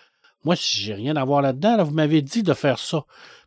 [0.45, 1.75] Moi, j'ai rien à voir là-dedans.
[1.75, 3.03] là, vous m'avez dit de faire ça.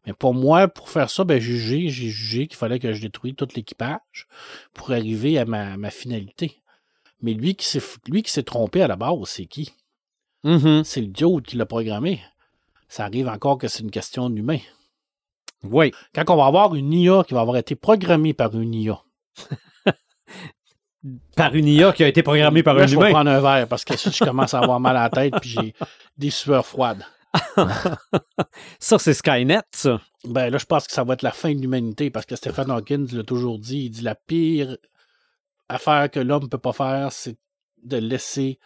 [0.07, 3.01] Mais pour moi, pour faire ça, ben, j'ai jugé, j'ai jugé qu'il fallait que je
[3.01, 4.27] détruise tout l'équipage
[4.75, 6.61] pour arriver à ma, ma finalité.
[7.23, 9.73] Mais lui qui s'est lui qui s'est trompé à la base, c'est qui?
[10.45, 10.85] Mhm.
[10.85, 12.21] C'est le diode qui l'a programmé.
[12.89, 14.59] Ça arrive encore que c'est une question d'humain.
[15.65, 15.93] Oui.
[16.15, 19.03] Quand on va avoir une IA qui va avoir été programmée par une IA,
[21.37, 23.11] Par une IA qui a été programmée par là, un je vais humain.
[23.11, 25.51] prendre un verre parce que si je commence à avoir mal à la tête puis
[25.51, 25.75] j'ai
[26.17, 27.05] des sueurs froides.
[28.81, 30.01] Ça, c'est Skynet, ça.
[30.25, 32.71] Ben là, je pense que ça va être la fin de l'humanité parce que Stephen
[32.71, 33.85] Hawking l'a toujours dit.
[33.85, 34.77] Il dit la pire
[35.69, 37.37] affaire que l'homme peut pas faire, c'est
[37.85, 38.59] de laisser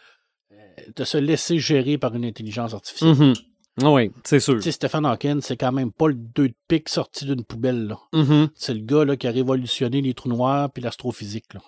[0.53, 0.57] euh,
[0.97, 3.15] de se laisser gérer par une intelligence artificielle.
[3.15, 3.35] Mhm.
[3.37, 3.43] Ah
[3.81, 4.57] Oui, c'est sûr.
[4.57, 7.87] Tu sais, Stephen Hawking, c'est quand même pas le deux de pique sorti d'une poubelle.
[7.89, 7.99] là.
[8.13, 8.49] Mhm.
[8.55, 11.55] C'est le gars là, qui a révolutionné les trous noirs puis l'astrophysique.
[11.55, 11.61] là.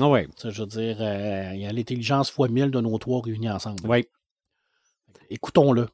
[0.00, 0.28] Ah oui.
[0.36, 3.50] Ça, je veux dire, euh, il y a l'intelligence fois mille de nos trois réunis
[3.50, 3.82] ensemble.
[3.88, 4.06] Oui.
[5.30, 5.88] Écoutons-le.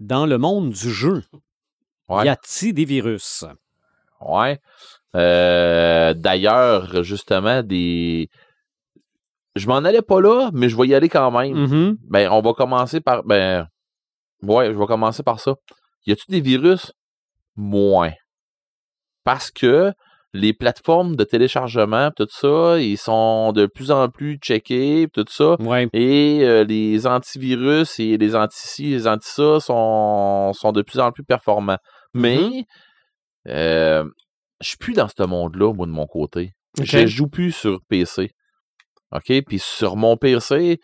[0.00, 1.22] Dans le monde du jeu,
[2.08, 2.26] Ouais.
[2.26, 3.44] y a-t-il des virus?
[4.20, 4.58] Ouais.
[5.14, 8.28] Euh, D'ailleurs, justement, des.
[9.54, 11.54] Je m'en allais pas là, mais je vais y aller quand même.
[11.54, 11.98] Mhm.
[12.02, 13.22] Ben, on va commencer par.
[13.24, 13.66] Ben.
[14.42, 15.54] Ouais, je vais commencer par ça.
[16.06, 16.92] Y a-tu des virus?
[17.56, 18.12] Moins.
[19.24, 19.92] Parce que
[20.32, 25.56] les plateformes de téléchargement, tout ça, ils sont de plus en plus checkés, tout ça.
[25.60, 25.88] Ouais.
[25.92, 31.24] Et euh, les antivirus et les anti-ci, les anti-ça sont, sont de plus en plus
[31.24, 31.78] performants.
[32.14, 32.64] Mais
[33.48, 34.04] euh,
[34.60, 36.52] je suis plus dans ce monde-là, moi, de mon côté.
[36.78, 36.86] OK.
[36.86, 38.30] Je joue plus sur PC.
[39.12, 39.32] OK?
[39.46, 40.78] Puis sur mon PC,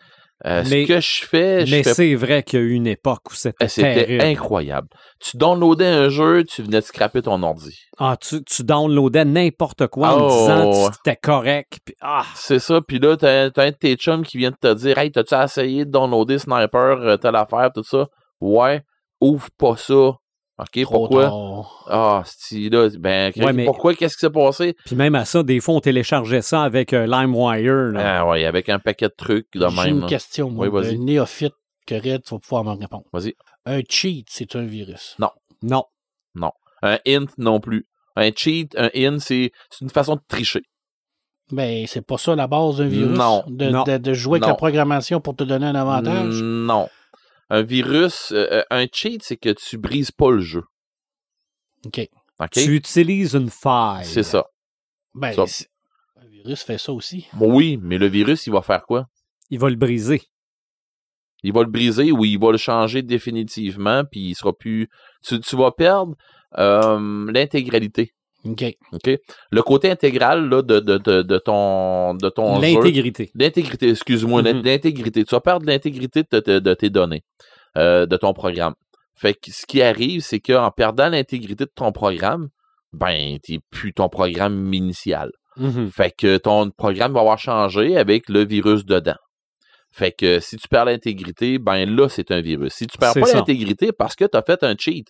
[0.45, 2.71] euh, Mais- ce que je fais, je Mais fais c'est vrai qu'il y a eu
[2.73, 4.87] une époque où c'était eh, c'était incroyable.
[5.19, 7.77] Tu downloadais un jeu, tu venais de scraper ton ordi.
[7.97, 10.89] Ah, tu, tu downloadais n'importe quoi Oh, en disant ouais.
[10.89, 11.79] que c'était correct.
[11.85, 14.57] puis ah, C'est ça, puis là, t'as t'as un de tes chums qui vient de
[14.59, 18.07] te dire Hey, t'as-tu essayé de downloader Sniper, euh, telle affaire, tout ça?
[18.41, 18.81] Ouais,
[19.21, 20.11] ouvre pas ça.
[20.59, 21.23] OK, Trop pourquoi?
[21.23, 21.85] tard.
[21.89, 24.75] Ah, là, ben, Ouais, mais- pourquoi, qu'est-ce qui s'est passé?
[24.85, 27.91] Puis même à ça, des fois, on téléchargeait ça avec euh, LimeWire.
[27.93, 28.19] là.
[28.19, 29.95] Ah ouais, avec un paquet de trucs de J'ai même.
[29.95, 30.07] une là.
[30.07, 31.55] question, moi, Oui, de néophyte
[31.87, 33.03] que Red, tu vas pouvoir me répondre.
[33.11, 33.33] Vas-y.
[33.65, 35.15] Un cheat, c'est un virus?
[35.19, 35.31] Non.
[36.85, 37.87] Un int non plus.
[38.17, 40.61] Un cheat, un in, c'est c'est une façon de tricher.
[41.51, 43.17] Ben, c'est pas ça la base d'un virus?
[43.17, 43.43] Non.
[43.47, 43.83] De, Non.
[43.83, 44.47] de- de jouer avec Non.
[44.49, 46.41] la programmation pour te donner un avantage?
[46.41, 46.89] Non.
[47.49, 50.63] Un virus, euh, euh, un cheat, c'est que tu brises pas le jeu.
[51.85, 52.09] OK.
[52.51, 54.05] Tu utilises une faille.
[54.05, 54.45] C'est ça.
[55.13, 55.45] Ben, Ça.
[56.15, 57.27] un virus fait ça aussi.
[57.39, 59.07] Oui, mais le virus, il va faire quoi?
[59.49, 60.21] Il va le briser.
[61.43, 64.89] Il va le briser ou il va le changer définitivement, puis il sera plus.
[65.23, 66.15] Tu, tu vas perdre
[66.57, 68.13] euh, l'intégralité.
[68.45, 68.63] OK.
[68.91, 69.09] OK?
[69.51, 72.59] Le côté intégral là, de, de, de, de ton, de ton.
[72.59, 73.31] L'intégrité.
[73.35, 74.61] L'intégrité, excuse-moi, Mhm.
[74.63, 75.23] l'intégrité.
[75.23, 77.23] Tu vas perdre l'intégrité de, tes données,
[77.77, 78.73] euh, de ton programme.
[79.15, 82.49] Fait que ce qui arrive, c'est qu'en perdant l'intégrité de ton programme,
[82.91, 85.31] ben, t'es plus ton programme initial.
[85.57, 85.89] Mhm.
[85.91, 89.15] Fait que ton programme va avoir changé avec le virus dedans.
[89.91, 92.73] Fait que si tu perds l'intégrité, ben là, c'est un virus.
[92.73, 95.07] Si tu perds pas l'intégrité parce que tu as fait un cheat,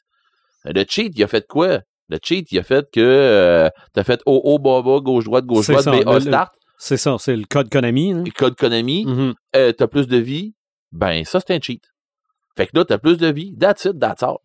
[0.66, 1.80] le cheat, il a fait quoi?
[2.10, 5.46] Le cheat, il a fait que tu as fait haut, haut, bas, bas, gauche, droite,
[5.46, 6.52] gauche, droite, le- A, le- start.
[6.78, 8.12] C'est ça, c'est le code Konami.
[8.12, 8.24] hein.
[8.26, 9.34] et code Konami, Mhm.
[9.56, 10.54] euh, t'as plus de vie,
[10.92, 11.82] ben ça, c'est un cheat.
[12.58, 14.38] Fait que là, t'as plus de vie, that's it, that's all.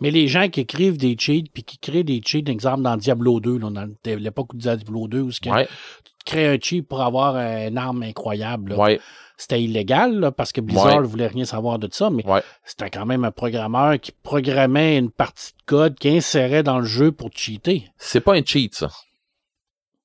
[0.00, 3.40] Mais les gens qui écrivent des cheats puis qui créent des cheats, exemple dans Diablo
[3.40, 7.36] 2, là, dans l'époque de Diablo 2, où Ouais, tu crées un cheat pour avoir
[7.36, 8.78] une arme incroyable, là.
[8.78, 9.00] ouais,
[9.36, 11.02] c'était illégal là, parce que Blizzard Ouais.
[11.02, 12.42] ne voulait rien savoir de ça, mais ouais.
[12.64, 16.84] c'était quand même un programmeur qui programmait une partie de code qui insérait dans le
[16.86, 17.82] jeu pour cheater.
[17.98, 18.88] C'est pas un cheat, ça.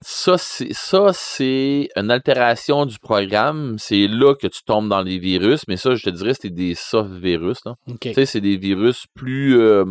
[0.03, 3.75] Ça, c'est, ça, c'est une altération du programme.
[3.77, 6.73] C'est là que tu tombes dans les virus, mais ça, je te dirais, c'était des
[6.73, 7.75] soft virus, là.
[7.87, 7.99] OK.
[7.99, 9.85] Tu sais, c'est des virus plus, euh,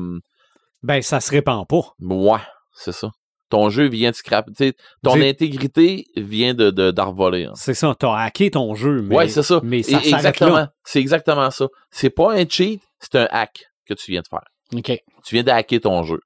[0.83, 1.83] Ben, ça se répand pas.
[2.01, 2.41] ouais,
[2.75, 3.11] c'est ça.
[3.51, 7.53] Ton jeu vient de scrap, tu sais, ton Dis- intégrité vient de, d'envoler, hein.
[7.57, 9.03] C'est ça, t'as hacké ton jeu.
[9.03, 9.61] Mais, ouais, c'est ça.
[9.65, 10.69] Mais ça exactement.
[10.85, 11.67] C'est exactement ça.
[11.91, 14.45] C'est pas un cheat, c'est un hack que tu viens de faire.
[14.73, 15.03] OK.
[15.27, 16.21] Tu viens de hacker ton jeu.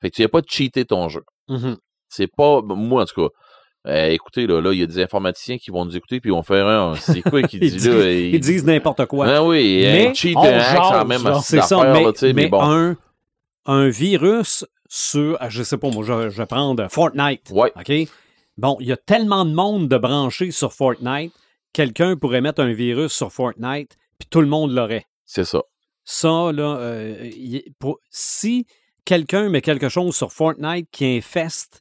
[0.00, 1.22] Fait que tu viens pas de cheater ton jeu.
[1.48, 1.76] Mhm.
[2.08, 2.60] C'est pas.
[2.62, 3.28] Moi, en tout cas.
[3.90, 6.32] euh, écoutez, là, là, il y a des informaticiens qui vont nous écouter puis ils
[6.34, 6.94] vont faire un.
[6.94, 8.10] C'est quoi qu'il Ils, dit disent, là?
[8.10, 9.26] ils disent n'importe quoi.
[9.28, 11.40] Ah oui, Mais un cheat, un hack, c'est la jase, même là.
[11.42, 12.62] C'est ça, mais, là, tu sais, mais mais bon.
[12.62, 12.96] un,
[13.66, 14.64] un virus
[14.96, 17.50] sur, je sais pas, moi, je, je vais prendre Fortnite.
[17.50, 17.72] Ouais.
[17.76, 18.08] OK?
[18.56, 21.32] Bon, il y a tellement de monde de branchés sur Fortnite,
[21.72, 25.06] quelqu'un pourrait mettre un virus sur Fortnite, puis tout le monde l'aurait.
[25.24, 25.62] C'est ça.
[26.04, 27.28] Ça, là, euh,
[27.80, 28.66] pour- si
[29.04, 31.80] quelqu'un met quelque chose sur Fortnite qui infeste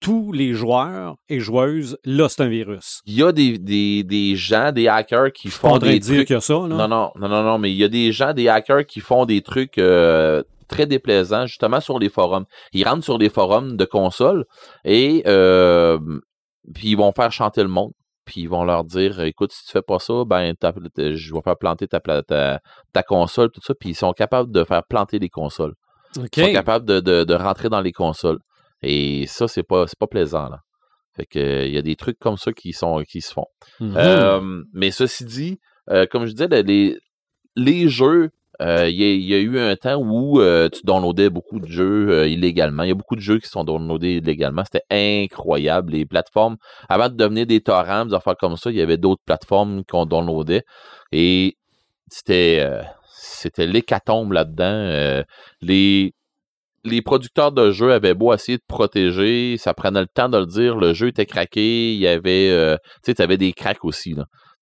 [0.00, 3.02] tous les joueurs et joueuses, là, c'est un virus.
[3.06, 6.30] Il y a des, des, des gens, des hackers qui font des de dire trucs.
[6.30, 6.68] a ça, là.
[6.68, 9.26] Non, non, non, non, non, mais il y a des gens, des hackers qui font
[9.26, 12.44] des trucs euh, très déplaisants, justement sur les forums.
[12.72, 14.44] Ils rentrent sur les forums de consoles
[14.84, 15.98] et euh,
[16.74, 17.92] puis ils vont faire chanter le monde.
[18.24, 20.52] Puis ils vont leur dire, écoute, si tu fais pas ça, ben
[20.96, 22.60] je vais faire planter ta, ta,
[22.92, 23.72] ta console, tout ça.
[23.78, 25.74] Puis ils sont capables de faire planter les consoles.
[26.16, 28.38] Ils sont capables de, de, de rentrer dans les consoles.
[28.82, 30.58] Et ça, c'est pas, pas plaisant, là.
[31.14, 33.46] Fait que il y a des trucs comme ça qui sont qui se font.
[33.80, 33.94] Mhm.
[33.96, 35.58] Euh, mais ceci dit,
[35.90, 36.98] euh, comme je disais, le- les,
[37.54, 38.30] les jeux,
[38.62, 42.28] euh, il y, a- eu un temps où euh, tu downloadais beaucoup de jeux euh,
[42.28, 42.82] illégalement.
[42.84, 44.62] Il y a beaucoup de jeux qui sont downloadés illégalement.
[44.64, 44.84] C'était
[45.24, 45.92] incroyable.
[45.92, 46.56] Les plateformes,
[46.88, 50.06] avant de devenir des torrents, des affaires comme ça, il y avait d'autres plateformes qu'on
[50.06, 50.62] downloadait.
[51.12, 51.56] Et
[52.08, 52.66] c'était
[53.12, 55.22] c'était l'hécatombe là-dedans.
[55.62, 60.46] Les producteurs de jeux avaient beau essayer de protéger, ça prenait le temps de le
[60.46, 64.14] dire, le jeu était craqué, il y avait, tu sais, t'avais des cracks aussi.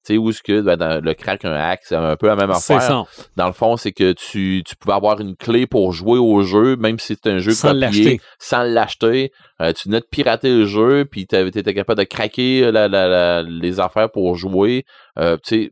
[0.06, 2.36] Tu sais, où est-ce que ben, dans le crack, un hack, c'est un peu la
[2.36, 2.80] même affaire.
[2.82, 3.04] ça.
[3.36, 6.76] Dans le fond, c'est que tu, tu pouvais avoir une clé pour jouer au jeu,
[6.76, 8.20] même si c'est un jeu Sans copié, l'acheter.
[8.38, 9.32] sans l'acheter.
[9.60, 13.08] Euh, tu venais de pirater le jeu, puis tu étais capable de craquer la- la-
[13.08, 14.84] la- les affaires pour jouer.
[15.18, 15.70] Euh, tu sais,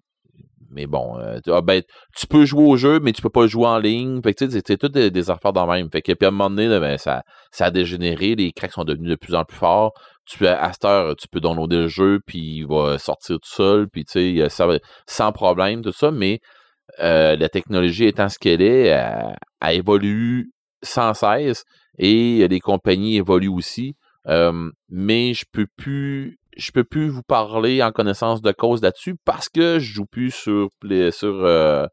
[0.75, 1.83] mais bon, euh, tu- ah, ben,
[2.17, 4.23] tu peux jouer au jeu, mais tu peux pas jouer en ligne.
[4.23, 5.91] Fait que tu sais, c'est- c'est toutes des, des affaires dans le même.
[5.93, 8.73] Fait que puis à un moment donné, là, ben, ça, ça a dégénéré, les cracks
[8.73, 9.93] sont devenus de plus en plus forts.
[10.25, 13.89] Tu, à cette heure, tu peux downloader le jeu, puis il va sortir tout seul,
[13.89, 14.69] puis tu sais,
[15.07, 16.41] sans problème, tout ça, mais
[17.01, 20.53] euh, la technologie étant ce qu'elle est, elle, elle évolue
[20.83, 21.65] sans cesse
[21.99, 23.97] et les compagnies évoluent aussi.
[24.29, 29.17] Euh, mais je peux plus je peux plus vous parler en connaissance de cause là-dessus
[29.25, 30.69] parce que je joue plus sur
[31.11, 31.87] sur euh,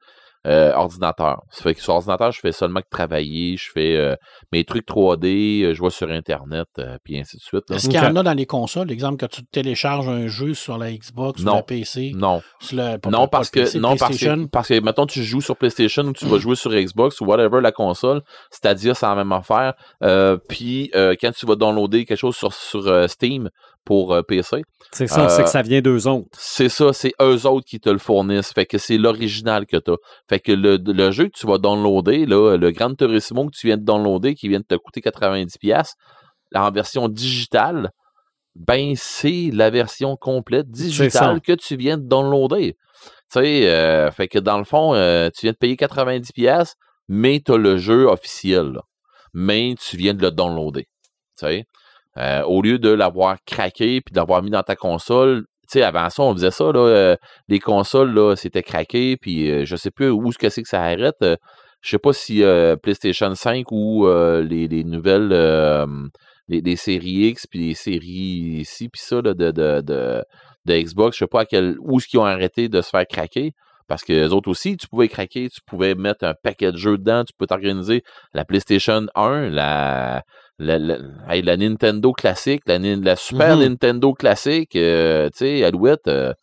[0.48, 1.42] euh, ordinateur.
[1.52, 4.16] Ça fait que sur ordinateur, je fais seulement que travailler, je fais euh,
[4.52, 7.70] mes trucs 3D, euh, je vois sur internet, euh, puis ainsi de suite.
[7.72, 10.78] Est-ce qu'il y en a dans les consoles, exemple, que tu télécharges un jeu sur
[10.78, 11.58] la Xbox, sur Non.
[11.58, 14.68] la PC, Non, sur le, pas- non pas parce que PC, non parce que parce
[14.70, 17.72] que mettons tu joues sur PlayStation ou tu vas jouer sur Xbox ou whatever la
[17.72, 19.74] console, c'est-à-dire c'est la même affaire.
[20.04, 23.50] Euh, puis euh, quand tu vas downloader quelque chose sur sur euh, Steam
[23.90, 24.62] pour euh, PC,
[24.92, 26.30] C'est ça, Euh, c'est que ça vient d'eux autres.
[26.38, 28.54] c'est ça, c'est eux autres qui te le fournissent.
[28.54, 29.96] Fait que c'est l'original que tu as.
[30.30, 33.66] Fait que le, le jeu que tu vas downloader, là, le Grand Turismo que tu
[33.66, 35.94] viens de downloader, qui vient de te coûter 90$,
[36.54, 37.90] en version digitale,
[38.56, 42.74] ben c'est la version complète digitale que tu viens de downloader.
[42.74, 46.74] Tu sais, euh, fait que dans le fond, euh, tu viens de payer 90$,
[47.08, 48.68] mais tu as le jeu officiel.
[48.74, 48.82] là.
[49.34, 50.84] Mais tu viens de le downloader.
[50.84, 51.66] Tu sais?
[52.18, 55.84] Euh, au lieu de l'avoir craqué puis de l'avoir mis dans ta console, tu sais,
[55.84, 57.16] avant ça, on faisait ça, là, euh,
[57.48, 60.68] les consoles, là, c'était craqué, puis euh, je sais plus où ce que c'est que
[60.68, 61.22] ça arrête.
[61.22, 61.36] euh,
[61.82, 62.44] je sais pas si
[62.84, 65.30] PlayStation 5 ou les, les nouvelles,
[66.50, 69.82] les, séries X, puis les séries ci, puis ça, là, de, de,
[70.66, 73.06] de, Xbox, je sais pas à quel, où est-ce qu'ils ont arrêté de se faire
[73.08, 73.54] craquer.
[73.88, 76.98] Parce que les autres aussi, tu pouvais craquer, tu pouvais mettre un paquet de jeux
[76.98, 78.04] dedans, tu peux t'organiser
[78.34, 80.24] la PlayStation 1, la,
[80.60, 80.98] la, la,
[81.30, 83.64] hey, la Nintendo classique, la, la Super Mhm.
[83.64, 86.34] Nintendo classique, euh, tu sais, Alouette, euh,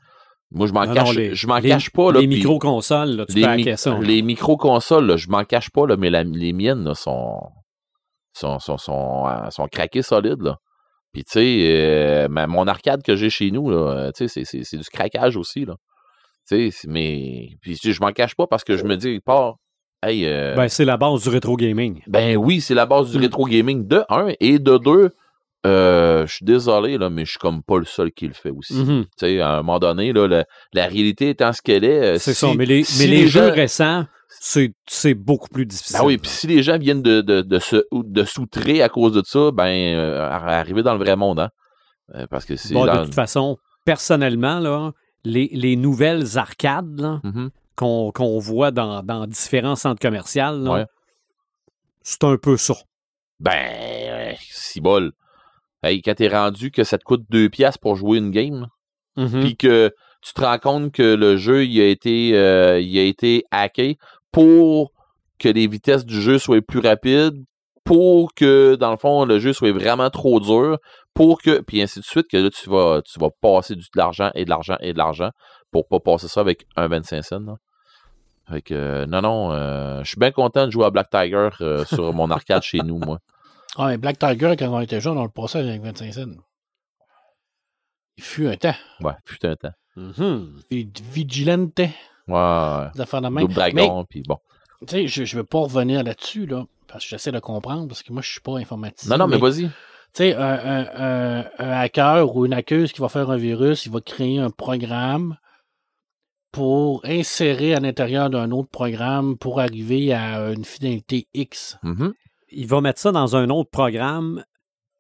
[0.51, 2.13] moi je m'en cache, non, les- je m'en cache pas.
[2.13, 3.65] Là, les micro-consoles, tu les, mi-
[4.01, 4.07] là.
[4.07, 7.39] les micro-consoles, là, je m'en cache pas, là, mais la- les miennes là, sont,
[8.33, 10.41] sont, sont, sont, euh, sont craquées solides.
[10.43, 10.57] Là.
[11.13, 14.45] Puis, tu sais, euh, ma- mon arcade que j'ai chez nous, là, tu sais, c'est-
[14.45, 15.75] c'est c'est du craquage aussi, là.
[16.49, 17.49] Tu sais, c'est- mais.
[17.61, 19.55] Puis, je m'en cache pas parce que je me dis, pas.
[20.03, 22.03] Hey, euh, Ben, c'est la base du rétro gaming.
[22.07, 23.21] ben oui, c'est la base du Mm.
[23.23, 25.11] rétro gaming de un et de deux.
[25.67, 28.51] euh, je suis désolé, là, mais je suis comme pas le seul qui le fait
[28.51, 28.75] aussi.
[28.75, 32.15] Tu sais, à un moment donné, là, la, la réalité étant ce qu'elle est.
[32.15, 32.55] euh, C'est si- ça.
[32.57, 35.97] Mais les, si mais les jeux gens- récents, c'est beaucoup plus difficile.
[35.99, 39.13] Ben oui, puis si les gens viennent de, de, de, se, de s'outrer à cause
[39.13, 39.65] de ça, ben,
[39.97, 41.51] euh, arriver dans le vrai monde, hein.
[42.31, 42.73] Parce que c'est.
[42.73, 44.93] Bon, de toute façon, personnellement, là,
[45.25, 47.51] les, les nouvelles arcades là, Mhm.
[47.77, 50.87] Qu'on voit dans, dans différents centres commerciaux, Ouais.
[52.03, 52.75] c'est un peu ça.
[53.41, 55.13] Ben, si bol.
[55.83, 58.67] Hey, quand t'es rendu que ça te coûte deux piastres pour jouer une game,
[59.17, 59.41] Mhm.
[59.41, 59.93] puis que
[60.23, 63.97] tu te rends compte que le jeu il a été euh, il a été hacké
[64.33, 64.93] pour
[65.39, 67.43] que les vitesses du jeu soient plus rapides,
[67.85, 70.79] pour que dans le fond le jeu soit vraiment trop dur,
[71.15, 73.97] pour que puis ainsi de suite que là tu vas tu vas passer du, de
[73.99, 75.31] l'argent et de l'argent et de l'argent
[75.71, 77.41] pour pas passer ça avec un 25 cents.
[78.49, 81.85] Fait que non non, euh, je suis bien content de jouer à Black Tiger euh,
[81.85, 83.19] sur mon arcade chez nous moi.
[83.79, 86.23] Ah, mais Black Tiger, quand on était jeune, on le passait avec 25 cents.
[88.17, 88.75] Il fut un temps.
[89.01, 89.73] Ouais, putain de temps.
[89.97, 90.63] Mhm.
[90.71, 91.89] Puis Vigilante, Ouais,
[92.29, 92.91] ouais.
[92.95, 93.47] des affaires de même.
[93.49, 94.39] Dragon puis bon.
[94.87, 98.03] Tu sais, je, je veux pas revenir là-dessus, là, parce que j'essaie de comprendre, parce
[98.03, 99.11] que moi, je suis pas informaticien.
[99.17, 99.65] Non non, mais vas-y.
[99.65, 99.71] Tu
[100.15, 100.87] sais, un, un-
[101.41, 104.51] un- un hacker ou une hackeuse qui va faire un virus, il va créer un
[104.51, 105.37] programme
[106.57, 111.77] pour insérer à l'intérieur d'un autre programme pour arriver à une finalité X.
[111.83, 112.15] Mhm.
[112.49, 114.43] Il va mettre ça dans un autre programme.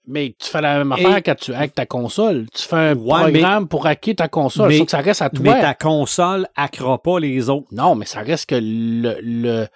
[0.07, 2.47] Mais tu fais la même Et- affaire quand tu hackes ta console.
[2.55, 4.69] Tu fais un Ouais, programme pour hacker ta console.
[4.69, 5.41] mais- que ça reste à toi.
[5.43, 7.69] Mais ta console hackera pas les autres.
[7.73, 9.16] Non, mais ça reste que le.
[9.23, 9.66] le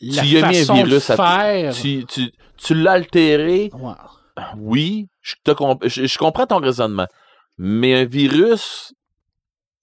[0.00, 1.72] la Tu y as mis un façon de virus à- faire.
[1.74, 3.70] Tu, tu, tu l'as altéré,
[4.56, 7.06] oui, je, te comp- je, je comprends ton raisonnement.
[7.56, 8.92] Mais un virus,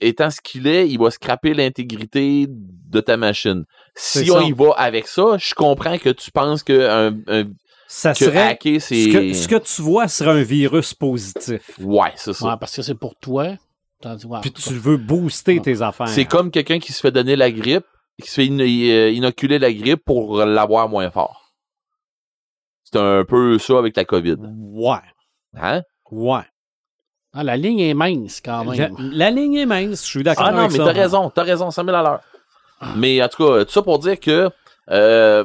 [0.07, 3.65] étant ce qu'il est, il va scraper l'intégrité de ta machine.
[3.95, 4.44] Si on ça.
[4.44, 7.49] y va avec ça, je comprends que tu penses que, un, un-
[7.88, 8.41] Ça que serait.
[8.49, 9.10] hacker, Ce c'est.
[9.11, 11.72] que, ce que tu vois serait un virus positif.
[11.80, 12.48] Ouais, c'est ça.
[12.49, 13.56] Ouais, parce que c'est pour toi.
[14.03, 15.61] Ouais, Puis tu veux booster Ouais.
[15.61, 16.07] tes affaires.
[16.10, 17.86] C'est comme quelqu'un qui se fait donner la grippe,
[18.22, 21.53] qui se fait euh, inoculer la grippe pour l'avoir moins fort.
[22.84, 24.36] C'est un peu ça avec la COVID.
[24.41, 24.98] Ouais.
[25.57, 25.82] Hein?
[26.11, 26.41] Ouais.
[27.38, 28.95] Ah, la ligne est mince quand même.
[28.98, 31.70] la ligne est mince, je suis d'accord Ah non, avec mais t'as raison, t'as raison,
[31.70, 32.22] 100 000 à l'heure.
[32.95, 34.49] Mais en tout cas, tout ça pour dire que
[34.91, 35.44] euh,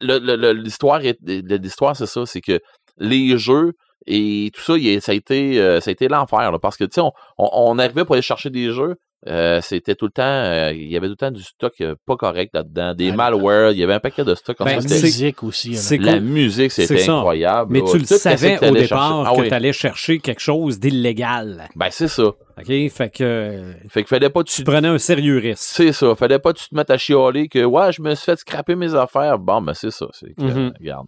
[0.00, 2.60] le- le- le- l'histoire, l'histoire, c'est ça, c'est que
[2.98, 3.72] les jeux
[4.06, 6.94] et tout ça, il ça a été, euh, ça a été l'enfer, parce que tu
[6.94, 8.96] sais, on, on, on arrivait pour aller chercher des jeux.
[9.28, 11.94] Euh, c'était tout le temps, euh, il y avait tout le temps du stock euh,
[12.06, 13.16] pas correct là-dedans, des Ouais.
[13.16, 14.56] malwares, il y avait un paquet de stock.
[14.56, 15.74] comme Ben, ça, La musique aussi.
[15.76, 16.22] c'est la cool.
[16.22, 17.72] musique, c'était incroyable.
[17.72, 19.24] Mais tu le savais que au départ chercher.
[19.26, 19.48] Ah que oui.
[19.48, 21.68] tu allais chercher quelque chose d'illégal.
[21.76, 22.24] Ben, c'est ça.
[22.24, 22.66] OK?
[22.66, 25.62] Fait que Fait qu'il fallait pas que tu tu prenais un sérieux risque.
[25.62, 26.14] C'est ça.
[26.14, 28.74] Fallait pas que tu te mettes à chialer que ouais, je me suis fait scraper
[28.74, 29.38] mes affaires.
[29.38, 30.06] Bon, ben c'est ça.
[30.12, 30.72] C'est que, Mhm.
[30.80, 31.06] regarde.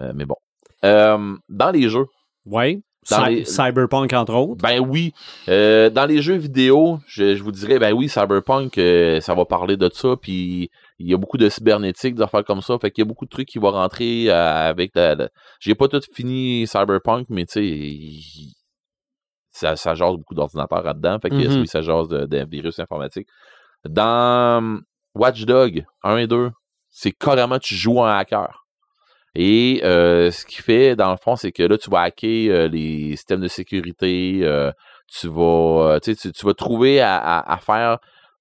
[0.00, 0.36] Euh, mais bon.
[0.84, 2.06] Euh, dans les jeux,
[2.46, 2.82] Oui.
[3.10, 4.62] Dans Cy- les- Cyberpunk, entre autres.
[4.62, 5.12] ben oui.
[5.48, 9.44] Euh, dans les jeux vidéo, je, je vous dirais, ben oui, Cyberpunk, euh, ça va
[9.44, 10.14] parler de ça.
[10.20, 10.70] Puis
[11.00, 12.78] il y a beaucoup de cybernétique, des affaires comme ça.
[12.78, 15.16] Fait qu'il y a beaucoup de trucs qui vont rentrer euh, avec la.
[15.16, 18.54] la- J'ai pas tout fini Cyberpunk, mais tu sais, il-
[19.50, 21.18] ça, ça jase beaucoup d'ordinateurs là-dedans.
[21.20, 21.60] Fait que Mhm.
[21.62, 23.26] oui, ça jase de- virus informatique.
[23.84, 24.80] Dans
[25.14, 26.50] Watch Dog 1 et 2,
[26.90, 28.61] c'est carrément tu joues un hacker.
[29.34, 32.68] Et euh, ce qui fait, dans le fond, c'est que là, tu vas hacker euh,
[32.68, 34.70] les systèmes de sécurité, euh,
[35.08, 36.14] tu vas, euh, tu,
[36.44, 37.98] vas trouver à, à- à faire,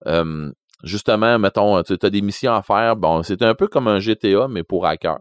[0.08, 0.52] euh,
[0.84, 2.96] justement, mettons, tu as des missions à faire.
[2.98, 5.18] Bon, c'est un peu comme un GTA, mais pour hacker.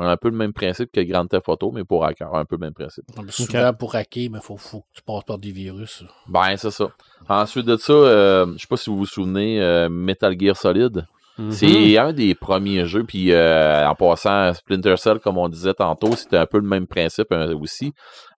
[0.00, 2.44] On a un peu le même principe que Grand Theft Auto, mais pour hacker, un
[2.44, 3.04] peu le même principe.
[3.30, 6.04] Souvent, pour hacker, il faut, faut que tu passes par des virus.
[6.28, 6.88] Ben, c'est ça.
[7.28, 11.04] Ensuite de ça, euh, je sais pas si vous vous souvenez, euh, Metal Gear Solid.
[11.38, 11.52] Mhm.
[11.52, 16.16] C'est un des premiers jeux, puis euh, en passant, Splinter Cell, comme on disait tantôt,
[16.16, 17.92] c'était un peu le même principe hein, aussi,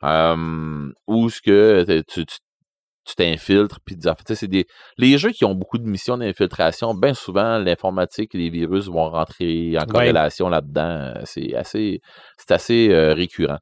[0.05, 2.25] euh, où ce que tu
[3.17, 3.97] t'infiltres, puis
[4.29, 4.67] c'est des
[4.97, 9.09] les jeux qui ont beaucoup de missions d'infiltration, bien souvent l'informatique et les virus vont
[9.11, 11.15] rentrer en corrélation là-dedans.
[11.17, 12.01] Euh, C'est assez
[12.39, 13.59] c'est assez euh, récurrent.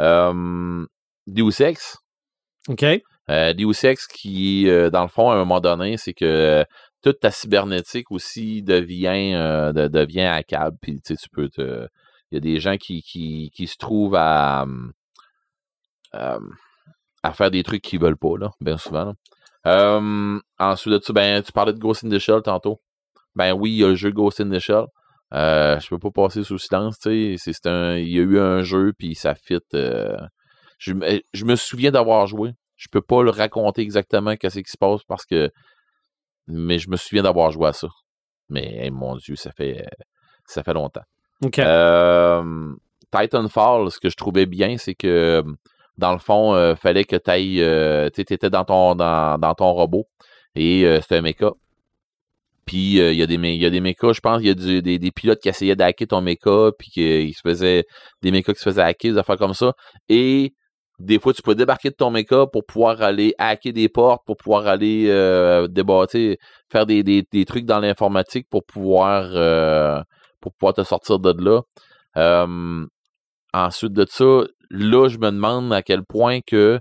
[0.00, 0.84] Euh,
[1.26, 1.98] Deus Ex,
[2.68, 2.84] OK.
[3.30, 6.64] euh, Deus Ex qui, euh, dans le fond, à un moment donné, c'est que euh,
[7.02, 10.70] toute ta cybernétique aussi devient, euh, de-.
[10.80, 11.48] Puis, tu peux.
[12.30, 14.66] Il y a des gens qui, qui, qui se trouvent à,
[16.12, 19.14] à faire des trucs qu'ils veulent pas, là, bien souvent.
[19.64, 22.80] ensuite de ça, ben, tu parlais de Ghost in the Shell tantôt.
[23.34, 24.84] Ben oui, il y a le jeu Ghost in the Shell.
[25.34, 27.52] Euh, je peux pas passer sous silence, tu sais.
[28.00, 29.58] Il y a eu un jeu, puis ça fit.
[29.74, 30.16] euh,
[30.78, 30.92] je,
[31.32, 32.52] je me souviens d'avoir joué.
[32.76, 35.50] Je peux pas le raconter exactement qu'est-ce qui se passe parce que.
[36.48, 37.88] Mais je me souviens d'avoir joué à ça.
[38.48, 39.86] Mais hey, mon Dieu, ça fait
[40.46, 41.02] ça fait longtemps.
[41.62, 42.74] Euh,
[43.12, 45.44] Titanfall, ce que je trouvais bien, c'est que
[45.98, 48.10] dans le fond, euh, fallait que tu ailles.
[48.14, 50.06] tu étais dans ton, dans, dans ton robot
[50.54, 51.50] et euh, c'était un mecha.
[52.66, 54.50] Puis euh, il y a des il y a des mechas, je pense, il y
[54.50, 57.84] a du- des, des pilotes qui essayaient d'hacker ton mecha, puis qu'ils se faisaient
[58.22, 59.72] des mechas qui se faisaient hacker, des affaires comme ça.
[60.08, 60.54] Et
[60.98, 64.36] des fois, tu peux débarquer de ton mecha pour pouvoir aller hacker des portes, pour
[64.36, 66.16] pouvoir aller euh, débattre,
[66.70, 70.02] faire des, des, des trucs dans l'informatique pour pouvoir euh,
[70.40, 71.62] pour pouvoir te sortir de là.
[73.54, 76.80] Ensuite de ça, là, je me demande à quel point que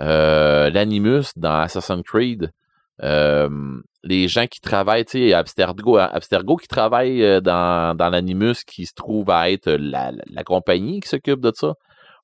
[0.00, 2.50] euh, l'Animus dans Assassin's Creed,
[3.00, 8.84] les gens qui travaillent, tu sais, Abstergo, Abstergo qui travaille euh, dans, dans l'Animus, qui
[8.86, 11.74] se trouve à être la- la compagnie qui s'occupe de ça.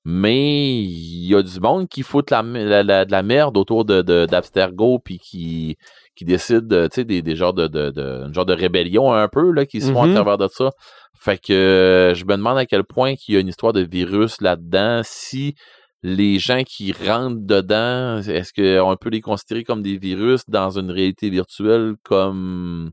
[0.05, 3.85] Mais il y a du monde qui fout la, la- la- de la merde autour
[3.85, 5.77] de, de- d'Abstergo puis qui,
[6.17, 9.29] qui décide, tu sais, des, des genres de, de, de- une genre de rébellion un
[9.29, 10.71] peu là, qui se font à travers de ça.
[11.19, 13.83] Fait que euh, je me demande à quel point qu'il y a une histoire de
[13.83, 15.03] virus là-dedans.
[15.05, 15.55] Si
[16.03, 20.91] les gens qui rentrent dedans, est-ce qu'on peut les considérer comme des virus dans une
[20.91, 22.91] réalité virtuelle comme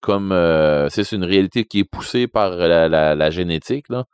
[0.00, 4.04] comme euh, c'est une réalité qui est poussée par la, la- la génétique là?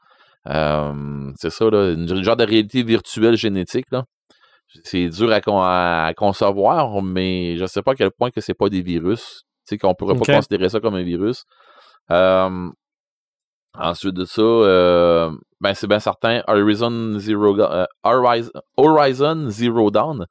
[0.49, 4.05] Euh, c'est ça là, une genre de réalité virtuelle génétique là.
[4.83, 8.55] C'est dur à, con- à concevoir, mais je sais pas à quel point que c'est
[8.55, 9.43] pas des virus.
[9.67, 10.27] Tu sais qu'on pourrait Ok.
[10.27, 11.45] pas considérer ça comme un virus.
[12.11, 12.69] Euh,
[13.79, 15.31] ensuite de ça, euh,
[15.61, 17.57] ben c'est bien certain, Horizon Zero,
[18.77, 20.27] Horizon, Zero Dawn,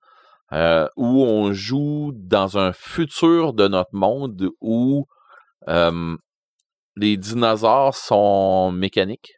[0.97, 5.05] où on joue dans un futur de notre monde où
[6.95, 9.33] les dinosaures sont mécaniques.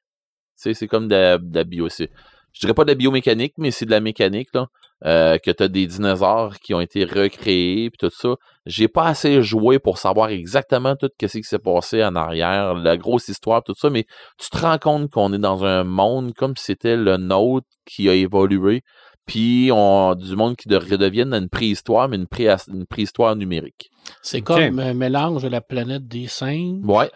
[0.56, 1.88] Tu sais, c'est comme de, la- de la bio.
[1.90, 4.68] Je dirais pas de la biomécanique, mais c'est de la mécanique, là.
[5.06, 8.36] euh, que tu as des dinosaures qui ont été recréés, puis tout ça.
[8.66, 12.96] J'ai pas assez joué pour savoir exactement tout ce qui s'est passé en arrière, la
[12.96, 14.06] grosse histoire, tout ça, mais
[14.40, 18.08] tu te rends compte qu'on est dans un monde comme si c'était le nôtre qui
[18.10, 18.84] a évolué,
[19.26, 23.90] puis on du monde qui de- redevienne une préhistoire, mais une, pré- une préhistoire numérique.
[24.22, 27.12] C'est comme un mélange de la planète des singes, Ouais,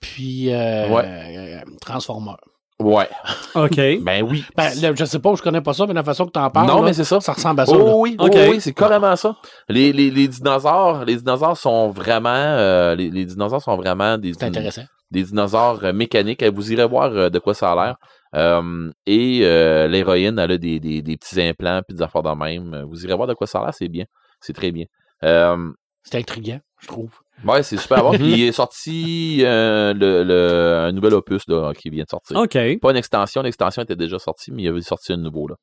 [0.00, 1.04] puis euh, Ouais.
[1.06, 2.36] euh, Transformers.
[2.82, 3.08] Ouais.
[3.54, 3.76] OK.
[4.02, 4.44] Ben oui.
[4.56, 6.50] Ben, là, je sais pas, je connais pas ça, mais la façon que tu en
[6.50, 7.20] parles, non, là, mais c'est ça.
[7.20, 7.72] ça ressemble à ça.
[7.76, 9.36] Oh oui, oh oui, c'est carrément ça.
[9.68, 14.32] Les, les, les dinosaures, les dinosaures sont vraiment, euh, les, les dinosaures sont vraiment des,
[14.34, 14.82] C'est intéressant.
[15.10, 16.42] des dinosaures euh, mécaniques.
[16.44, 17.96] Vous irez voir euh, de quoi ça a
[18.34, 18.94] l'air.
[19.06, 19.40] Et
[19.88, 22.84] l'héroïne, elle a des, des, des petits implants puis des affaires de même.
[22.88, 24.04] Vous irez voir de quoi ça a l'air, c'est bien.
[24.40, 24.86] C'est très bien.
[25.22, 27.10] C'est intriguant, je trouve.
[27.44, 28.12] Ouais, c'est super bon.
[28.12, 32.36] Puis il est sorti euh, le, le, un nouvel opus là, qui vient de sortir.
[32.36, 32.56] OK.
[32.80, 35.48] Pas une extension, l'extension était déjà sortie, mais il avait sorti un nouveau.
[35.48, 35.56] Là.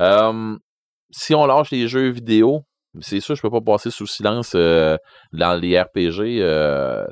[0.00, 0.56] Euh,
[1.10, 2.62] si on lâche les jeux vidéo,
[3.00, 4.96] c'est sûr, je peux pas passer sous silence euh,
[5.32, 7.04] dans les RPG euh,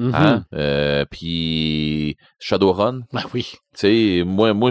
[0.00, 0.14] Cyberpunk.
[0.14, 0.14] Mhm.
[0.14, 0.44] Hein?
[0.54, 3.02] Euh, puis Shadowrun.
[3.12, 3.52] Ben oui.
[3.74, 4.70] Tu sais, moi, moi,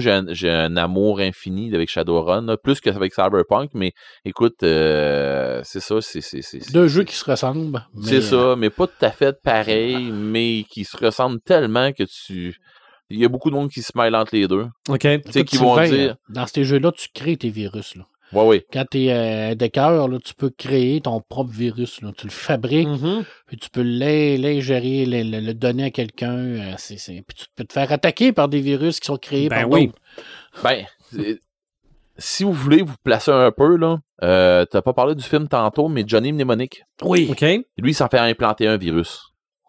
[0.00, 3.92] j'ai un, amour infini avec Shadowrun, là, plus qu'avec Cyberpunk, mais
[4.24, 6.72] écoute, euh, c'est ça, c'est.
[6.72, 7.84] Deux jeux qui se ressemblent.
[7.94, 11.92] mais, C'est ça, euh, mais pas tout à fait pareil, mais qui se ressemblent tellement
[11.92, 12.56] que tu.
[13.10, 14.66] Il y a beaucoup de monde qui se mêle entre les deux.
[14.88, 15.00] OK.
[15.00, 16.16] Tu sais, écoute, qui vont Sylvain, dire.
[16.30, 17.94] Dans ces jeux-là, tu crées tes virus.
[17.94, 18.06] Là.
[18.32, 18.66] Ouais, ouais.
[18.72, 22.00] Quand tu es décœur, là, tu peux créer ton propre virus.
[22.00, 22.12] Là.
[22.16, 23.24] Tu le fabriques, Mhm.
[23.46, 26.36] puis tu peux l'in- l'ingérer, le, le- le donner à quelqu'un.
[26.36, 29.48] euh, c'est- c'est- Puis tu peux te faire attaquer par des virus qui sont créés
[29.48, 29.90] Ben par oui.
[30.62, 30.86] Ben,
[32.18, 35.88] si vous voulez vous placer un peu, là, euh, t'as pas parlé du film tantôt,
[35.88, 37.28] mais Johnny Mnemonic, Oui.
[37.30, 37.40] OK.
[37.42, 39.20] lui, il s'en fait implanter un virus.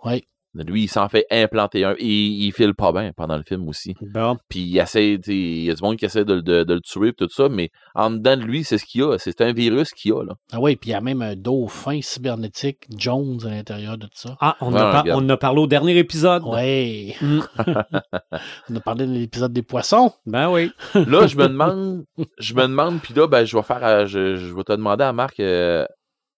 [0.06, 0.23] Oui.
[0.55, 1.95] Lui, il s'en fait implanter un.
[1.97, 3.95] Et il file pas bien pendant le film aussi.
[4.13, 4.38] Bon.
[4.49, 6.81] Puis il essaie, il y a du monde qui essaie de, le- de- de le
[6.81, 9.17] tuer et tout ça, mais en dedans de lui, c'est ce qu'il y a.
[9.17, 10.34] C'est un virus qu'il y a, là.
[10.51, 14.38] Ah oui, puis il y a même un dauphin cybernétique, Jones, à l'intérieur de ça.
[14.41, 16.43] Ah, on, Ouais, a par- on en a parlé au dernier épisode.
[16.45, 17.15] Ouais.
[17.19, 17.39] Mm.
[18.69, 20.11] On a parlé de l'épisode des poissons.
[20.25, 20.71] Ben oui.
[20.95, 22.03] Là, je me demande,
[22.39, 25.13] je me demande, puis là, ben, je vais faire, je, je vais te demander à
[25.13, 25.85] Marc, euh,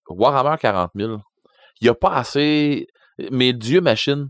[0.10, 1.18] Warhammer 40 000,
[1.82, 2.88] il n'y a pas assez,
[3.32, 4.30] mais Dieu machine,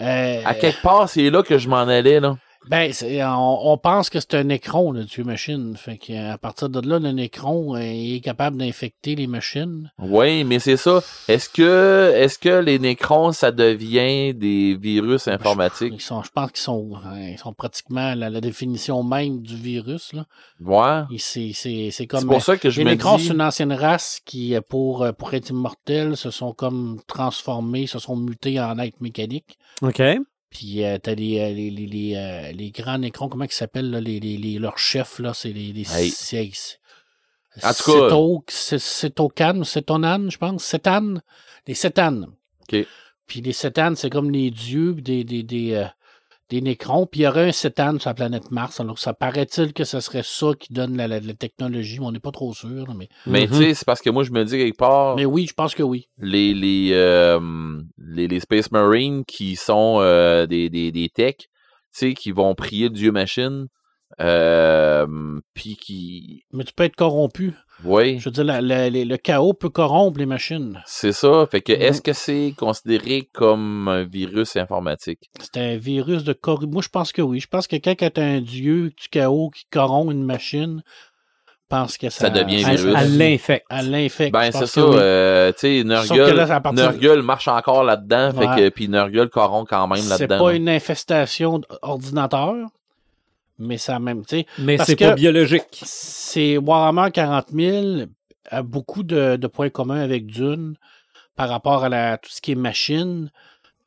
[0.00, 2.38] Euh, à quelque part, c'est là que je m'en allais, là.
[2.68, 5.74] Ben, c'est- on, on pense que c'est un écron, le tuer machine.
[5.76, 9.90] Fait qu'à partir de là, le nécron euh, est capable d'infecter les machines.
[9.98, 11.00] Oui, mais c'est ça.
[11.26, 15.94] Est-ce que, est-ce que les nécrons, ça devient des virus informatiques?
[15.96, 19.56] Ils sont, je pense qu'ils sont, hein, ils sont pratiquement la, la définition même du
[19.56, 20.12] virus.
[20.12, 20.26] Là.
[20.60, 21.16] Ouais.
[21.18, 22.26] C'est, c'est, c'est C'est comme.
[22.26, 23.24] pour ça que je les me nécrons, dis.
[23.28, 27.86] c'est une ancienne race qui, euh, pour, euh, pour être immortels, se sont comme transformés,
[27.86, 29.58] se sont mutés en êtres mécaniques.
[29.82, 30.02] OK.
[30.50, 33.90] Puis euh, t'as les, euh, les, les, les, euh, les grands Nécrons, comment ils s'appellent,
[33.90, 36.10] là, les, les, les- leurs chefs, là, c'est les, les Hey.
[36.10, 36.78] c'est-
[37.62, 41.14] En tout cas- Céto- c'est- Cétocan, Cétonan, je pense, Cétan,
[41.66, 42.26] les Cétanes.
[42.62, 42.86] OK.
[43.26, 45.86] Puis les Cétanes, c'est comme les dieux des, des, des, euh,
[46.50, 47.06] des Nécrons.
[47.06, 48.80] Puis il y aurait un Cétane sur la planète Mars.
[48.80, 52.12] Alors ça paraît-il que ce serait ça qui donne la, la- la technologie, mais on
[52.12, 52.92] n'est pas trop sûr.
[52.94, 53.08] mais...
[53.26, 53.48] Mais Mhm.
[53.48, 55.74] tu sais, c'est parce que moi, je me dis quelque part, mais oui, je pense
[55.74, 56.08] que oui.
[56.18, 57.40] les, les, euh,
[57.98, 61.48] les, les Space Marines qui sont euh, des, des, des techs, tu
[61.92, 63.66] sais, qui vont prier le dieu machine,
[64.20, 65.06] euh,
[65.54, 66.44] puis qui...
[66.52, 67.54] Mais tu peux être corrompu.
[67.84, 70.82] Oui, Je veux dire, la- la- les- le chaos peut corrompre les machines.
[70.86, 71.46] c'est ça.
[71.50, 71.80] Fait que, Mhm.
[71.80, 75.30] est-ce que c'est considéré comme un virus informatique?
[75.40, 76.70] C'est un virus de corruption.
[76.70, 77.40] Moi, je pense que oui.
[77.40, 80.82] Je pense que quand tu as un dieu du chaos qui corrompt une machine,
[81.70, 82.84] pense que ça, Ça devient virus.
[82.98, 83.64] elle l'infecte.
[83.70, 84.32] Elle l'infecte.
[84.34, 84.86] Ben, c'est ça.
[84.86, 84.96] oui.
[84.98, 88.56] euh, tu sais, Nurgle, c'est partir- Nurgle marche encore là-dedans, fait Ouais.
[88.56, 90.38] que, puis Nurgle corrompt quand même C'est là-dedans.
[90.44, 90.56] pas là.
[90.56, 92.56] une infestation d'ordinateur,
[93.60, 95.64] mais ça même, tu sais, Mais c'est pas biologique.
[95.82, 97.86] c'est Warhammer 40 000
[98.50, 100.74] a beaucoup de, de points communs avec Dune
[101.36, 103.30] par rapport à la, tout ce qui est machine.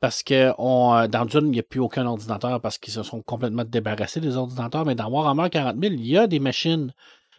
[0.00, 3.02] Parce que on, euh, dans Dune, il n'y a plus aucun ordinateur parce qu'ils se
[3.02, 4.84] sont complètement débarrassés des ordinateurs.
[4.84, 6.92] Mais dans Warhammer 40 000, il y a des machines.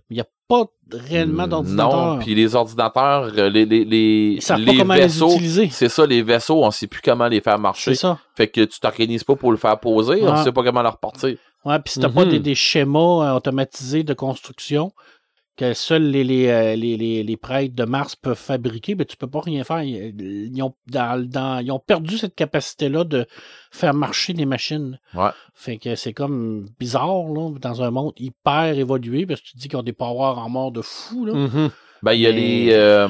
[0.10, 2.16] Mais il n'y a pas réellement d'ordinateur.
[2.16, 5.34] Non, puis les ordinateurs, euh, les, les, les, Ils savent les pas comment vaisseaux, les
[5.36, 5.70] utiliser.
[5.72, 7.94] c'est ça, les vaisseaux, on sait plus comment les faire marcher.
[7.96, 8.18] C'est ça.
[8.36, 10.44] Fait que tu t'organises pas pour le faire poser, on Ouais.
[10.44, 11.38] sait pas comment leur repartir.
[11.66, 12.32] Ouais, puis si t'as pas Mhm.
[12.32, 13.00] des, des schémas
[13.32, 14.92] euh, automatisés de construction
[15.58, 19.16] que seuls les, les, euh, les, les, les prêtres de Mars peuvent fabriquer, ben tu
[19.16, 19.82] peux pas rien faire.
[19.84, 20.14] Ils,
[20.54, 23.26] ils ont, dans, dans- ils ont perdu cette capacité-là de
[23.72, 25.00] faire marcher des machines.
[25.14, 25.30] Ouais.
[25.54, 29.58] Fait que c'est comme bizarre, là, dans un monde hyper évolué, parce que tu te
[29.60, 31.34] dis qu'ils ont des pouvoirs en mort de fou, là.
[31.34, 31.70] Mhm.
[32.04, 33.08] Ben, il y a Mais- les, euh,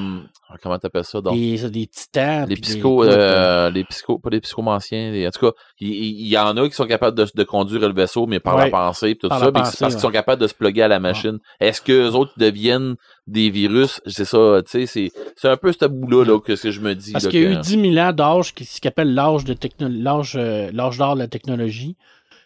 [0.62, 1.36] comment t'appelles ça, donc?
[1.36, 2.48] Des, des titans.
[2.48, 6.38] Les psychos, des- euh, les psychos, pas les psychomanciens, les- en tout cas, il y,
[6.38, 8.66] en a qui sont capables de, de conduire le vaisseau, mais par Ouais.
[8.66, 9.88] la pensée, pis tout Par ça, la pensée, parce ouais.
[9.90, 11.40] qu'ils sont capables de se plugger à la machine.
[11.60, 12.96] Est-ce que les autres deviennent
[13.28, 14.02] des virus?
[14.06, 16.94] C'est ça, tu sais, c'est, un peu ce bout-là, là, que, ce que je me
[16.96, 17.12] dis.
[17.12, 19.56] Parce qu'il y a eu 10 000 ans d'âge, qui- ce qu'on appelle l'âge de
[19.88, 21.96] l'âge, euh, l'âge d'or de la technologie.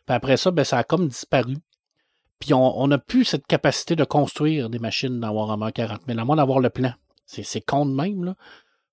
[0.05, 1.55] Puis après ça, ben, ça a comme disparu.
[2.39, 6.17] Puis on on n'a plus cette capacité de construire des machines dans Warhammer 40 000,
[6.19, 6.93] à moins d'avoir le plan.
[7.31, 8.35] C'est, c'est con de même, là.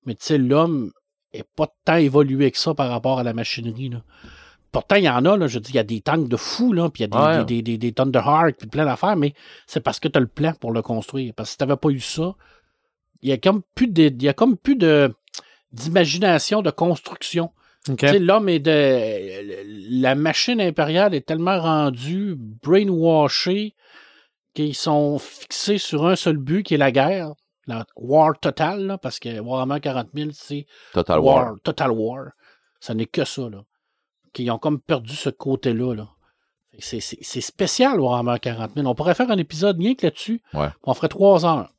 [0.04, 0.92] Mais tu sais, l'homme
[1.32, 4.02] est pas tant évolué que ça par rapport à la machinerie, là.
[4.72, 6.74] Pourtant, il y en a, là, je dis, il y a des tanks de fous,
[6.74, 7.44] là, puis il y a des, Ouais.
[7.46, 9.32] des, des, des, Thunderheart, puis plein d'affaires, mais
[9.66, 11.32] c'est parce que tu as le plan pour le construire.
[11.34, 12.34] Parce que si t'avais pas eu ça,
[13.22, 15.14] il y a comme plus de, il y a comme plus de,
[15.72, 17.52] d'imagination, de construction.
[17.88, 17.96] OK.
[17.96, 20.00] Tu sais, l'homme est de.
[20.02, 23.74] La machine impériale est tellement rendue brainwashée
[24.54, 27.32] qu'ils sont fixés sur un seul but qui est la guerre.
[27.66, 31.54] La war totale, là, parce que Warhammer 40 000, c'est Total war, War.
[31.64, 32.26] total war.
[32.80, 33.62] Ça n'est que ça, là.
[34.32, 36.08] Qu'ils ont comme perdu ce côté-là, là.
[36.78, 38.86] C'est, c'est- c'est spécial, Warhammer 40 000.
[38.86, 40.42] On pourrait faire un épisode rien que là-dessus.
[40.54, 40.68] Ouais.
[40.82, 41.70] On ferait trois heures.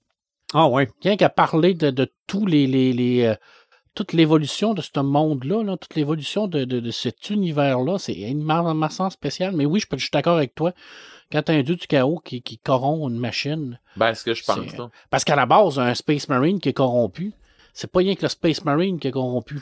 [0.53, 0.89] Ah ouais.
[1.03, 3.35] Rien qu'à parler de, de tous les, les, les, euh,
[3.93, 9.09] toute l'évolution de ce monde-là, là, toute l'évolution de, de, de cet univers-là, c'est immensément
[9.09, 9.55] spécial.
[9.55, 10.73] Mais oui, je, peux- je suis d'accord avec toi.
[11.31, 14.33] Quand tu as un dieu du chaos qui, qui corrompt une machine, Ben, ce que
[14.33, 14.89] je pense, là.
[15.09, 17.33] parce qu'à la base, un Space Marine qui est corrompu,
[17.73, 19.59] c'est pas rien que le Space Marine qui est corrompu.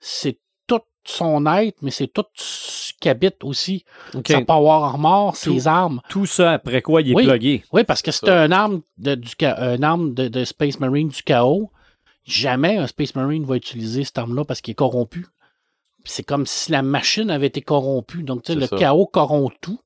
[0.00, 3.84] C'est tout son être, mais c'est tout ce qui habite aussi.
[4.14, 4.28] OK.
[4.28, 6.00] Sa power armor, ses armes.
[6.08, 7.26] Tout ça après quoi il est Oui.
[7.26, 7.64] plugué.
[7.72, 8.42] Oui, parce que c'est Ça.
[8.42, 9.30] un arme de, du,
[9.82, 11.70] arme de, de Space Marine du chaos.
[12.24, 15.26] Jamais un Space Marine va utiliser cette arme-là parce qu'il est corrompu.
[16.04, 18.22] C'est comme si la machine avait été corrompue.
[18.22, 18.76] Donc, tu sais, C'est le ça.
[18.76, 19.78] chaos corrompt tout.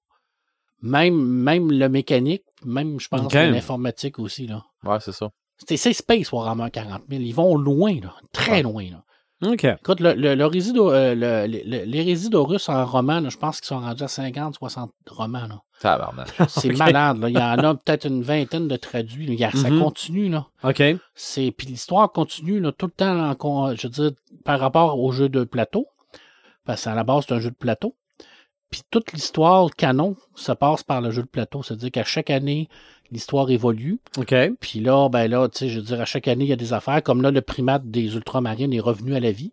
[0.82, 4.46] Même, même le mécanique, même, je pense, l'informatique aussi.
[4.46, 4.64] Là.
[4.84, 5.30] Ouais, c'est ça.
[5.66, 7.22] C'est, Space Warhammer 40 000.
[7.22, 8.14] Ils vont loin, là.
[8.32, 8.62] Très Ouais.
[8.62, 8.84] loin.
[8.90, 9.02] Là.
[9.52, 9.64] OK.
[9.64, 13.60] Écoute, le, le, le euh, le- le- le- les Résidorus en roman, là, je pense
[13.60, 15.46] qu'ils sont rendus à 50, 60 romans.
[15.48, 15.60] Là.
[16.48, 17.18] C'est malade.
[17.18, 17.28] Là.
[17.28, 19.26] Il y en a peut-être une vingtaine de traduits.
[19.28, 19.80] mais il y a- Ça Mhm.
[19.80, 20.28] continue.
[20.28, 20.46] Là.
[20.64, 20.82] OK.
[21.14, 24.10] C'est, puis l'histoire continue là, tout le temps, je veux dire,
[24.44, 25.86] par rapport au jeu de plateau.
[26.64, 27.94] Parce qu'à la base, c'est un jeu de plateau.
[28.70, 31.62] Puis toute l'histoire canon se passe par le jeu de plateau.
[31.62, 32.68] C'est-à-dire qu'à chaque année,
[33.10, 33.98] l'histoire évolue.
[34.18, 34.34] OK.
[34.60, 36.56] Puis là, ben là, tu sais, je veux dire, à chaque année, il y a
[36.56, 37.02] des affaires.
[37.02, 39.52] Comme là, le primate des ultramarines est revenu à la vie.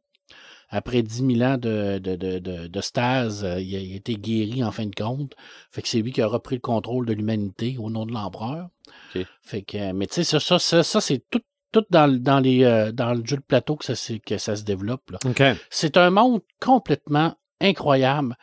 [0.70, 3.96] Après 10 000 ans de, de, de, de, de stase, euh, il a, il a
[3.96, 5.34] été guéri en fin de compte.
[5.72, 8.68] Fait que c'est lui qui a repris le contrôle de l'humanité au nom de l'empereur.
[9.16, 9.26] Ok.
[9.44, 12.18] Fait que, euh, mais tu sais, ça, ça, ça, ça, c'est tout, tout dans, le-
[12.20, 13.94] dans, les, euh, dans le jeu de plateau que ça,
[14.26, 15.12] que ça se développe.
[15.12, 15.20] Là.
[15.26, 15.44] OK.
[15.70, 18.36] C'est un monde complètement incroyable.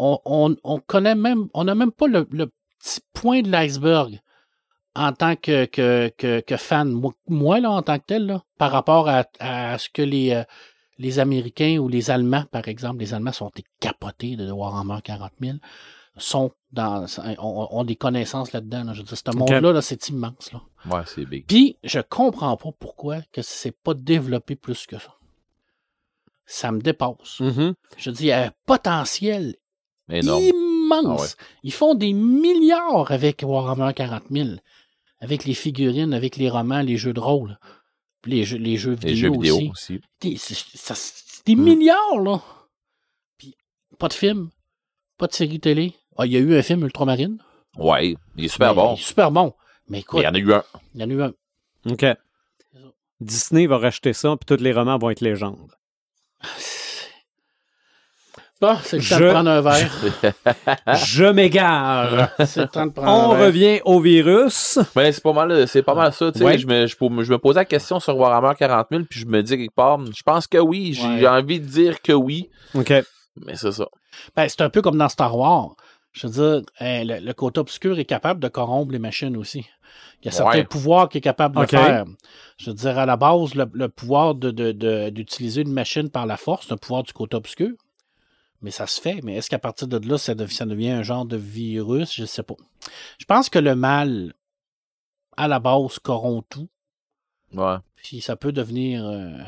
[0.00, 2.46] On, on, on connaît même, on n'a même pas le, le
[2.78, 4.20] petit point de l'iceberg
[4.94, 6.90] en tant que, que, que, que fan.
[6.90, 10.30] Moi, moi, là, en tant que tel, là, par rapport à, à ce que les,
[10.32, 10.44] euh,
[10.98, 13.50] les Américains ou les Allemands, par exemple, les Allemands sont
[13.80, 15.58] capotés de Warhammer 40 000,
[16.16, 17.06] sont dans,
[17.38, 18.84] ont, ont des connaissances là-dedans.
[18.84, 18.92] là.
[18.92, 20.52] Je veux dire, ce monde-là, là, c'est immense.
[20.52, 20.62] Là.
[20.86, 21.46] Ouais, c'est big.
[21.46, 25.14] Puis, je comprends pas pourquoi que c'est pas développé plus que ça.
[26.46, 27.40] Ça me dépasse.
[27.40, 27.74] Mhm.
[27.96, 29.56] Je dis, il y a un potentiel
[30.10, 30.42] Énorme.
[30.44, 31.36] immense.
[31.38, 34.48] Ah Ils font des milliards avec Warhammer 40 000.
[35.20, 37.58] Avec les figurines, avec les romans, les jeux de rôle.
[38.24, 40.00] Les jeux, les jeux vidéo, Les jeux vidéo aussi.
[40.20, 41.62] C'est des Mm.
[41.62, 42.40] milliards, là.
[43.38, 43.56] Puis,
[43.98, 44.50] pas de film,
[45.16, 45.94] pas de série télé.
[46.16, 47.38] Ah, il y a eu un film Ultramarine.
[47.76, 48.94] Ouais, il est super Mais bon.
[48.96, 49.54] il est super bon.
[49.88, 50.64] Mais Mais écoute, Il y en a eu un.
[50.94, 51.32] il y en a eu un.
[51.90, 52.04] OK.
[53.20, 55.72] Disney va racheter ça, puis tous les romans vont être légendes.
[58.60, 59.90] Bon, c'est le temps Je- de prendre un verre.
[61.06, 62.30] Je m'égare.
[62.44, 63.46] C'est le temps de prendre On un verre.
[63.46, 64.78] revient au virus.
[64.96, 66.30] Mais c'est pas mal, c'est pas mal ça.
[66.40, 66.58] Ouais.
[66.58, 69.42] Je, me, je, je me posais la question sur Warhammer 40 000, puis je me
[69.42, 70.92] dis quelque part, je pense que oui.
[70.94, 71.28] J'ai Ouais.
[71.28, 72.50] envie de dire que oui.
[72.74, 72.92] OK.
[73.46, 73.86] Mais c'est ça.
[74.34, 75.76] Ben, c'est un peu comme dans Star Wars.
[76.12, 79.66] Je veux dire, le, le côté obscur est capable de corrompre les machines aussi.
[80.22, 80.64] Il y a certains Ouais.
[80.64, 82.04] pouvoirs qui est capable de faire.
[82.56, 86.10] Je veux dire, à la base, le, le pouvoir de, de- de- d'utiliser une machine
[86.10, 87.70] par la force, c'est un pouvoir du côté obscur.
[88.60, 89.20] Mais ça se fait.
[89.22, 92.12] Mais est-ce qu'à partir de là, ça, dev- ça devient un genre de virus?
[92.14, 92.56] Je sais pas.
[93.18, 94.34] Je pense que le mal,
[95.36, 96.68] à la base, corrompt tout.
[97.54, 97.76] Ouais.
[97.96, 99.06] Puis ça peut devenir.
[99.06, 99.38] euh,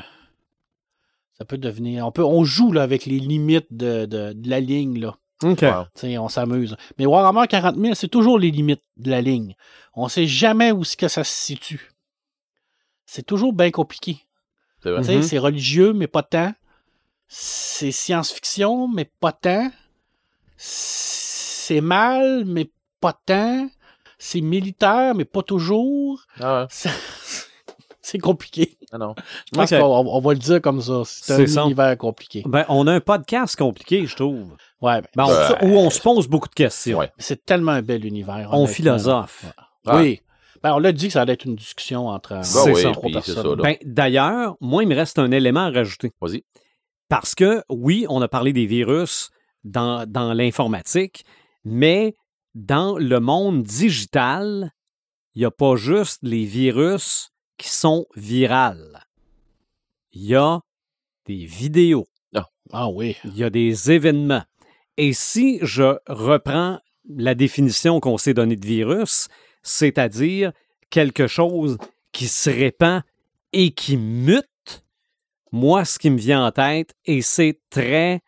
[1.37, 2.05] ça peut devenir.
[2.07, 2.23] On peut.
[2.23, 5.17] On joue là, avec les limites de, de- de la ligne, là.
[5.43, 5.61] OK.
[6.03, 6.17] Ouais.
[6.17, 6.77] On s'amuse.
[6.99, 9.55] Mais Warhammer 40 000, c'est toujours les limites de la ligne.
[9.95, 11.91] On sait jamais où ce que ça se situe.
[13.05, 14.19] C'est toujours bien compliqué.
[14.83, 15.21] C'est Mhm.
[15.23, 16.53] C'est religieux, mais pas tant.
[17.33, 19.71] C'est science-fiction, mais pas tant.
[20.57, 23.69] C'est mal, mais pas tant.
[24.19, 26.19] C'est militaire, mais pas toujours.
[26.41, 26.67] Ah ouais.
[26.69, 26.89] C'est-
[28.03, 28.77] C'est compliqué.
[28.91, 29.15] Ah non.
[29.45, 31.03] Je pense qu'on on va le dire comme ça.
[31.05, 31.61] C'est un ça.
[31.63, 32.43] univers compliqué.
[32.45, 34.49] Ben, on a un podcast compliqué, je trouve.
[34.81, 36.97] Ouais, ben, Ben, on- où on se pose beaucoup de questions.
[36.97, 37.09] Ouais.
[37.17, 38.49] c'est tellement un bel univers.
[38.51, 39.45] On philosophe.
[39.85, 39.97] Ah.
[39.97, 40.21] Oui.
[40.61, 42.91] Ben, on l'a dit que ça allait être une discussion entre euh, C'est oui, ça.
[42.91, 43.61] trois personnes.
[43.61, 46.11] Ben, D'ailleurs, moi, il me reste un élément à rajouter.
[46.19, 46.43] Vas-y.
[47.11, 49.31] Parce que, oui, on a parlé des virus
[49.65, 51.25] dans, dans l'informatique,
[51.65, 52.15] mais
[52.55, 54.71] dans le monde digital,
[55.35, 59.05] il n'y a pas juste les virus qui sont virales.
[60.13, 60.61] Il y a
[61.25, 62.07] des vidéos,
[62.71, 63.17] Ah oui.
[63.25, 64.45] il y a des événements.
[64.95, 66.79] Et si je reprends
[67.09, 69.27] la définition qu'on s'est donnée de virus,
[69.63, 70.53] c'est-à-dire
[70.89, 71.77] quelque chose
[72.13, 73.01] qui se répand
[73.51, 74.47] et qui mute,
[75.51, 78.21] moi, ce qui me vient en tête, et c'est très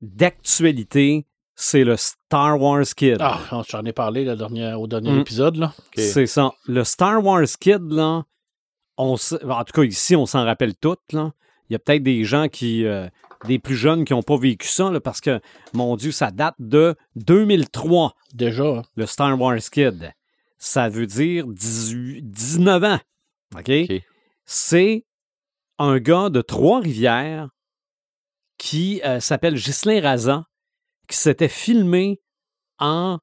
[0.00, 3.18] d'actualité, c'est le Star Wars Kid.
[3.20, 5.20] Ah, j'en ai parlé le dernier, au dernier Mm.
[5.20, 5.56] épisode.
[5.56, 5.72] Là.
[5.94, 6.52] C'est ça.
[6.66, 8.24] Le Star Wars Kid, là,
[8.96, 11.12] on s- en tout cas ici, on s'en rappelle toutes.
[11.12, 11.32] Là.
[11.68, 13.08] Il y a peut-être des gens qui, euh,
[13.46, 15.40] des plus jeunes qui n'ont pas vécu ça, là, parce que,
[15.72, 18.64] mon Dieu, ça date de 2003, Déjà.
[18.64, 18.82] hein.
[18.96, 20.12] le Star Wars Kid.
[20.58, 22.98] Ça veut dire 18 19 ans.
[23.56, 23.70] OK?
[23.88, 24.02] OK.
[24.44, 25.04] C'est
[25.80, 27.48] un gars de Trois-Rivières
[28.58, 30.44] qui euh, s'appelle Ghislain Razan,
[31.08, 32.20] qui s'était filmé
[32.78, 33.18] en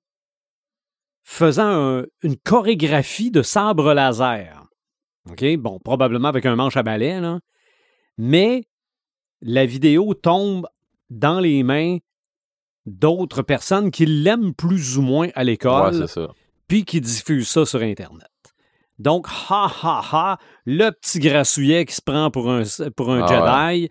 [1.24, 1.70] faisant
[2.00, 4.66] un- une chorégraphie de sabre laser.
[5.30, 5.44] OK?
[5.58, 7.40] Bon, probablement avec un manche à balai, là.
[8.18, 8.64] Mais
[9.42, 10.68] la vidéo tombe
[11.10, 11.98] dans les mains
[12.86, 16.34] d'autres personnes qui l'aiment plus ou moins à l'école c'est ça.
[16.68, 18.28] puis qui diffuse ça sur Internet.
[18.99, 22.64] Donc, ha ha ha, le petit grassouillet qui se prend pour un,
[22.95, 23.90] pour un Ah Jedi.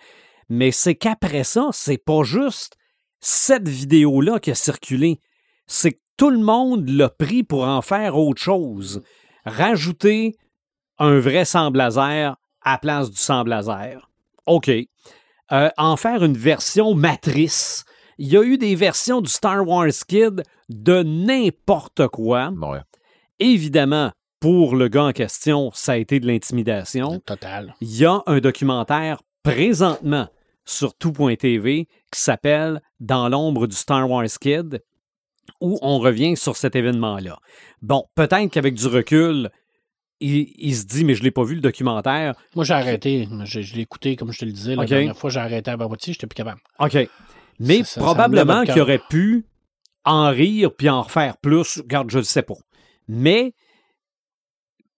[0.48, 2.76] Mais c'est qu'après ça, c'est pas juste
[3.20, 5.20] cette vidéo-là qui a circulé.
[5.66, 9.02] C'est que tout le monde l'a pris pour en faire autre chose.
[9.44, 10.36] Rajouter
[10.98, 14.10] un vrai sang laser à la place du sang laser.
[14.46, 14.70] OK.
[15.52, 17.84] Euh, en faire une version matrice.
[18.18, 22.50] Il y a eu des versions du Star Wars Kid de n'importe quoi.
[22.50, 22.80] Ouais.
[23.38, 24.10] Évidemment,
[24.40, 27.20] pour le gars en question, ça a été de l'intimidation.
[27.20, 27.74] Total.
[27.80, 30.28] Il y a un documentaire présentement
[30.64, 34.82] sur tout.tv qui s'appelle Dans l'ombre du Star Wars Kid,
[35.60, 37.38] où on revient sur cet événement-là.
[37.82, 39.50] Bon, peut-être qu'avec du recul,
[40.20, 42.34] il, il se dit, mais je ne l'ai pas vu le documentaire.
[42.54, 43.28] Moi, j'ai arrêté.
[43.44, 44.74] Je, je l'ai écouté, comme je te le disais.
[44.74, 46.60] La dernière fois, j'ai arrêté à Barbotti, j'étais plus capable.
[46.80, 46.96] OK.
[47.60, 49.46] Mais Ça- probablement qu'il aurait pu
[50.04, 51.78] en rire puis en refaire plus.
[51.78, 52.54] Regarde, je ne sais pas.
[53.08, 53.54] Mais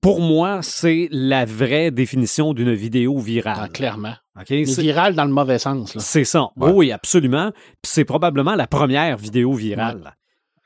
[0.01, 3.69] pour moi, c'est la vraie définition d'une vidéo Ah, virale.
[3.71, 4.15] clairement.
[4.39, 4.47] OK?
[4.51, 5.95] Mais C'est- viral dans le mauvais sens.
[5.95, 6.01] Là.
[6.01, 6.49] C'est ça.
[6.57, 6.71] Ouais.
[6.71, 7.51] Oui, absolument.
[7.83, 10.15] Puis c'est probablement la première vidéo virale.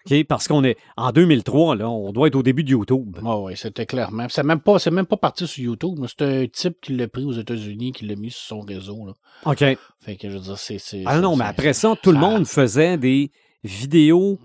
[0.05, 0.25] OK?
[0.25, 3.19] Parce qu'on est en 2003, là, on doit être au début de YouTube.
[3.25, 4.27] Ah oui, c'était clairement.
[4.29, 5.97] C'est même pas, c'est même pas parti sur YouTube.
[6.01, 9.07] mais C'est un type qui l'a pris aux États-Unis, qui l'a mis sur son réseau.
[9.07, 9.13] Là.
[9.47, 9.59] OK.
[10.01, 10.79] Fait que je veux dire, c'est.
[11.07, 13.31] Ah non, mais après ça, tout le monde faisait des
[13.65, 14.39] vidéos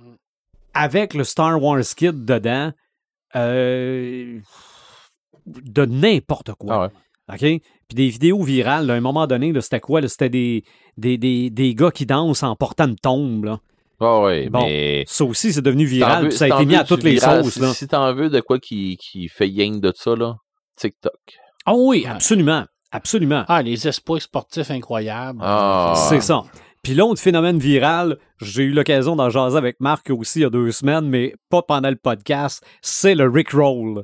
[0.76, 2.72] avec le Star Wars Kid dedans
[3.36, 4.40] euh,
[5.48, 6.76] de n'importe quoi.
[6.76, 6.90] Ah ouais.
[7.58, 7.62] OK?
[7.88, 10.02] Puis des vidéos virales, là, à un moment donné, là, c'était quoi?
[10.02, 10.08] là?
[10.08, 10.64] C'était des,
[10.98, 13.46] des, des, des gars qui dansent en portant une tombe.
[13.46, 13.60] Là.
[14.00, 15.04] Ah ouais, Bon, mais.
[15.08, 16.24] Ça aussi, c'est devenu viral.
[16.24, 17.54] veux- puis ça si a t'en été mis veux à toutes les viral, sauces.
[17.56, 17.74] Si, Là.
[17.74, 20.36] si t'en veux de quoi qui, qui fait yang de ça, là,
[20.78, 21.14] TikTok.
[21.66, 22.66] Ah oui, absolument.
[22.92, 23.44] Absolument.
[23.48, 25.40] Ah, les espoirs sportifs incroyables.
[25.42, 25.94] Ah.
[26.10, 26.44] C'est ça.
[26.84, 30.50] Puis l'autre phénomène viral, j'ai eu l'occasion d'en jaser avec Marc aussi il y a
[30.50, 34.04] deux semaines, mais pas pendant le podcast, c'est le Rick Roll.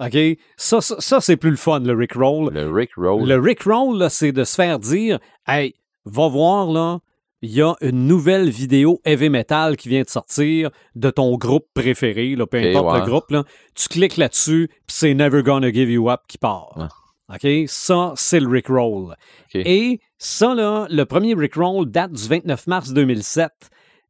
[0.00, 0.16] OK?
[0.56, 2.52] Ça, ça, ça, c'est plus le fun, le Rick Roll.
[2.52, 3.28] Le Rick Roll.
[3.28, 5.74] Le Rick Roll, là, c'est de se faire dire Hey,
[6.06, 7.00] va voir, là,
[7.42, 11.66] il y a une nouvelle vidéo heavy metal qui vient de sortir de ton groupe
[11.74, 13.30] préféré, là, peu importe le groupe.
[13.30, 13.44] Là.
[13.74, 16.76] Tu cliques là-dessus, puis c'est Never Gonna Give You Up qui part.
[16.76, 16.86] Ouais.
[17.34, 17.68] OK?
[17.68, 19.12] Ça, c'est le Rick Roll.
[19.12, 19.62] Ok.
[19.64, 23.50] Et ça, là, le premier Rick Roll date du 29 mars 2007,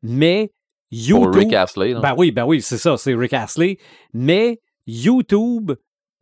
[0.02, 0.50] mais
[0.90, 1.24] YouTube.
[1.24, 1.92] Pour Rick Astley.
[1.92, 2.00] là.
[2.00, 3.78] Ben oui, ben oui, c'est ça, c'est Rick Astley.
[4.12, 5.72] Mais YouTube,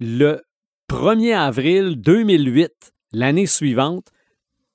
[0.01, 0.43] le
[0.91, 4.09] 1er avril 2008, l'année suivante,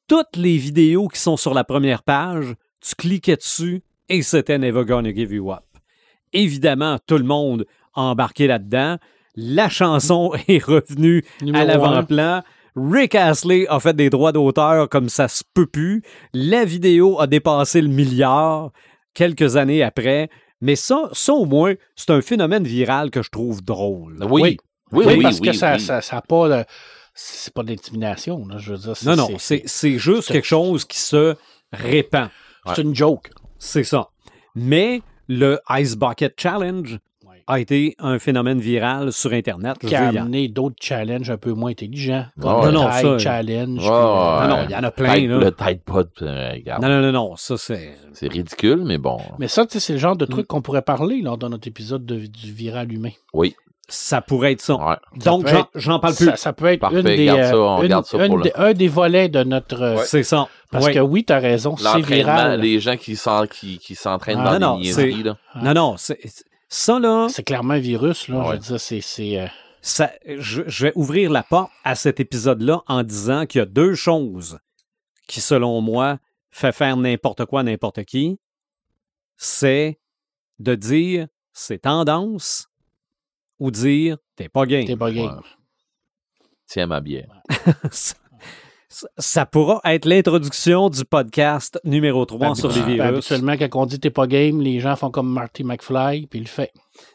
[0.08, 4.86] toutes les vidéos qui sont sur la première page, tu cliquais dessus et c'était Never
[4.86, 5.64] Gonna Give You Up.
[6.34, 8.98] Évidemment, tout le monde a embarqué là-dedans.
[9.36, 11.24] La chanson est revenue
[11.54, 12.44] à l'avant-plan.
[12.76, 16.02] Rick Astley a fait des droits d'auteur comme ça se peut plus.
[16.34, 18.72] La vidéo a dépassé le milliard
[19.14, 20.30] quelques années après.
[20.64, 24.18] Mais ça, ça au moins, c'est un phénomène viral que je trouve drôle.
[24.24, 24.42] Oui.
[24.42, 24.58] Oui,
[24.92, 25.24] oui, Oui, oui.
[25.24, 25.80] parce que ça, oui.
[25.82, 26.66] ça, ça pas de-
[27.14, 28.94] C'est pas d'intimidation, là, je veux dire.
[29.06, 31.36] Non, non, c'est- juste quelque chose qui se
[31.72, 32.30] répand.
[32.74, 33.30] C'est une joke.
[33.60, 34.10] C'est ça.
[34.56, 36.98] Mais le Ice Bucket Challenge.
[37.48, 39.78] A été un phénomène viral sur Internet.
[39.80, 42.26] Qui a amené d'autres challenges un peu moins intelligents.
[42.40, 42.66] Comme ouais.
[42.68, 43.80] le Non, non, Tide ça- Challenge.
[43.80, 43.90] Ouais, ouais.
[43.90, 45.38] Non, non, il y en a plein, Tide- là.
[45.38, 46.82] Le Tide Pod, euh, regarde.
[46.82, 47.96] Non, non, non, non, ça c'est...
[48.14, 49.18] C'est ridicule, mais bon.
[49.40, 50.30] Mais ça, tu sais, c'est le genre de Mm.
[50.30, 53.12] truc qu'on pourrait parler lors de notre épisode de- du viral humain.
[53.34, 53.56] Oui.
[53.90, 54.76] Ça pourrait être ça.
[54.76, 54.96] Ouais.
[55.26, 55.46] Donc,
[55.76, 56.26] j'en- parle plus.
[56.26, 58.28] Ça, ça peut être Parfait, une des, garde euh, ça, on une- garde ça une
[58.32, 59.82] pour des- un des volets de notre.
[59.82, 60.48] euh, C'est ça.
[60.72, 60.94] Parce Ouais.
[60.94, 62.62] que oui, tu as raison, c'est viral.
[62.62, 65.38] les gens qui s'en- qui- qui s'entraînent Ah, dans non, c'est- niaiseries, là.
[65.62, 66.18] Non, non, c'est-
[66.74, 68.40] ça là, C'est clairement un virus, là.
[68.40, 68.46] Ouais.
[68.48, 69.02] Je veux dire, c'est.
[69.02, 69.48] c'est, euh,
[69.82, 73.66] ça, je, je vais ouvrir la porte à cet épisode-là en disant qu'il y a
[73.66, 74.60] deux choses
[75.28, 76.20] qui, selon moi,
[76.52, 78.40] fait faire n'importe quoi à n'importe qui.
[79.38, 80.00] C'est
[80.60, 82.70] de dire c'est tendance
[83.60, 84.86] ou dire t'es pas game.
[84.86, 85.42] T'es pas game.
[86.66, 87.42] Tiens ma bière.
[87.92, 88.16] ça,
[89.18, 93.02] ça pourra être l'introduction du podcast numéro 3 sur les virus.
[93.02, 96.44] Habituellement, quand on dit t'es pas game, les gens font comme Marty McFly, puis il
[96.44, 96.72] le fait.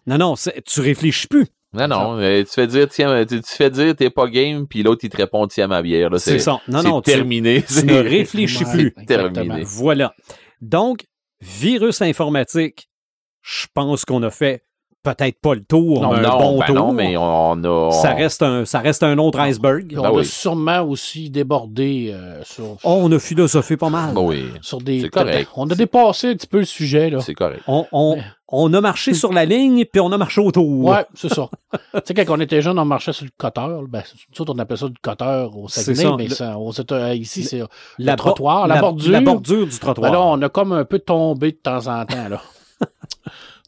[0.07, 0.35] Non, non,
[0.67, 1.47] tu réfléchis plus.
[1.75, 4.83] Non, non, euh, tu fais dire, tiens, tu, tu fais dire, t'es pas game, puis
[4.83, 6.09] l'autre, il te répond, tiens ma bière.
[6.19, 6.61] C'est ça.
[6.67, 7.63] Non, non, tu- terminé.
[7.63, 8.95] tu ne réfléchis Ouais, plus.
[9.07, 9.63] terminé.
[9.65, 10.15] Voilà.
[10.63, 11.05] Donc,
[11.43, 12.89] virus informatique,
[13.43, 14.63] je pense qu'on a fait
[15.03, 16.75] peut-être pas le tour, Non, mais un non, bon ben tour.
[16.75, 17.91] non, mais on a.
[17.93, 19.87] ça, reste un, ça reste un autre iceberg.
[19.89, 20.25] Puis on Ben a oui.
[20.25, 24.15] sûrement aussi débordé euh, sur, Oh, on a philosophé pas mal.
[24.15, 25.01] Ben oui, sur des.
[25.03, 25.49] c'est correct.
[25.57, 27.20] On a dépassé un petit peu le sujet, là.
[27.20, 27.62] c'est correct.
[27.66, 28.19] On, on-
[28.51, 30.66] on a marché sur la ligne, puis on a marché autour.
[30.87, 31.51] Ouais, c'est ça.
[31.73, 33.87] tu sais, quand on était jeune, on marchait sur le cutter.
[33.91, 34.03] Ben,
[34.41, 36.16] autres, on appelait ça du cutter au C'est Saguenay, ça.
[36.16, 37.61] mais Le- ça, États- ici, c'est
[37.99, 39.12] La le trottoir, la, bordure.
[39.12, 40.11] La bordure du trottoir.
[40.11, 42.41] Ben là, on a comme un peu tombé de temps en temps, là.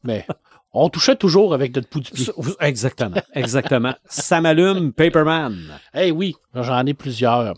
[0.02, 0.26] mais
[0.72, 2.32] on touchait toujours avec notre pouls du pied.
[2.60, 3.94] Exactement, exactement.
[4.04, 5.56] Ça m'allume, Paperman.
[5.94, 7.54] Eh oui, j'en ai plusieurs.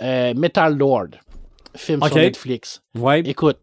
[0.00, 1.08] Euh, Metal Lord,
[1.74, 2.82] film sur Netflix.
[2.94, 3.20] Ouais.
[3.20, 3.58] Écoute,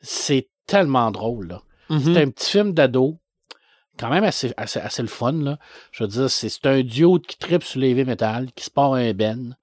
[0.00, 1.58] c'est tellement drôle.
[1.88, 2.00] Mhm.
[2.14, 3.18] C'est un petit film d'ado,
[3.98, 5.58] quand même assez, assez, assez le fun, là.
[5.90, 8.94] Je veux dire, c'est un duo qui tripe sur les heavy metal, qui se part
[8.94, 9.56] un Ben,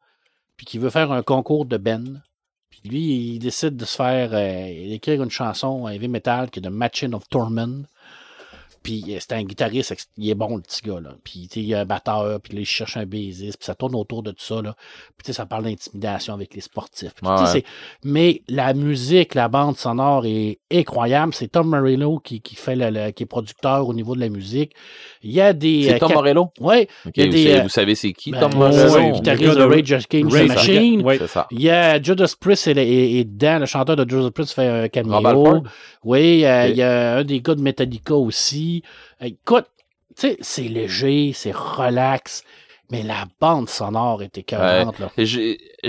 [0.58, 2.24] puis qui veut faire un concours de Ben.
[2.86, 6.70] Lui, il décide de se faire, euh, d'écrire une chanson heavy metal qui est de
[6.70, 7.84] Machine of Torment.
[8.86, 11.10] Puis euh, c'est un guitariste, il est bon le petit gars là.
[11.24, 13.96] Puis il y a un batteur, puis là il cherche un bassiste, puis ça tourne
[13.96, 14.76] autour de tout ça là.
[15.18, 17.14] Puis ça parle d'intimidation avec les sportifs.
[17.16, 17.50] Puis, tu sais, Ouais.
[17.52, 17.66] c'est-
[18.04, 21.34] mais la musique, la bande sonore est incroyable.
[21.34, 24.30] C'est Tom Morello qui, qui fait le, le- qui est producteur au niveau de la
[24.30, 24.74] musique.
[25.24, 25.84] Il y a des.
[25.84, 26.50] C'est euh, Tom Morello?
[26.60, 28.98] Vous, savez, euh, vous savez c'est qui, ben, Tom Morello?
[29.00, 31.04] le guitariste de Rage Against the Machine.
[31.18, 31.48] C'est ça.
[31.50, 34.68] Il y a Judas Priest est, est- est dedans, le chanteur de Judas Priest fait
[34.96, 35.64] un Halford?
[36.04, 38.75] Oui, il y a un des gars de Metallica aussi.
[39.22, 39.68] Écoute,
[40.16, 42.44] tu sais, c'est léger, c'est relax,
[42.92, 45.12] mais la bande sonore était écœurante, là.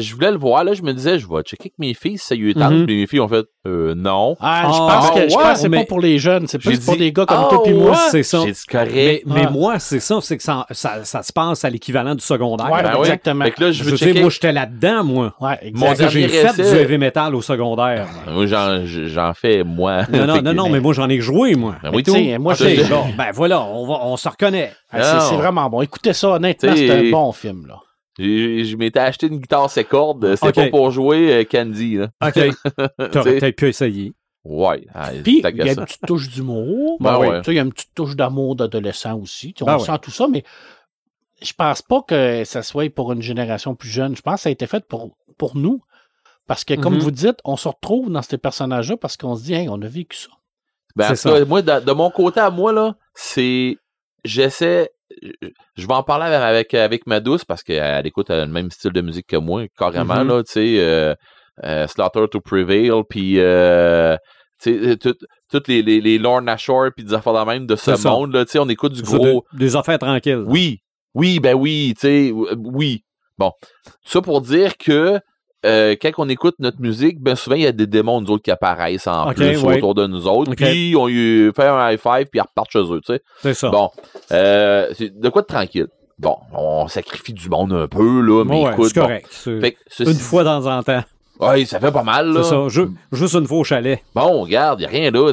[0.01, 2.27] Je voulais le voir, là, je me disais, je vais checker avec mes filles si
[2.27, 2.73] ça lui tente.
[2.73, 2.87] Mhm.
[2.87, 4.37] Puis mes filles ont fait, Euh, non.
[4.41, 6.79] Ah, je Ah, pense que, ouais, que c'est mais- pas pour les jeunes, c'est plus
[6.79, 7.91] pour des gars comme ah, toi puis moi.
[7.91, 7.97] ouais.
[8.13, 8.39] C'est ça.
[8.71, 8.93] Correct.
[8.95, 9.51] Mais, mais Ah.
[9.51, 12.71] moi, c'est ça, c'est que ça, ça, ça, se passe à l'équivalent du secondaire.
[12.71, 13.01] Ouais, Ben oui.
[13.01, 13.45] exactement.
[13.45, 14.13] Fait que là, je veux checker.
[14.13, 15.35] dire, moi, j'étais là-dedans, moi.
[15.41, 15.73] Ouais.
[16.11, 18.07] J'ai fait du heavy metal au secondaire.
[18.31, 20.03] Moi, j'en, j'en fais, moi.
[20.13, 21.75] Non, non, non, que- non, mais moi, j'en ai joué, moi.
[21.83, 22.13] Ben oui, tout.
[22.13, 24.73] sais, moi, Ah, j'ai- bon, ben voilà, on, se reconnaît.
[24.93, 25.83] Ah, c'est- vraiment bon.
[25.83, 27.67] Écoutez ça, honnêtement, c'est un bon film.
[27.67, 27.79] Là.
[28.19, 30.35] J'ai- Je m'étais acheté une guitare ses cordes.
[30.37, 30.55] C'est Ok.
[30.55, 32.09] pas pour jouer euh, Candy, là.
[32.23, 32.39] OK.
[33.13, 34.13] T'aurais pu essayer.
[34.45, 34.87] Ouais.
[34.95, 36.99] Ah, Puis, il y a une petite touche d'humour.
[37.01, 37.27] Ben oui.
[37.29, 37.43] ouais.
[37.49, 39.53] Il y a une petite touche d'amour d'adolescent aussi.
[39.61, 39.85] On Ben ouais.
[39.85, 40.45] sent tout ça, mais
[41.43, 44.15] je pense pas que ça soit pour une génération plus jeune.
[44.17, 45.81] Je pense que ça a été fait pour, pour nous.
[46.47, 47.01] Parce que, comme Mhm.
[47.01, 49.89] vous dites, on se retrouve dans ces personnages-là parce qu'on se dit, hey, on a
[49.89, 50.29] vécu ça.
[50.95, 51.45] Ben, C'est cas, ça.
[51.45, 53.77] moi, de, de mon côté à moi, là, c'est.
[54.25, 54.91] J'essaie.
[55.77, 59.01] Je- vais en parler avec, avec, ma douce parce qu'elle écoute le même style de
[59.01, 60.29] musique que moi, carrément, Mhm.
[60.29, 60.77] là, tu sais.
[60.81, 61.15] euh,
[61.65, 63.35] euh, Slaughter to Prevail, puis.
[63.39, 64.17] euh,
[64.63, 65.15] tu sais, tout-
[65.51, 68.45] toutes les, les, les Lorna Shore, puis des affaires de même de ce monde, là,
[68.45, 69.45] tu sais, on écoute du gros.
[69.53, 70.45] de- des affaires tranquilles.
[70.47, 70.81] Oui,
[71.15, 73.03] oui, ben oui, tu sais, euh, oui.
[73.39, 73.53] Bon,
[74.05, 75.21] ça pour dire que
[75.65, 78.43] euh, quand on écoute notre musique, ben souvent il y a des démons nous autres
[78.43, 79.77] qui apparaissent en Ok, plus ouais.
[79.79, 80.59] autour de nous autres, Ok.
[80.59, 83.23] puis on lui fait un high five puis ils repartent chez eux, tu sais.
[83.43, 83.71] C'est ça.
[83.71, 83.91] Bon,
[84.33, 85.87] euh, c'est de quoi de tranquille?
[86.19, 89.27] Bon, on sacrifie du monde un peu là, mais Ouais, écoute, c'est correct.
[89.31, 91.03] C'est Fait que ceci Une fois temps en temps.
[91.39, 92.43] Ouais, ça fait pas mal là.
[92.43, 92.69] C'est ça.
[92.69, 94.03] Ju- juste une fois au chalet.
[94.15, 95.33] Bon, regarde, y a rien là.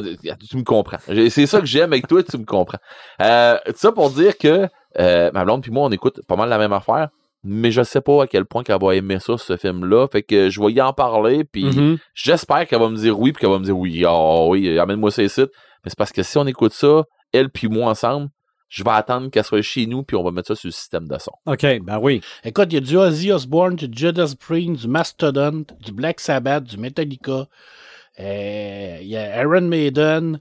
[0.50, 0.98] Tu me comprends.
[1.30, 2.76] C'est ça que j'aime avec toi, tu me comprends.
[3.22, 4.68] Euh, ça pour dire que
[5.00, 7.08] euh, ma blonde puis moi, on écoute pas mal la même affaire,
[7.44, 10.08] mais je sais pas à quel point qu'elle va aimer ça, ce film-là.
[10.10, 11.98] Fait que je vais y en parler, puis Mhm.
[12.14, 15.10] j'espère qu'elle va me dire oui, puis qu'elle va me dire oui, ah oui, amène-moi
[15.10, 15.42] ça ici.
[15.84, 18.28] Mais c'est parce que si on écoute ça, elle puis moi ensemble,
[18.70, 21.06] je vais attendre qu'elle soit chez nous, puis on va mettre ça sur le système
[21.06, 21.30] de son.
[21.46, 22.20] OK, ben oui.
[22.42, 26.64] Écoute, il y a du Ozzy Osbourne, du Judas Priest, du Mastodon, du Black Sabbath,
[26.64, 27.46] du Metallica.
[28.18, 30.40] Euh, Il y a Iron Maiden.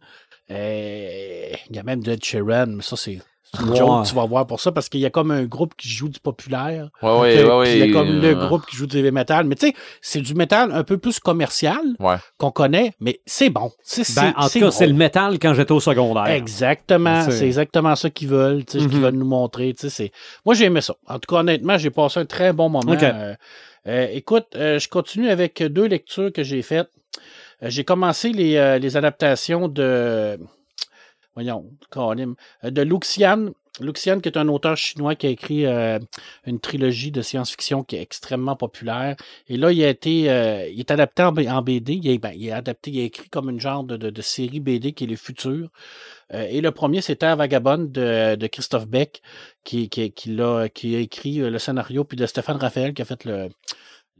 [0.49, 3.19] euh, Il y a même Dead Sheeran, mais ça, c'est
[3.57, 6.19] tu vas voir pour ça, parce qu'il y a comme un groupe qui joue du
[6.19, 6.89] populaire.
[7.01, 7.77] Ouais, ouais, Puis ouais, ouais.
[7.79, 9.45] Il y a comme le groupe qui joue du heavy metal.
[9.45, 12.15] Mais tu sais, c'est du métal un peu plus commercial Ouais.
[12.37, 13.71] qu'on connaît, mais c'est bon.
[13.83, 16.27] C'est, Ben, en tout cas, c'est le métal quand j'étais au secondaire.
[16.27, 19.03] Exactement, C'est- exactement ça qu'ils veulent, tu sais, ce qu'ils Mhm.
[19.03, 19.73] veulent nous montrer.
[19.73, 20.11] tu sais, c'est...
[20.45, 20.95] Moi, j'ai aimé ça.
[21.07, 22.91] En tout cas, honnêtement, j'ai passé un très bon moment.
[22.91, 23.03] Ok.
[23.03, 23.35] Euh,
[23.87, 26.89] euh, écoute, euh, je continue avec deux lectures que j'ai faites.
[27.61, 30.39] Euh, j'ai commencé les, euh, les adaptations de.
[31.35, 31.65] Voyons,
[31.97, 33.53] euh, de Luxian.
[33.79, 35.97] Luxian, qui est un auteur chinois qui a écrit euh,
[36.45, 39.15] une trilogie de science-fiction qui est extrêmement populaire.
[39.47, 41.93] Et là, il a été, euh, il est adapté en, BD.
[41.93, 44.21] Il est, ben, il est adapté, il a écrit comme une genre de, de, de
[44.21, 45.69] série BD qui est les futurs.
[46.33, 49.23] Euh, et le premier, c'était Un Vagabond de, de Christophe Beck,
[49.63, 50.37] qui, qui, qui,
[50.75, 53.49] qui a écrit le scénario, puis de Stéphane Raphaël qui a fait le,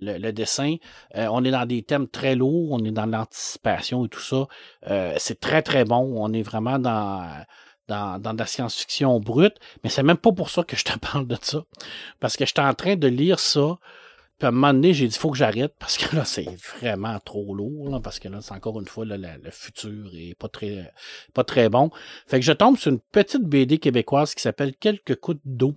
[0.03, 0.75] le, dessin.
[1.15, 4.47] Euh, on est dans des thèmes très lourds, on est dans l'anticipation et tout ça.
[4.87, 6.13] Euh, c'est très, très bon.
[6.17, 7.43] On est vraiment dans,
[7.87, 10.97] dans, dans de la science-fiction brute, mais c'est même pas pour ça que je te
[11.11, 11.63] parle de ça.
[12.19, 13.77] Parce que j'étais en train de lire ça.
[14.39, 16.47] Puis à un moment donné, j'ai dit, faut que j'arrête parce que là, c'est
[16.77, 18.01] vraiment trop lourd.
[18.01, 20.91] parce que là, c'est encore une fois, le futur est pas très,
[21.33, 21.91] pas très bon.
[22.27, 25.75] Fait que je tombe sur une petite BD québécoise qui s'appelle Quelques coups d'eau.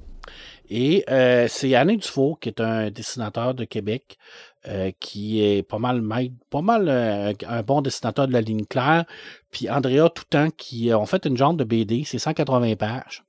[0.69, 4.19] Et euh, c'est Alain Dufour, qui est un dessinateur de Québec,
[4.67, 6.03] euh, qui est pas mal
[6.51, 9.05] pas mal euh, un bon dessinateur de la ligne claire.
[9.51, 13.23] Puis Andrea Toutan, qui euh, ont fait une genre de BD, c'est 180 pages.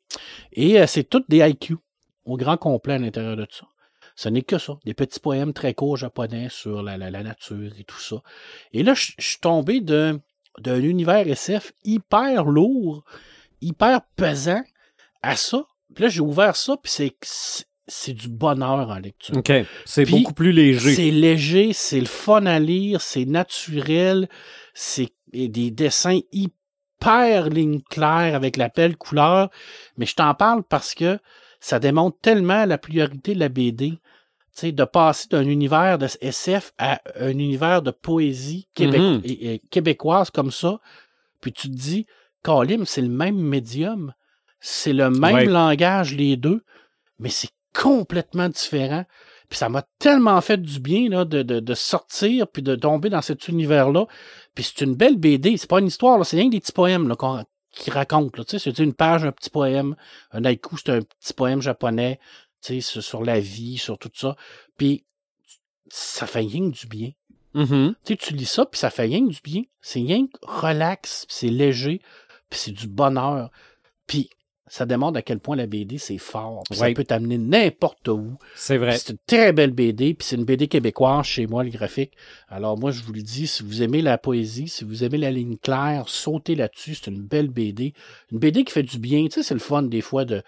[0.53, 1.77] Et euh, c'est toutes des IQ
[2.25, 3.65] au grand complet à l'intérieur de ça.
[4.15, 7.71] Ce n'est que ça, des petits poèmes très courts japonais sur la, la- la nature
[7.77, 8.15] et tout ça.
[8.73, 10.19] Et là, je suis tombé d'un
[10.65, 13.03] univers SF hyper lourd,
[13.61, 14.63] hyper pesant
[15.21, 15.63] à ça.
[15.97, 19.35] Puis là, j'ai ouvert ça, puis c'est c'est- c'est du bonheur en lecture.
[19.35, 19.51] OK.
[19.85, 20.93] C'est beaucoup plus léger.
[20.93, 24.29] C'est léger, c'est le fun à lire, c'est naturel,
[24.75, 29.49] c'est des dessins hyper ligne claire avec la belle couleur.
[29.97, 31.17] Mais je t'en parle parce que
[31.59, 33.91] ça démontre tellement la priorité de la BD.
[33.91, 33.97] Tu
[34.51, 39.59] sais, de passer d'un univers de SF à un univers de poésie québé- Mhm.
[39.71, 40.79] québécoise comme ça.
[41.41, 42.05] Puis tu te dis,
[42.43, 44.13] Kalim, c'est le même médium.
[44.59, 45.45] C'est le même Ouais.
[45.45, 46.63] langage, les deux,
[47.19, 49.05] mais c'est complètement différent.
[49.49, 53.09] Puis ça m'a tellement fait du bien là, de, de, de sortir puis de tomber
[53.09, 54.05] dans cet univers-là.
[54.55, 55.55] Puis c'est une belle BD.
[55.57, 58.31] C'est pas une histoire, c'est rien que des petits poèmes là, qu'on qui racontent.
[58.37, 58.43] là.
[58.43, 59.95] Tu sais, C'est une page, un petit poème.
[60.31, 62.19] Un haïku, c'est un petit poème japonais
[62.61, 64.35] tu sais, sur, la vie, sur tout ça.
[64.77, 65.03] Puis
[65.87, 67.11] ça fait rien que du bien.
[68.03, 69.61] Tu sais, tu lis ça, puis ça fait rien que du bien.
[69.81, 72.01] C'est rien que relax, c'est léger,
[72.49, 73.49] puis c'est du bonheur.
[74.07, 74.29] Puis
[74.69, 76.63] ça démontre à quel point la BD, c'est fort.
[76.69, 76.89] Puis Ouais.
[76.89, 78.37] Ça peut t'amener n'importe où.
[78.55, 78.97] C'est vrai.
[78.97, 82.11] C'est une très belle BD, puis c'est une BD québécoise chez moi, le graphique.
[82.49, 85.31] Alors moi, je vous le dis, si vous aimez la poésie, si vous aimez la
[85.31, 86.95] ligne claire, sautez là-dessus.
[86.95, 87.93] C'est une belle BD.
[88.31, 89.23] Une BD qui fait du bien.
[89.25, 90.41] Tu sais, c'est le fun des fois de...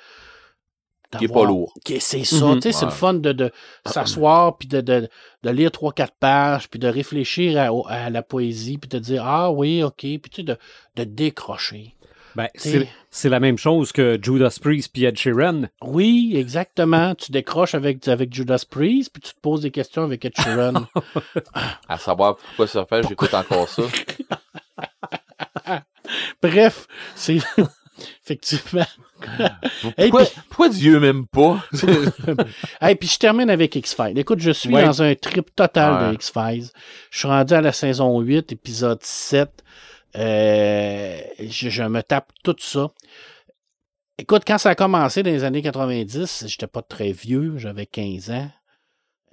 [1.18, 1.74] Qui est pas lourd.
[2.00, 2.56] C'est ça, Mhm.
[2.60, 3.52] tu sais, c'est le fun de, de
[3.84, 5.10] s'asseoir, puis de, de,
[5.41, 9.24] de lire trois, quatre pages, puis de réfléchir à, à la poésie, puis de dire,
[9.26, 10.56] ah oui, ok, puis tu sais, de,
[10.98, 11.96] de décrocher.
[12.36, 15.64] Ben, c'est c'est la même chose que Judas Priest puis Ed Sheeran.
[15.82, 17.16] Oui, exactement.
[17.16, 20.86] tu décroches avec, avec Judas Priest, puis tu te poses des questions avec Ed Sheeran.
[21.90, 23.84] À savoir pourquoi ça fait, j'écoute encore ça.
[26.42, 27.38] Bref, c'est
[28.24, 28.86] effectivement.
[29.98, 31.62] Et Pourquoi, puis, pourquoi Dieu m'aime pas?
[32.82, 34.18] hey, puis je termine avec X-Files.
[34.18, 34.86] Écoute, je suis Ouais.
[34.86, 36.14] dans un trip total de.
[36.16, 36.70] X-Files.
[37.12, 39.50] Je suis rendu à la saison 8, épisode 7.
[40.15, 42.91] Euh, je, je me tape tout ça.
[44.18, 48.31] Écoute, quand ça a commencé dans les années 90, j'étais pas très vieux, j'avais 15
[48.31, 48.52] ans.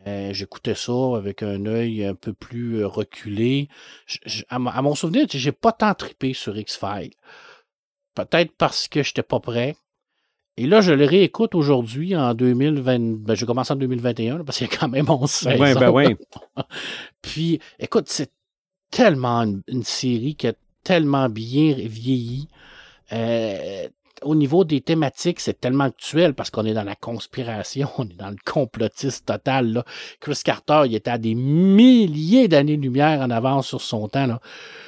[0.07, 3.69] Euh, J'écoutais ça avec un œil un peu plus euh, reculé.
[4.07, 7.15] Je- je- à, mon- à mon souvenir, j'ai pas tant trippé sur X-Files.
[8.15, 9.77] Peut-être parce que j'étais pas prêt.
[10.59, 13.25] Et là, je le réécoute aujourd'hui en 2020.
[13.25, 15.61] Ben, j'ai commencé en 2021 là, parce qu'il y a quand même 11 saisons.
[15.63, 16.17] Ouais, ben ouais.
[17.23, 18.31] Puis, écoute, c'est
[18.91, 20.53] tellement une, une série qui a
[20.87, 22.47] tellement bien vieilli.
[23.13, 23.89] Euh,
[24.23, 28.17] au niveau des thématiques, c'est tellement actuel parce qu'on est dans la conspiration, on est
[28.17, 29.73] dans le complotiste total.
[29.73, 29.85] Là.
[30.21, 34.27] Chris Carter, il était à des milliers d'années-lumière en avance sur son temps.
[34.27, 34.41] Là.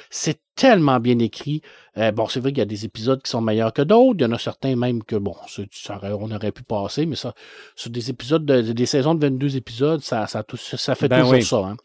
[0.09, 1.61] C'est tellement bien écrit.
[1.97, 4.15] Euh, bon, c'est vrai qu'il y a des épisodes qui sont meilleurs que d'autres.
[4.19, 5.35] Il y en a certains même que, bon,
[5.71, 7.33] ça, on aurait pu passer, mais ça,
[7.75, 11.19] sur des épisodes, de, des saisons de 22 épisodes, ça, ça, tout- ça fait Ben
[11.19, 11.43] toujours oui.
[11.43, 11.57] ça.
[11.57, 11.77] Hein.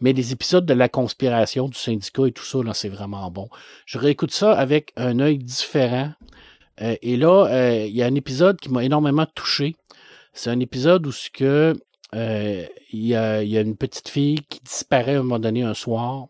[0.00, 3.48] Mais les épisodes de la conspiration du syndicat et tout ça, là, c'est vraiment bon.
[3.86, 6.12] Je réécoute ça avec un œil différent.
[6.82, 9.74] Euh, et là, euh, il y a un épisode qui m'a énormément touché.
[10.34, 11.74] C'est un épisode où ce que
[12.12, 12.68] il
[13.06, 15.74] y, a, il y a une petite fille qui disparaît à un moment donné un
[15.74, 16.26] soir.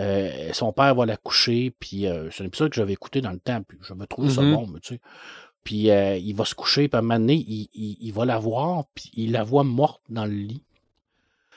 [0.00, 3.32] Euh, son père va la coucher, puis euh, c'est un épisode que j'avais écouté dans
[3.32, 4.54] le temps, puis je me trouve ça Mhm.
[4.54, 5.00] bon, mais tu sais.
[5.64, 8.24] Puis euh, il va se coucher, puis à un moment donné, il, il- il va
[8.24, 10.62] la voir, puis il la voit morte dans le lit.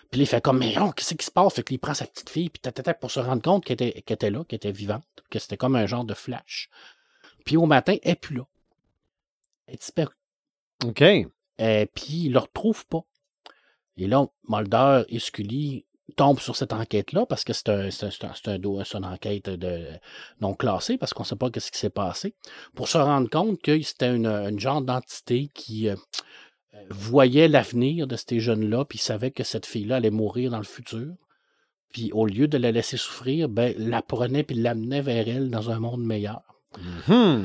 [0.09, 1.53] Puis là, il fait comme, mais non, qu'est-ce qui se passe?
[1.53, 4.29] Fait qu'il prend sa petite fille, puis tata, pour se rendre compte qu'elle était, était
[4.31, 6.69] là, qu'elle était vivante, que c'était comme un genre de flash.
[7.45, 8.47] Puis au matin, elle n'est plus là.
[9.67, 10.13] Elle est disparue.
[10.83, 11.03] OK.
[11.93, 13.03] Puis il le retrouve pas.
[13.97, 18.47] Et là, Mulder et Scully tombent sur cette enquête-là parce que c'est un, un- c'est
[18.47, 19.85] un- une enquête de,
[20.39, 22.33] non classée parce qu'on ne sait pas ce qui s'est passé.
[22.75, 25.95] Pour se rendre compte que c'était une, une genre d'entité qui euh,
[26.89, 31.13] voyait l'avenir de ces jeunes-là, puis savait que cette fille-là allait mourir dans le futur.
[31.91, 35.69] Puis au lieu de la laisser souffrir, ben, la prenait puis l'amenait vers elle dans
[35.69, 36.41] un monde meilleur.
[37.07, 37.43] Hmm.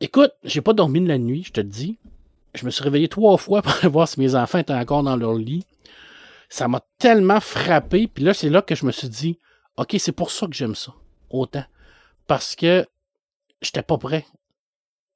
[0.00, 1.98] Écoute, j'ai pas dormi de la nuit, je te le dis.
[2.54, 5.34] Je me suis réveillé trois fois pour voir si mes enfants étaient encore dans leur
[5.34, 5.64] lit.
[6.48, 8.06] Ça m'a tellement frappé.
[8.08, 9.38] Puis là, c'est là que je me suis dit,
[9.76, 10.94] OK, c'est pour ça que j'aime ça.
[11.30, 11.64] Autant.
[12.26, 12.86] Parce que
[13.60, 14.24] j'étais pas prêt.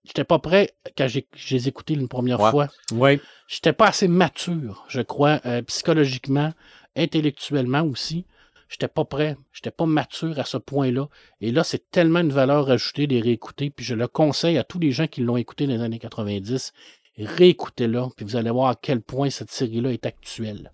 [0.05, 2.51] J'étais pas prêt quand j'ai, les ai écoutés une première Ouais.
[2.51, 2.69] fois.
[2.93, 3.21] Ouais.
[3.49, 6.53] J'étais pas assez mature, je crois, euh, psychologiquement,
[6.97, 8.25] intellectuellement aussi.
[8.69, 9.37] J'étais pas prêt.
[9.53, 11.09] J'étais pas mature à ce point-là.
[11.41, 13.71] Et là, c'est tellement une valeur ajoutée de les réécouter.
[13.71, 16.73] Puis je le conseille à tous les gens qui l'ont écouté dans les années 90.
[17.19, 20.73] Réécoutez-la, puis vous allez voir à quel point cette série-là est actuelle.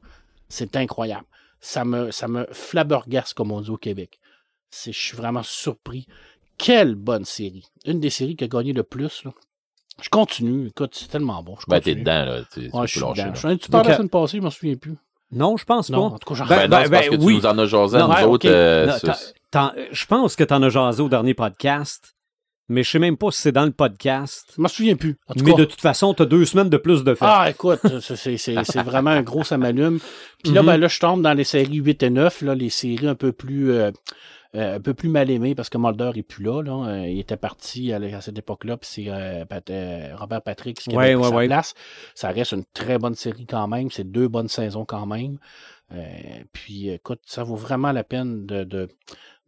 [0.49, 1.25] C'est incroyable.
[1.61, 4.19] Ça me, ça me flabbergasse, comme on dit au Québec.
[4.85, 6.07] Je suis vraiment surpris.
[6.59, 7.65] Quelle bonne série.
[7.85, 9.25] Une des séries qui a gagné le plus.
[9.25, 9.33] là.
[10.03, 10.69] Je continue.
[10.69, 11.57] Écoute, c'est tellement bon.
[11.61, 12.41] Je Ben, t'es dedans, là.
[12.53, 13.25] Tu, Ouais, je suis lâcher, dedans.
[13.29, 13.33] là.
[13.35, 14.97] Je suis un petit peu la Donc, semaine passée, je m'en souviens plus.
[15.33, 16.15] Non, je pense Non, pas.
[16.17, 17.35] en tout cas, j'en Ben, Ben, c'est parce ben, que oui.
[17.35, 18.47] tu nous en as jasé nous ouais, autres.
[18.49, 18.53] ok.
[18.53, 18.99] euh,
[19.91, 22.15] je pense que tu en as jasé au dernier podcast,
[22.69, 24.53] mais je sais même pas si c'est dans le podcast.
[24.57, 25.17] Je m'en souviens plus.
[25.29, 27.25] En tout Mais cas, de toute façon, tu as deux semaines de plus de fait.
[27.27, 29.99] Ah, écoute, c'est- vraiment un gros samalume.
[30.43, 30.67] Puis là, Mhm.
[30.67, 33.33] ben, là, je tombe dans les séries 8 et 9, là, les séries un peu
[33.33, 33.91] plus euh,
[34.55, 36.63] euh, un peu plus mal aimées parce que Mulder est plus là.
[36.63, 36.89] là.
[36.89, 39.71] Euh, il était parti à, à cette époque-là, puis c'est euh, Pat-
[40.19, 41.47] Robert Patrick qui Ouais, avait pris ouais, sa ouais.
[41.47, 41.75] place.
[42.15, 43.91] Ça reste une très bonne série quand même.
[43.91, 45.39] C'est deux bonnes saisons quand même.
[46.53, 48.89] Puis écoute, ça vaut vraiment la peine de, de,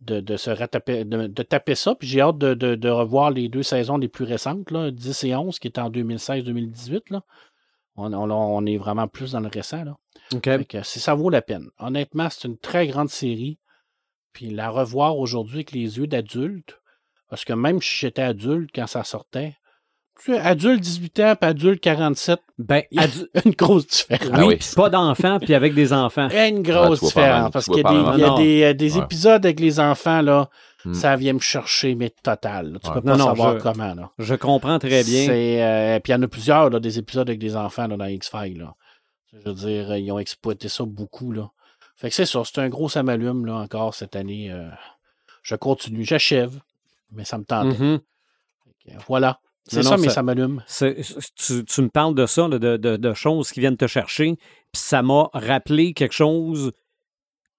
[0.00, 1.94] de, de se rataper, de, de taper ça.
[1.94, 5.24] Puis j'ai hâte de, de, de revoir les deux saisons les plus récentes, là, 10
[5.24, 7.10] et 11, qui étaient en 2016-2018.
[7.10, 7.22] là.
[7.96, 9.84] On, on, on est vraiment plus dans le récent.
[9.84, 9.96] Là.
[10.68, 11.68] Que ça vaut la peine.
[11.78, 13.58] Honnêtement, c'est une très grande série.
[14.32, 16.80] Puis la revoir aujourd'hui avec les yeux d'adulte,
[17.28, 19.56] parce que même si j'étais adulte quand ça sortait,
[20.26, 24.28] adulte 18 ans puis adulte 47, Ben, il y a adu- une grosse différence.
[24.28, 24.58] oui, Ah oui.
[24.76, 26.28] pas d'enfants, puis avec des enfants.
[26.30, 27.50] Il y a une grosse différence.
[27.52, 28.14] Parce qu'il y a des, mal.
[28.18, 28.36] il y a Non.
[28.36, 29.02] des, euh, des Ouais.
[29.04, 30.48] épisodes avec les enfants, là.
[30.84, 30.94] Hmm.
[30.94, 32.72] ça vient me chercher, mais total.
[32.72, 32.78] là.
[32.82, 32.94] Tu Ouais.
[32.94, 33.94] peux pas Non, non, savoir je- comment.
[33.94, 34.10] Là.
[34.18, 35.26] Je comprends très bien.
[35.26, 37.96] C'est, euh, puis il y en a plusieurs, là, des épisodes avec des enfants là,
[37.96, 38.58] dans X-Files.
[38.58, 38.74] là.
[39.32, 41.32] Je veux dire, ils ont exploité ça beaucoup.
[41.32, 41.50] Là.
[41.96, 44.52] Fait que c'est ça, c'est un gros samalume là, encore cette année.
[44.52, 44.68] euh,
[45.42, 46.60] je continue, j'achève,
[47.10, 47.44] mais ça me.
[47.44, 47.66] Fait
[48.86, 49.40] que, Voilà.
[49.68, 50.14] C'est ça, non, mes ça-.
[50.66, 50.96] C'est-
[51.36, 54.36] Tu, tu me parles de ça, de, de- de choses qui viennent te chercher,
[54.72, 56.72] puis ça m'a rappelé quelque chose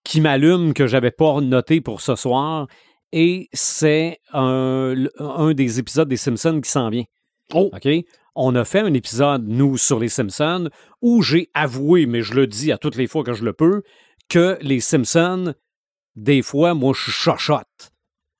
[0.04, 2.68] qui m'allume que j'avais pas noté pour ce soir,
[3.12, 7.04] et c'est un, un des épisodes des Simpsons qui s'en vient.
[7.54, 7.70] Oh!
[7.74, 7.88] OK?
[8.36, 10.70] On a fait un épisode, nous, sur les Simpsons,
[11.02, 13.82] où j'ai avoué, mais je le dis à toutes les fois que je le peux,
[14.30, 15.54] que les Simpsons,
[16.16, 17.92] des fois, moi, je suis chochotte.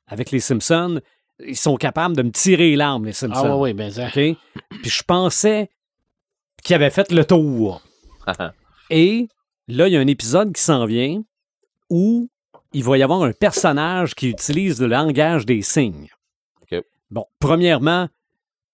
[0.08, 1.02] Avec les Simpsons,
[1.46, 3.42] ils sont capables de me tirer les larmes, les Simpsons.
[3.46, 4.08] Ah ouais, ouais, ben ça.
[4.12, 4.38] Puis
[4.84, 5.70] je pensais
[6.64, 7.82] qu'il avait fait le tour.
[8.90, 9.28] Et
[9.68, 11.22] là, il y a un épisode qui s'en vient
[11.90, 12.30] où
[12.74, 16.10] il va y avoir un personnage qui utilise le langage des signes.
[17.12, 18.08] Bon, premièrement,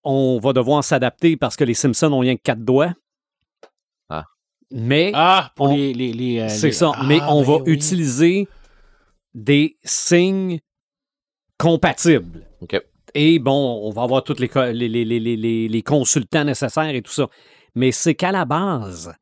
[0.04, 2.94] on va devoir s'adapter parce que les Simpsons ont rien que quatre doigts.
[4.10, 4.26] Ah.
[4.72, 6.92] Mais Ah, pour On- les, les, les, euh, c'est les- ça.
[6.96, 7.72] Ah, mais on ben va oui.
[7.72, 8.50] utiliser
[9.34, 10.60] des signes
[11.58, 12.46] compatibles.
[12.74, 12.82] OK.
[13.14, 16.90] Et bon, on va avoir tous les, les, les- les- les- les- les consultants nécessaires
[16.94, 17.28] et tout ça.
[17.76, 19.14] Mais c'est qu'à la base,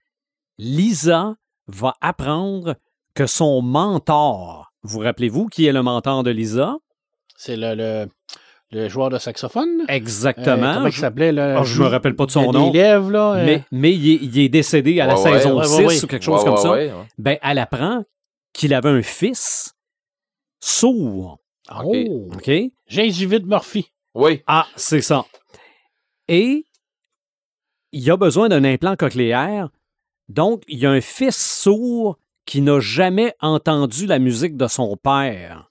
[0.57, 1.35] Lisa
[1.67, 2.75] va apprendre
[3.15, 6.77] que son mentor, vous rappelez-vous qui est le mentor de Lisa?
[7.35, 8.07] C'est le, le,
[8.71, 9.81] le joueur de saxophone.
[9.81, 10.73] Euh, Exactement.
[10.75, 11.31] comment il Je- s'appelait?
[11.31, 11.59] Là?
[11.59, 12.71] Ah, je me rappelle pas de son nom.
[12.71, 12.99] là.
[12.99, 15.85] euh, mais, mais il, est, il est décédé à la Ouais, saison ouais, 6 ouais,
[15.85, 16.03] ouais.
[16.03, 16.71] ou quelque chose Ouais, comme ouais, ça.
[16.71, 17.07] ouais, ouais.
[17.19, 18.03] Ben, elle apprend
[18.53, 19.73] qu'il avait un fils
[20.59, 21.39] sourd.
[21.71, 21.95] OK.
[22.07, 22.29] Oh!
[22.93, 23.91] Gingivite Murphy.
[24.13, 24.41] Oui.
[24.47, 25.25] Ah, c'est ça.
[26.27, 26.65] Et
[27.91, 29.69] il a besoin d'un implant cochléaire.
[30.29, 34.95] Donc, il y a un fils sourd qui n'a jamais entendu la musique de son
[34.97, 35.69] père.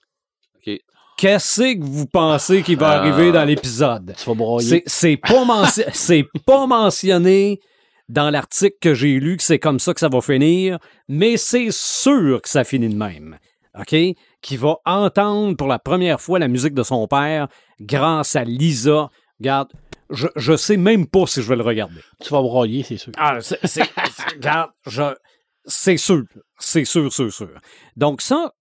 [0.57, 0.79] OK.
[1.17, 2.99] Qu'est-ce que vous pensez qui va Ah.
[3.01, 4.15] arriver dans l'épisode?
[4.17, 7.61] C'est c'est pas, mention- c'est pas mentionné
[8.09, 10.79] dans l'article que j'ai lu que c'est comme ça que ça va finir,
[11.09, 13.39] mais c'est sûr que ça finit de même.
[13.79, 13.95] OK?
[14.43, 17.49] Qui va entendre pour la première fois la musique de son père
[17.81, 19.09] grâce à Lisa.
[19.41, 19.73] Regarde,
[20.11, 22.01] je, je sais même pas si je vais le regarder.
[22.21, 23.13] Tu vas broyer, c'est sûr.
[23.17, 25.15] Ah, c'est, c'est- c'est- regarde, je-
[25.65, 26.25] c'est sûr.
[26.59, 27.51] C'est sûr, sûr, sûr.
[27.97, 28.53] Donc, ça,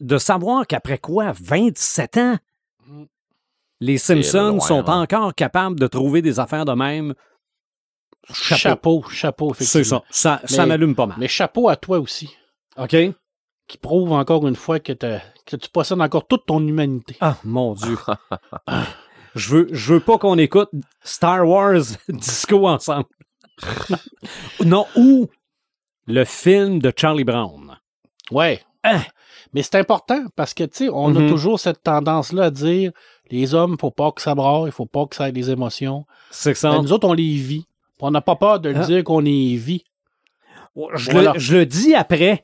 [0.00, 2.38] de savoir qu'après quoi, 27 ans,
[3.80, 5.00] les Simpsons loin, sont hein.
[5.02, 7.14] encore capables de trouver des affaires de même.
[8.32, 9.02] Chapeau.
[9.02, 10.04] Chapeau, chapeau, C'est effectivement.
[10.10, 10.40] ça.
[10.40, 11.16] Ça, ça Mais- m'allume pas mal.
[11.18, 12.30] Mais chapeau à toi aussi,
[12.76, 12.94] OK?
[13.68, 17.16] Qui prouve encore une fois que, tu possèdes encore toute ton humanité.
[17.20, 17.96] Ah, mon Dieu.
[19.34, 20.70] je, veux, je veux pas qu'on écoute
[21.02, 23.06] Star Wars Disco ensemble.
[24.64, 25.28] non, ou
[26.06, 27.78] le film de Charlie Brown.
[28.30, 28.60] Ouais.
[28.84, 29.00] Hein?
[29.52, 32.92] Mais c'est important parce que, tu sais, on a toujours cette tendance-là à dire
[33.30, 36.04] les hommes, faut pas que ça braille, il faut pas que ça ait des émotions.
[36.30, 36.70] C'est ça.
[36.70, 37.66] Ben, nous autres, on les vit.
[38.00, 38.84] On n'a pas peur de le Ah.
[38.84, 39.84] dire qu'on les vit.
[40.94, 41.34] Je, Voilà.
[41.34, 42.42] le, je le dis après.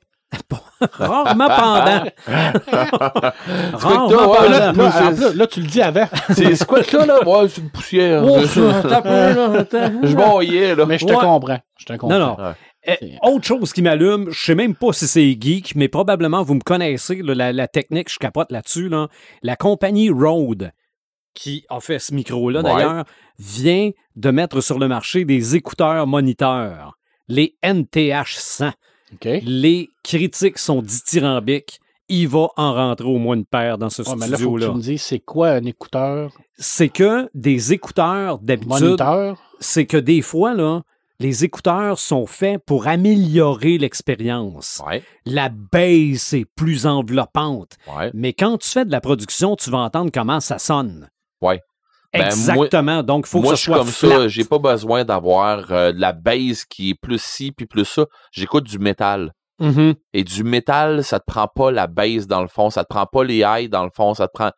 [0.80, 2.04] Rarement pendant.
[3.72, 4.48] Rarement toi, ouais, pendant.
[4.50, 6.06] Là, là, là, là, tu le dis avant.
[6.34, 7.26] C'est quoi ça, là?
[7.26, 8.22] Ouais, c'est une poussière.
[8.24, 8.38] Oh.
[8.42, 10.86] Je broyais, là.
[10.86, 11.18] Mais je te Ouais.
[11.18, 11.58] comprends.
[11.78, 12.18] Je te comprends.
[12.18, 12.44] Non, non.
[12.44, 12.52] Ouais.
[13.00, 16.54] Eh, autre chose qui m'allume, je sais même pas si c'est geek, mais probablement vous
[16.54, 18.88] me connaissez, là, la, la technique, je capote là-dessus.
[18.88, 19.08] Là.
[19.42, 20.70] La compagnie Rode,
[21.34, 22.72] qui a fait ce micro-là Ouais.
[22.74, 23.04] d'ailleurs,
[23.38, 26.98] vient de mettre sur le marché des écouteurs moniteurs,
[27.28, 28.72] les NTH100.
[29.44, 31.80] Les critiques sont dithyrambiques.
[32.10, 34.60] Il va en rentrer au moins une paire dans ce Ouais, mais là, faut que
[34.60, 34.66] studio-là.
[34.68, 36.32] tu me dises, c'est quoi un écouteur?
[36.56, 38.96] C'est que des écouteurs, d'habitude,
[39.60, 40.80] c'est que des fois, là,
[41.20, 44.80] les écouteurs sont faits pour améliorer l'expérience.
[44.86, 47.76] Ouais, La baisse est plus enveloppante.
[47.98, 48.10] ouais.
[48.14, 51.08] Mais quand tu fais de la production, tu vas entendre comment ça sonne.
[51.42, 51.60] Ouais.
[52.12, 53.02] Ben, Exactement.
[53.02, 54.16] Donc, il faut Moi, que je ce suis soit comme flat.
[54.22, 54.28] ça.
[54.28, 58.06] J'ai pas besoin d'avoir euh, de la base qui est plus ci puis plus ça.
[58.32, 59.32] J'écoute du métal.
[59.60, 59.94] Mhm.
[60.14, 63.06] Et du métal, ça te prend pas la base dans le fond, ça te prend
[63.06, 64.52] pas les highs dans le fond, ça te prend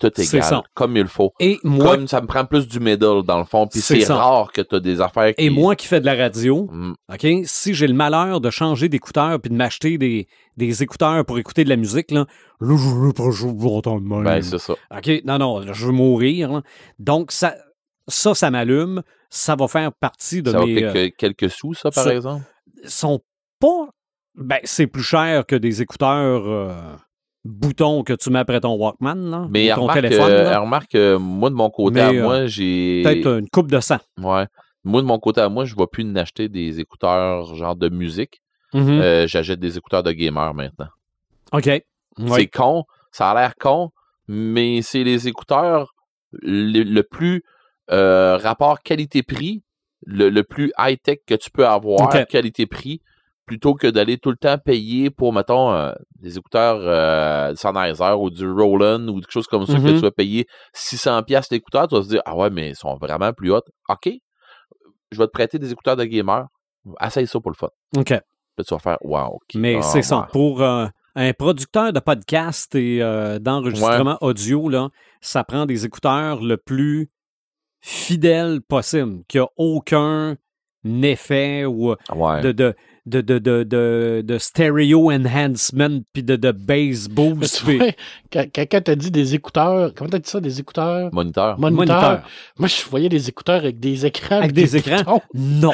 [0.00, 0.62] tout égal, ça.
[0.74, 1.32] comme il faut.
[1.38, 4.50] Et moi, Comme ça me prend plus du middle dans le fond, puis C'est rare
[4.52, 5.44] que tu as des affaires qui...
[5.44, 8.88] et moi qui fais de la radio, Mm, OK, si j'ai le malheur de changer
[8.88, 12.26] d'écouteur puis de m'acheter des, des écouteurs pour écouter de la musique, là,
[12.60, 14.24] là je veux pas entendre même.
[14.24, 14.72] ben, c'est ça.
[14.90, 16.50] OK, non, non, là, je veux mourir.
[16.52, 16.62] là.
[16.98, 17.54] Donc, ça,
[18.08, 19.02] ça, ça m'allume.
[19.28, 20.82] Ça va faire partie de Ça va mes...
[20.82, 22.42] euh, quelques, quelques sous, ça, par ça- exemple?
[22.84, 23.20] sont
[23.60, 23.90] pas.
[24.34, 26.72] Ben, c'est plus cher que des écouteurs euh,
[27.44, 30.30] boutons que tu mets après ton Walkman, là, Mais ton remarque, téléphone.
[30.30, 30.58] euh, là.
[30.60, 33.02] remarque que moi, de mon côté Mais, à euh, moi, j'ai...
[33.04, 33.98] Peut-être une coupe de sang.
[34.18, 34.46] Ouais.
[34.84, 37.88] Moi, de mon côté à moi, je ne vais plus n'acheter des écouteurs genre de
[37.88, 38.40] musique.
[38.72, 39.00] Mhm.
[39.00, 40.88] Euh, J'achète des écouteurs de gamer maintenant.
[41.52, 41.64] OK.
[41.64, 41.84] C'est
[42.18, 42.48] Oui.
[42.48, 43.90] con, ça a l'air con,
[44.28, 45.94] mais c'est les écouteurs
[46.32, 47.42] le, le plus
[47.90, 49.62] euh, rapport qualité-prix,
[50.06, 53.00] le, le plus high-tech que tu peux avoir, qualité-prix,
[53.50, 55.90] plutôt que d'aller tout le temps payer pour, mettons, euh,
[56.20, 59.94] des écouteurs euh, Sennheiser ou du Roland ou quelque chose comme ça, que Mhm.
[59.94, 62.94] tu vas payer 600$ piastres l'écouteur, tu vas se dire, ah ouais, mais ils sont
[62.96, 63.60] vraiment plus hauts.
[63.88, 64.08] OK,
[65.10, 66.46] je vais te prêter des écouteurs de gamer,
[67.04, 67.70] essaye ça pour le fun.
[67.96, 68.10] OK.
[68.10, 68.20] Là,
[68.64, 69.40] tu vas faire, wow.
[69.56, 70.20] Mais Ah, c'est ça.
[70.20, 70.26] ouais.
[70.32, 70.86] Pour euh,
[71.16, 74.90] un producteur de podcast et euh, d'enregistrement audio, là,
[75.20, 77.10] ça prend des écouteurs le plus
[77.80, 80.36] fidèle possible, qu'il n'y a aucun
[81.02, 82.40] effet ou Ouais.
[82.42, 82.74] de, de,
[83.06, 87.58] de, de, de, de, de stereo enhancement puis de, de bass boost.
[87.58, 87.86] tu puis vois,
[88.32, 91.10] quand, quand- quand t'as dit des écouteurs, comment t'as dit ça, des écouteurs?
[91.12, 91.58] Moniteur.
[91.58, 91.96] moniteurs?
[91.96, 92.22] Moniteur.
[92.58, 94.38] Moi, je voyais des écouteurs avec des écrans.
[94.38, 94.98] Avec des écrans?
[94.98, 95.20] boutons.
[95.34, 95.72] Non.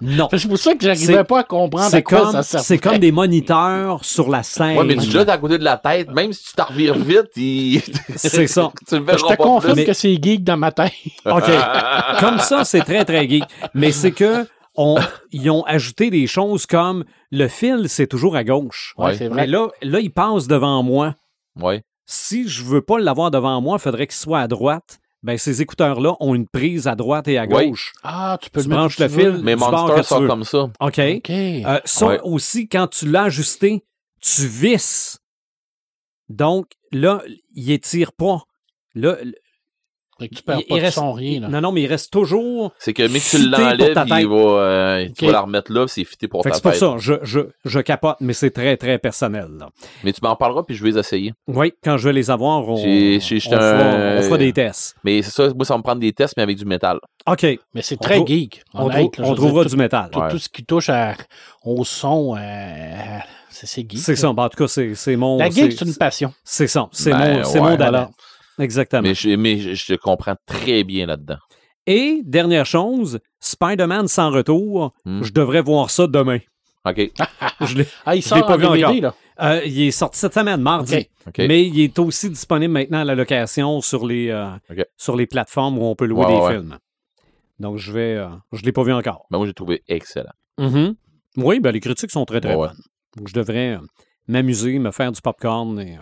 [0.00, 0.28] Non.
[0.36, 2.64] C'est pour ça que j'arrivais pas à comprendre à C'est quoi comme, ça servait.
[2.64, 4.76] c'est comme des moniteurs sur la scène.
[4.76, 7.30] Ouais, mais tu l'as à côté de la tête, même si tu t'en revires vite,
[7.36, 7.80] il...
[8.16, 8.70] C'est ça.
[8.88, 10.92] tu le Je te confirme que c'est geek dans ma tête.
[11.24, 11.44] OK.
[12.20, 13.44] comme ça, c'est très, très geek.
[13.72, 14.46] Mais c'est que
[14.76, 14.96] on,
[15.32, 18.94] ils ont ajouté des choses comme le fil, c'est toujours à gauche.
[18.98, 19.46] Ouais, Mais vrai.
[19.46, 21.14] là, là, il passe devant moi.
[21.60, 21.82] Ouais.
[22.06, 24.98] Si je veux pas l'avoir devant moi, il faudrait qu'il soit à droite.
[25.22, 27.68] Ben, ces écouteurs-là ont une prise à droite et à Ouais.
[27.68, 27.94] gauche.
[28.02, 29.40] Ah, tu peux Tu le branches le fil.
[29.42, 30.64] Mais Monster sort comme ça.
[30.80, 30.98] OK?
[31.00, 31.30] OK.
[31.30, 32.20] Euh, ça Ouais.
[32.24, 33.82] aussi, quand tu l'as ajusté,
[34.20, 35.18] tu visses.
[36.28, 37.22] Donc, là,
[37.54, 38.42] il étire pas.
[38.94, 39.16] Là,
[40.18, 41.40] Fait que tu perds il- pas il de reste- son, rien.
[41.40, 41.48] Là.
[41.48, 44.26] non, non, mais il reste toujours C'est que, mais que tu l'enlèves, il tête.
[44.28, 45.22] va, euh, tu Ok.
[45.24, 46.80] vas la remettre là, c'est fité pour Fait ta c'est pour tête.
[46.80, 49.48] ça, je, je, je capote, mais c'est très, très personnel.
[49.58, 49.70] là.
[50.04, 51.32] Mais tu m'en parleras, puis je vais les essayer.
[51.48, 54.94] Oui, quand je vais les avoir, on, on fera, un- on fera des tests.
[55.02, 56.98] Mais c'est ça, moi, ça va me prendre des tests, mais avec du métal.
[57.26, 57.42] OK,
[57.74, 58.62] Mais c'est très geek.
[58.74, 60.08] on, honnête, trou- là, je on veux dire, trouvera tout- du métal.
[60.12, 60.28] Tout, Ouais.
[60.30, 61.14] tout ce qui touche à-
[61.64, 63.18] au son, euh,
[63.50, 63.98] c'est geek.
[63.98, 65.38] C'est ça, ben, en tout cas, c'est c'est mon...
[65.38, 66.32] La geek, c'est une passion.
[66.44, 67.76] C'est ça, c'est Ben, mon, c'est ouais.
[67.78, 68.08] mon.
[68.58, 69.02] Exactement.
[69.02, 71.38] Mais, je, mais je, je te comprends très bien là-dedans.
[71.86, 75.22] Et, dernière chose, Spider-Man sans retour, Hmm.
[75.22, 76.38] je devrais voir ça demain.
[76.86, 77.10] OK.
[77.66, 79.00] Je l'ai- Ah, il Je l'ai sort pas en vu DVD, encore.
[79.00, 79.14] là.
[79.56, 80.96] Euh, il est sorti cette semaine, mardi.
[80.96, 81.08] OK.
[81.28, 81.38] OK.
[81.48, 84.50] Mais il est aussi disponible maintenant à la location sur les, euh,
[84.98, 86.52] sur les plateformes où on peut louer Ouais, des ouais.
[86.52, 86.78] films.
[87.58, 88.16] Donc, je vais.
[88.16, 89.24] euh, je ne l'ai pas vu encore.
[89.30, 90.32] Ben, moi, j'ai trouvé excellent.
[90.58, 90.94] Mhm.
[91.38, 92.68] Oui, ben, les critiques sont très, très Ouais, ouais.
[92.68, 92.82] bonnes.
[93.16, 93.78] Donc, je devrais euh,
[94.28, 95.96] m'amuser, me faire du popcorn et.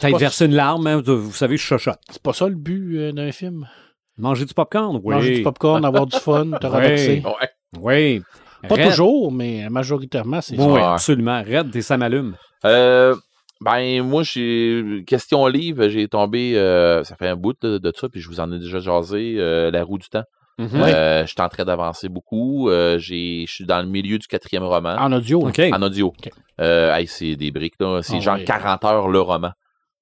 [0.00, 1.98] Peut-être pas- verser une larme, hein, de- vous savez, je chochote.
[2.10, 3.68] C'est pas ça le but euh, d'un film?
[4.16, 5.00] Manger du popcorn?
[5.02, 5.14] Oui.
[5.14, 6.72] Manger du popcorn, avoir du fun, te Oui.
[6.72, 7.22] relaxer.
[7.24, 7.48] Ouais.
[7.80, 8.22] Oui.
[8.68, 10.66] Pas Red- toujours, mais majoritairement, c'est Oui, ça.
[10.66, 10.82] oui, Ouais.
[10.82, 11.42] absolument.
[11.46, 12.34] Red, et ça m'allume.
[12.64, 13.14] Euh,
[13.60, 15.04] ben, moi, j'ai.
[15.06, 16.56] Question livre, j'ai tombé.
[16.56, 19.34] euh, ça fait un bout de, de ça, puis je vous en ai déjà jasé.
[19.38, 20.24] euh, La roue du temps.
[20.58, 20.70] Mhm.
[20.74, 22.68] Euh, je suis en train d'avancer beaucoup.
[22.68, 24.96] euh, j'ai- je suis dans le milieu du quatrième roman.
[24.98, 25.46] En audio.
[25.46, 25.60] OK.
[25.72, 26.12] En audio.
[26.60, 28.00] Euh, hey, c'est des briques, là.
[28.02, 28.44] C'est Ah genre ouais.
[28.44, 29.50] 40 heures le roman.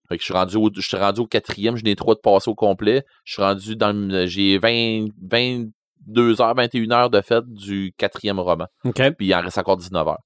[0.08, 2.20] Fait que je suis rendu au, je suis rendu au quatrième, je n'ai trois de
[2.20, 3.04] passer au complet.
[3.24, 8.38] Je suis rendu dans le- j'ai 20, 22 heures, 21 heures de fait du quatrième
[8.40, 8.66] roman.
[9.12, 10.20] Puis il en reste encore 19 heures.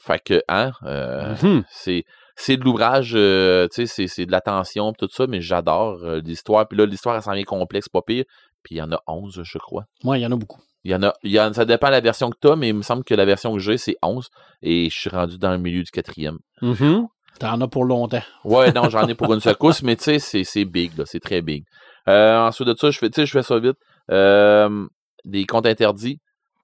[0.00, 1.64] Fait que, hein, euh, Mhm.
[1.70, 2.04] c'est,
[2.36, 6.20] c'est de l'ouvrage, euh, tu sais, c'est, c'est de l'attention tout ça, mais j'adore euh,
[6.24, 6.68] l'histoire.
[6.68, 8.24] Puis là, l'histoire, elle s'en vient complexe, pas pire.
[8.62, 9.84] Puis il y en a 11, je crois.
[10.04, 10.60] Moi, il y en a beaucoup.
[10.84, 12.54] Il y en a, il y en, ça dépend de la version que tu as,
[12.56, 14.28] mais il me semble que la version que j'ai, c'est 11.
[14.62, 16.38] Et je suis rendu dans le milieu du quatrième.
[16.62, 17.08] Mhm.
[17.38, 18.22] T'en as pour longtemps.
[18.44, 21.40] Ouais, non, j'en ai pour une secousse, mais tu sais, c'est, big, là, c'est très
[21.42, 21.64] big.
[22.08, 23.76] Euh, ensuite de ça, je fais, je fais ça vite.
[24.10, 24.86] Euh,
[25.24, 26.18] des comptes interdits.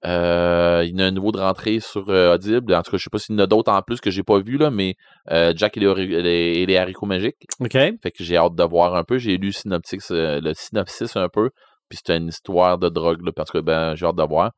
[0.05, 2.73] Euh, il y en a un nouveau de rentrée sur Audible.
[2.75, 4.21] En tout cas, je sais pas s'il y en a d'autres en plus que j'ai
[4.23, 4.95] pas vu, là, mais
[5.55, 7.37] Jack et les, hori- les- et les haricots magiques.
[7.59, 7.71] OK.
[7.71, 9.17] Fait que j'ai hâte de voir un peu.
[9.17, 11.49] J'ai lu synopsis, le synopsis un peu.
[11.89, 14.51] Puis c'était une histoire de drogue, là, parce que ben, j'ai hâte de voir.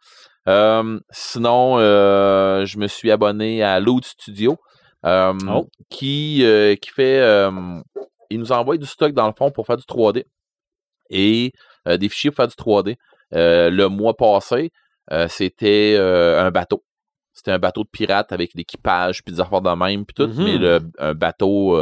[1.11, 4.57] Sinon, je me suis abonné à Loot Studio,
[5.03, 5.67] Oh.
[5.89, 7.19] qui, euh, qui fait.
[8.29, 10.25] il nous envoie du stock dans le fond pour faire du 3D
[11.09, 11.53] et
[11.87, 12.97] euh, des fichiers pour faire du 3D.
[13.33, 14.71] Euh, le mois passé,
[15.27, 16.83] c'était un bateau.
[17.33, 20.57] C'était un bateau de pirate avec l'équipage, puis des affaires de même, puis tout, mais
[20.57, 21.77] le, un bateau,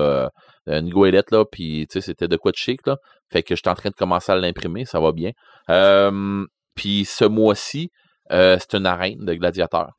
[0.68, 2.98] euh, une goélette, là, puis tu sais, c'était de quoi de chic, là.
[3.32, 5.32] Fait que j'étais en train de commencer à l'imprimer, ça va bien.
[5.70, 7.90] Euh, puis ce mois-ci,
[8.32, 9.94] euh, c'est une arène de gladiateurs.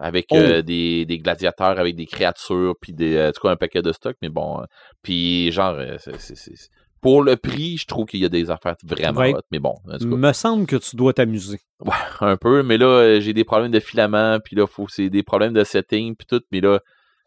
[0.00, 0.36] Avec Oh.
[0.36, 3.80] euh, des, des gladiateurs, avec des créatures, puis des, euh, en tout cas, un paquet
[3.82, 4.60] de stock, mais bon.
[4.60, 4.64] euh,
[5.02, 6.68] puis genre, euh, c'est- c'est- c'est-
[7.00, 9.34] pour le prix, je trouve qu'il y a des affaires vraiment Ouais.
[9.34, 11.60] hot, mais bon, en tout cas, Me semble que tu dois t'amuser.
[12.20, 15.22] un peu, mais là, euh, j'ai des problèmes de filament, puis là, faut, c'est des
[15.22, 16.80] problèmes de setting, puis tout, mais là,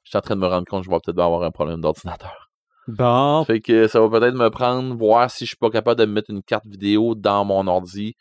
[0.04, 1.80] je suis en train de me rendre compte que je vais peut-être avoir un problème
[1.82, 2.50] d'ordinateur.
[2.88, 3.44] Bon.
[3.46, 6.14] Fait que ça va peut-être me prendre, voir si je suis pas capable de me
[6.14, 8.16] mettre une carte vidéo dans mon ordi.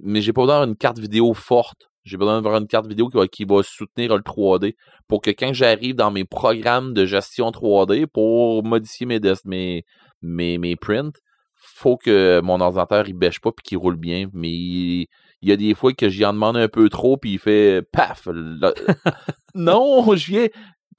[0.00, 3.08] Mais j'ai pas besoin d'avoir une carte vidéo forte J'ai besoin d'avoir une carte vidéo
[3.08, 4.74] qui va, qui va soutenir le 3D
[5.08, 9.84] pour que quand j'arrive dans mes programmes de gestion 3D pour modifier mes, mes,
[10.22, 11.12] mes, mes prints,
[11.56, 14.26] faut que mon ordinateur il bêche pas puis qu'il roule bien.
[14.32, 15.06] Mais il,
[15.42, 17.82] il y a des fois que j'y en demande un peu trop puis il fait
[17.92, 18.26] paf.
[18.32, 18.74] là-
[19.54, 20.48] non, je viens.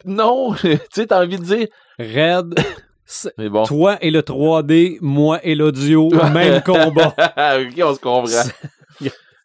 [0.06, 1.68] Non, tu sais, t'as envie de dire.
[2.00, 2.56] Red,
[3.06, 3.64] c'est- Mais bon.
[3.64, 7.14] toi et le 3D, moi et l'audio, même combat.
[7.18, 8.50] ok, on se comprend.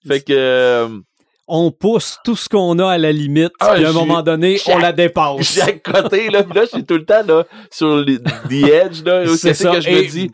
[0.06, 0.88] Fait que.
[1.50, 4.58] On pousse tout ce qu'on a à la limite, Ah, puis à un moment donné,
[4.68, 5.54] on la dépasse.
[5.54, 8.52] J'ai à côté, là, puis là, je suis tout le temps, là, sur les, the
[8.68, 9.72] edge, là, C'est ça.
[9.72, 10.30] que je me dis?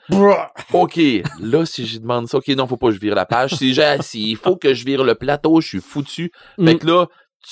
[0.73, 1.01] OK,
[1.41, 3.55] là, si je demande ça, OK, non, faut pas que je vire la page.
[3.55, 6.31] Si j'ai si il faut que je vire le plateau, je suis foutu.
[6.63, 6.79] Fait Mm.
[6.79, 7.07] que là,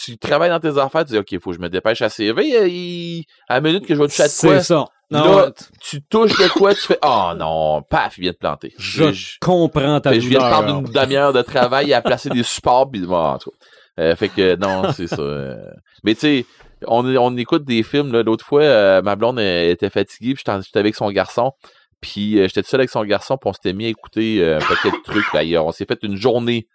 [0.05, 2.57] tu travailles dans tes affaires, tu dis, OK, faut que je me dépêche à CV.
[2.57, 4.87] euh, il- À la minute que je vais toucher à quoi, C'est ça.
[5.13, 8.73] Non, Là, tu touches de quoi, tu fais, oh non, paf, il vient de planter.
[8.79, 10.65] je je- comprends ta fait que je viens de douleur.
[10.65, 13.57] perdre une demi-heure de travail à placer des supports, puis bon, en tout cas.
[14.03, 15.21] Euh, fait que non, c'est ça.
[15.21, 15.57] euh.
[16.03, 16.47] Mais tu sais,
[16.87, 18.23] on, on écoute des films, là.
[18.23, 21.53] L'autre fois, euh, ma blonde elle, était fatiguée, puis j'étais avec son garçon.
[22.01, 24.57] Puis euh, j'étais tout seul avec son garçon, puis on s'était mis à écouter euh,
[24.57, 25.27] un paquet de trucs.
[25.35, 26.67] D'ailleurs, on s'est fait une journée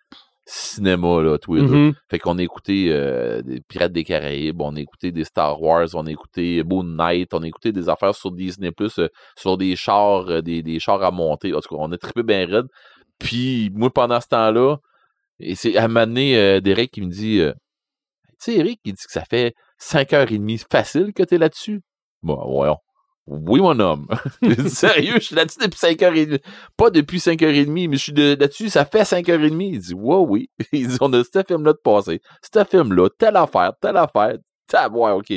[0.50, 1.76] cinéma, là, tous les deux.
[1.76, 1.94] Mhm.
[2.10, 5.88] Fait qu'on a écouté euh, des Pirates des Caraïbes, on a écouté des Star Wars,
[5.94, 9.76] on a écouté Moon Knight, on a écouté des affaires sur Disney+, euh, sur des
[9.76, 11.54] chars, euh, des, des chars à monter.
[11.54, 12.68] En tout cas, on a trippé bien raide.
[13.20, 14.78] Puis moi, pendant ce temps-là,
[15.40, 17.54] et c'est à un moment donné, euh, Derek qui me dit euh,
[18.40, 21.82] Tu sais, Eric, il dit que ça fait 5h30 facile que t'es là-dessus.
[22.24, 22.78] Bon, voyons.
[23.28, 24.08] Oui, mon homme.
[24.68, 26.40] Sérieux, je suis là-dessus depuis 5h30.
[26.78, 29.70] Pas depuis 5h30, mais je suis de- là-dessus, ça fait 5h30.
[29.74, 30.50] Il dit, ouais, oui.
[30.72, 32.22] Il dit, on a ce film-là de passé.
[32.42, 34.38] Ce film-là, telle affaire, telle affaire.
[34.70, 35.34] Tab, ouais, ok.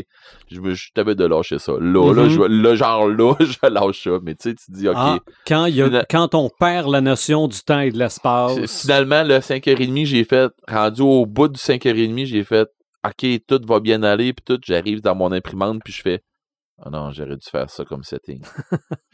[0.51, 1.73] Je, me- je t'avais de lâcher ça.
[1.81, 2.29] Là, là, Mhm.
[2.31, 4.19] je, vais- là, genre là, je lâche ça.
[4.23, 4.95] Mais tu sais, tu dis, ok.
[4.99, 7.99] Ah, quand, il y a- Fina- quand on perd la notion du temps et de
[7.99, 8.83] l'espace.
[8.83, 12.69] Finalement, le 5h30, j'ai fait, rendu au bout du 5h30, j'ai fait,
[13.07, 16.23] OK, tout va bien aller, puis tout, j'arrive dans mon imprimante, puis je fais,
[16.85, 18.43] oh non, j'aurais dû faire ça comme setting.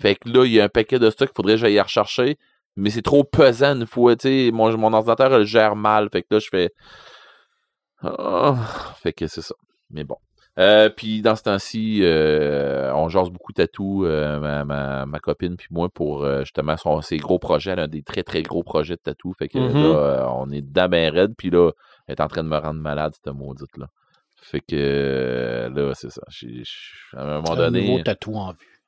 [0.01, 2.39] fait que là, il y a un paquet de stock qu'il faudrait que j'aille rechercher,
[2.77, 6.09] mais c'est trop pesant une fois, tu sais, mon, mon ordinateur, elle le gère mal,
[6.13, 6.71] fait que là, je fais,
[8.03, 8.57] Ah.
[9.03, 9.55] fait que c'est ça.
[9.91, 10.17] Mais bon.
[10.59, 15.55] Euh, puis dans ce temps-ci, euh, on jase beaucoup tatou, euh, ma, ma, ma copine
[15.57, 17.73] puis moi pour justement son, ses gros projets.
[17.73, 19.35] Elle a des très très gros projets de tatou.
[19.35, 21.35] Fait que là, euh, on est dedans ben raide.
[21.37, 21.73] Puis là,
[22.07, 23.87] elle est en train de me rendre malade, cette maudite là.
[24.43, 26.23] Fait que euh, là, c'est ça.
[26.29, 27.87] J'ai- j'ai- à un moment Un donné.
[27.89, 28.83] nouveau tatou en vue.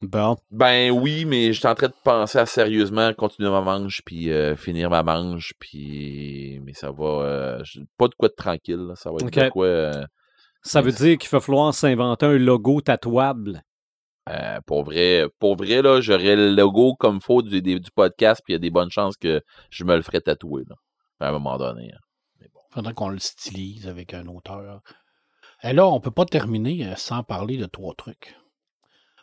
[0.00, 0.36] Bon.
[0.50, 4.56] Ben oui, mais j'étais en train de penser à sérieusement continuer ma manche, puis euh,
[4.56, 7.62] finir ma manche, puis mais ça va euh,
[7.98, 8.94] pas de quoi de tranquille, là.
[8.96, 10.04] ça va être de quoi euh,
[10.62, 13.62] Ça veut dire qu'il va falloir s'inventer un logo tatouable?
[14.28, 18.54] euh, pour vrai, pour vrai là, j'aurais le logo comme faut du, du podcast, puis
[18.54, 20.74] il y a des bonnes chances que je me le ferais tatouer là,
[21.20, 21.90] à un moment donné.
[21.94, 21.98] hein.
[22.72, 24.80] Faudrait qu'on le stylise avec un auteur.
[25.62, 28.34] Et là, on peut pas terminer euh, sans parler de trois trucs.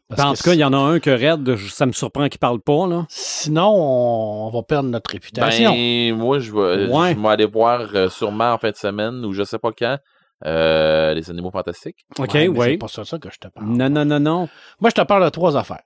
[0.08, 1.92] Parce Ben, en tout cas, il y en a un que Red, je- ça me
[1.92, 3.06] surprend qu'il parle pas, là.
[3.10, 5.72] Sinon, on, on va perdre notre réputation.
[5.72, 7.14] Ben moi je vais Ouais.
[7.14, 9.98] je vais aller voir euh, sûrement en fin de semaine ou je sais pas quand
[10.46, 12.06] euh, les animaux fantastiques.
[12.18, 12.66] OK, Ouais, oui.
[12.72, 13.68] C'est pas ça, ça que je te parle.
[13.68, 14.50] Non, non, non, non.
[14.80, 15.84] Moi, je te parle de trois affaires.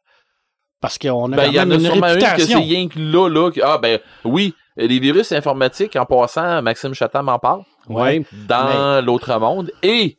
[0.80, 2.56] Parce qu'on a Ben, quand il y en même a une sûrement une que c'est
[2.56, 3.52] rien que là, là.
[3.52, 8.23] que- ah, ben, oui, les virus informatiques, en passant, Maxime Chatham en parle, Ouais.
[8.47, 10.17] dans l'autre monde, et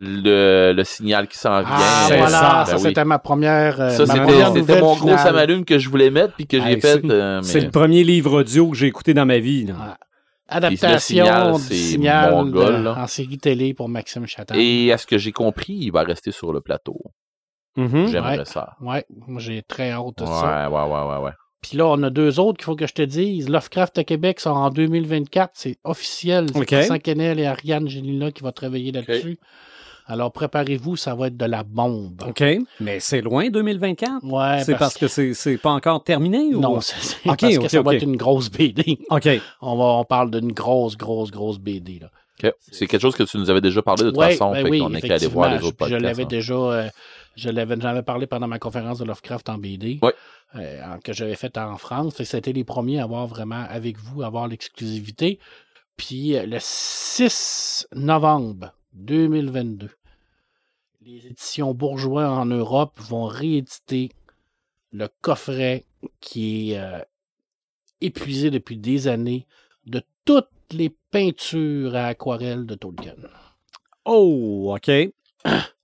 [0.00, 1.68] le, le signal qui s'en vient.
[1.70, 2.64] Ah, C'est voilà, ça.
[2.66, 2.82] ça, Ben oui.
[2.88, 5.88] c'était ma première, euh, Ça, ma c'était première c'était nouvelle mon gros samalume que je
[5.88, 7.00] voulais mettre, puis que j'ai Hey, fait.
[7.02, 9.66] c'est- euh, mais- le premier livre audio que j'ai écouté dans ma vie.
[9.66, 9.98] là.
[10.52, 12.96] Adaptation signal, du signal mongol, de- là.
[12.98, 14.56] en série télé pour Maxime Chatham.
[14.58, 16.98] Et à ce que j'ai compris, il va rester sur le plateau.
[17.76, 18.08] Mhm.
[18.08, 18.44] J'aimerais Ouais.
[18.46, 18.74] ça.
[18.80, 20.68] Ouais, moi j'ai très hâte de Ouais, ça.
[20.68, 21.30] ouais, ouais, ouais, ouais.
[21.62, 23.48] Puis là, on a deux autres qu'il faut que je te dise.
[23.48, 25.50] Lovecraft à Québec sort en 2024.
[25.54, 26.46] C'est officiel.
[26.52, 26.66] C'est OK.
[26.66, 29.38] Christian Kennel et Ariane Gélina qui vont travailler là-dessus.
[30.06, 32.22] Alors préparez-vous, ça va être de la bombe.
[32.26, 32.42] OK.
[32.80, 34.24] Mais c'est loin, 2024?
[34.24, 36.38] Ouais, c'est parce que c'est c'est pas encore terminé?
[36.54, 36.60] Ou...
[36.60, 37.96] Non, c'est parce ok, que ça va ok.
[37.96, 38.98] être une grosse BD.
[39.10, 39.28] OK.
[39.60, 42.00] On, va, on parle d'une grosse, grosse, grosse BD.
[42.00, 42.10] Là.
[42.42, 42.52] Ok.
[42.72, 44.50] C'est quelque chose que tu nous avais déjà parlé de toute Ouais, façon.
[44.52, 46.02] ben fait oui, qu'on est qu'à aller voir les autres Je- Je podcasts.
[46.02, 46.28] l'avais hein.
[46.28, 46.88] déjà, euh,
[47.36, 50.00] je l'avais, j'en avais parlé pendant ma conférence de Lovecraft en BD,
[50.54, 52.22] euh, que j'avais faite en France.
[52.22, 55.38] C'était les premiers à avoir vraiment avec vous, à avoir l'exclusivité.
[55.96, 59.90] Puis euh, le 6 novembre 2022,
[61.02, 64.10] les éditions Bourgeois en Europe vont rééditer
[64.92, 65.84] le coffret
[66.20, 67.00] qui est euh,
[68.00, 69.46] épuisé depuis des années
[69.86, 73.16] de toutes les peintures à aquarelle de Tolkien.
[74.04, 74.90] Oh, OK.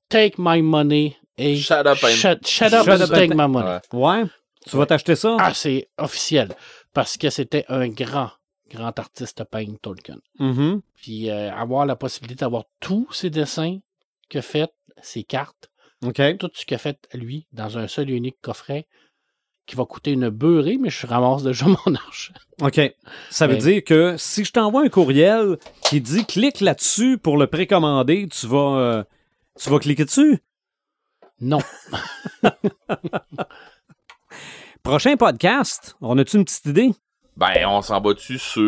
[0.08, 3.48] Take my money et Shut up shut, shut up Shut and up take and- my
[3.52, 3.78] money.
[3.92, 4.22] Ouais.
[4.22, 4.24] Ouais.
[4.68, 5.36] Tu vas t'acheter ça?
[5.38, 6.54] Ah, c'est officiel.
[6.92, 8.30] Parce que c'était un grand,
[8.70, 10.16] grand artiste peintre Tolkien.
[10.40, 10.80] Mhm.
[10.94, 13.78] Puis euh, avoir la possibilité d'avoir tous ses dessins
[14.28, 14.70] que fait,
[15.02, 15.70] ses cartes,
[16.04, 16.20] OK.
[16.38, 18.86] tout ce qu'il a fait lui dans un seul et unique coffret
[19.66, 22.32] qui va coûter une beurrée, mais je ramasse déjà mon argent.
[22.62, 22.80] OK.
[23.30, 27.46] Ça veut dire que si je t'envoie un courriel qui dit clique là-dessus pour le
[27.46, 29.04] précommander, tu vas, euh,
[29.60, 30.38] tu vas cliquer dessus?
[31.40, 31.58] Non.
[34.82, 36.90] Prochain podcast, on a-tu une petite idée?
[37.36, 38.62] Ben, on s'en bat-tu sur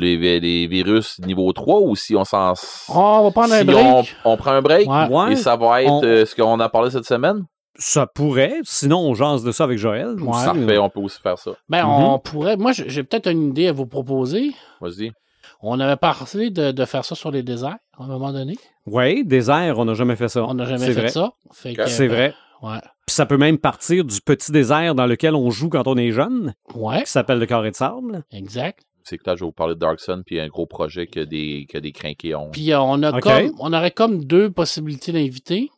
[0.00, 2.54] les, les virus niveau 3 ou si on s'en.
[2.88, 4.16] Oh, on va prendre un break.
[4.24, 4.88] On, on prend un break?
[4.88, 5.06] Ouais.
[5.08, 5.32] Ouais.
[5.32, 7.44] et ça va être On- euh, ce qu'on a parlé cette semaine?
[7.78, 8.56] Ça pourrait.
[8.64, 10.14] Sinon, on jase de ça avec Joël.
[10.20, 10.30] Ouais.
[10.30, 10.44] aussi.
[10.46, 11.52] Parfait, on peut aussi faire ça.
[11.68, 11.90] Ben, Mhm.
[11.92, 12.56] on pourrait.
[12.56, 14.52] Moi, j'ai j'ai peut-être une idée à vous proposer.
[14.80, 15.12] Vas-y.
[15.60, 18.56] On avait parlé de, de faire ça sur les déserts à un moment donné.
[18.86, 20.44] Oui, désert, on n'a jamais fait ça.
[20.44, 21.08] On n'a jamais fait vrai.
[21.08, 21.32] ça.
[21.52, 22.34] Fait que, C'est euh, vrai.
[22.62, 22.78] Ouais.
[23.06, 26.10] Puis ça peut même partir du petit désert dans lequel on joue quand on est
[26.12, 28.24] jeune, Ouais, qui s'appelle le carré de sable.
[28.32, 28.84] exact.
[29.04, 31.20] C'est que là, je vais vous parler de Dark Sun puis un gros projet que
[31.20, 32.50] des, que des crinqués ont.
[32.50, 35.70] Puis euh, on, a comme, on aurait comme deux possibilités d'invités.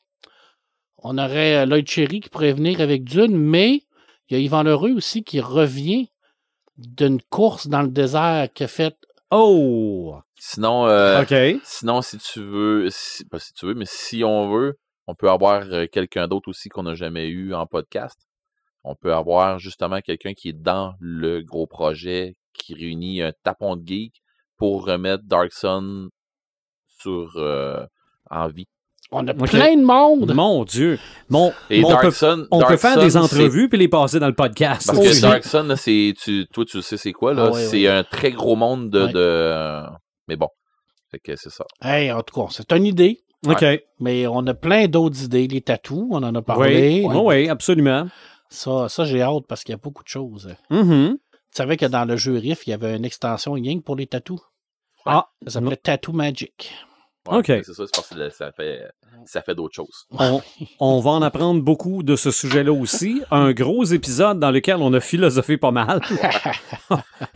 [0.99, 3.83] On aurait euh, Lloyd Cherry qui pourrait venir avec Dune, mais
[4.29, 6.09] il y a Yvan Lheureux aussi qui revient
[6.79, 8.97] d'une course dans le désert qu'il a fait.
[9.31, 10.19] Oh!
[10.37, 11.23] Sinon, euh,
[11.65, 15.31] sinon, si tu veux, si, pas si tu veux, mais si on veut, on peut
[15.31, 18.27] avoir euh, quelqu'un d'autre aussi qu'on n'a jamais eu en podcast.
[18.85, 23.77] On peut avoir justement quelqu'un qui est dans le gros projet, qui réunit un tapon
[23.77, 24.23] de geek
[24.57, 26.09] pour remettre Dark Sun
[26.87, 27.85] sur euh,
[28.31, 28.69] en vie.
[29.11, 30.35] On a plein de monde.
[30.35, 30.99] Mon Dieu.
[31.31, 33.89] Mon, Et on Dark peut, Sun, on Dark peut faire Sun, des entrevues puis les
[33.89, 34.87] passer dans le podcast.
[34.87, 35.17] Parce aussi.
[35.23, 37.47] que Dark Sun, là, c'est, tu, toi, tu sais c'est quoi, là?
[37.49, 37.89] Ah ouais, c'est ouais.
[37.89, 39.13] un très gros monde de, Ouais.
[39.13, 39.83] de-
[40.29, 40.49] Mais bon.
[41.11, 41.65] Fait que c'est ça.
[41.81, 43.65] Hey, en tout cas, c'est une idée, OK.
[43.99, 45.49] mais on a plein d'autres idées.
[45.49, 47.03] Les tatous, on en a Oui, parlé.
[47.07, 48.09] oui, oui, absolument.
[48.51, 50.55] Ça, ça j'ai hâte parce qu'il y a beaucoup de choses.
[50.69, 51.17] Mhm.
[51.17, 54.07] Tu savais que dans le jeu Riff, il y avait une extension Ying pour les
[54.07, 54.41] tatous?
[55.07, 56.75] Ah, Ça s'appelait Tattoo Magic.
[57.29, 57.47] Ouais, OK.
[57.47, 58.91] C'est ça, c'est parce que ça fait,
[59.27, 60.07] ça fait d'autres choses.
[60.19, 60.41] on,
[60.81, 63.23] on va en apprendre beaucoup de ce sujet-là aussi.
[63.31, 66.01] Un gros épisode dans lequel on a philosophé pas mal.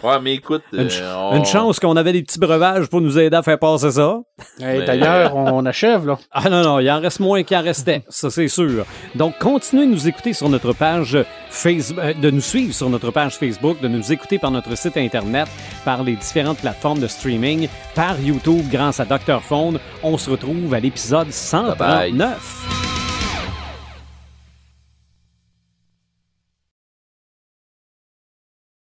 [0.02, 3.00] Ouais, mais écoute, Une, ch- euh, on- une chance qu'on avait des petits breuvages pour
[3.00, 4.20] nous aider à faire passer ça.
[4.60, 6.18] Hey, Mais- D'ailleurs, on achève, là.
[6.30, 8.84] Ah non, non, il en reste moins qu'il en restait, ça c'est sûr.
[9.14, 11.18] Donc, continuez de nous écouter sur notre page
[11.50, 15.48] Facebook, de nous suivre sur notre page Facebook, de nous écouter par notre site Internet,
[15.84, 19.40] par les différentes plateformes de streaming, par YouTube grâce à Dr.
[19.42, 19.78] Phone.
[20.02, 21.30] On se retrouve à l'épisode
[21.74, 23.01] Bye bye.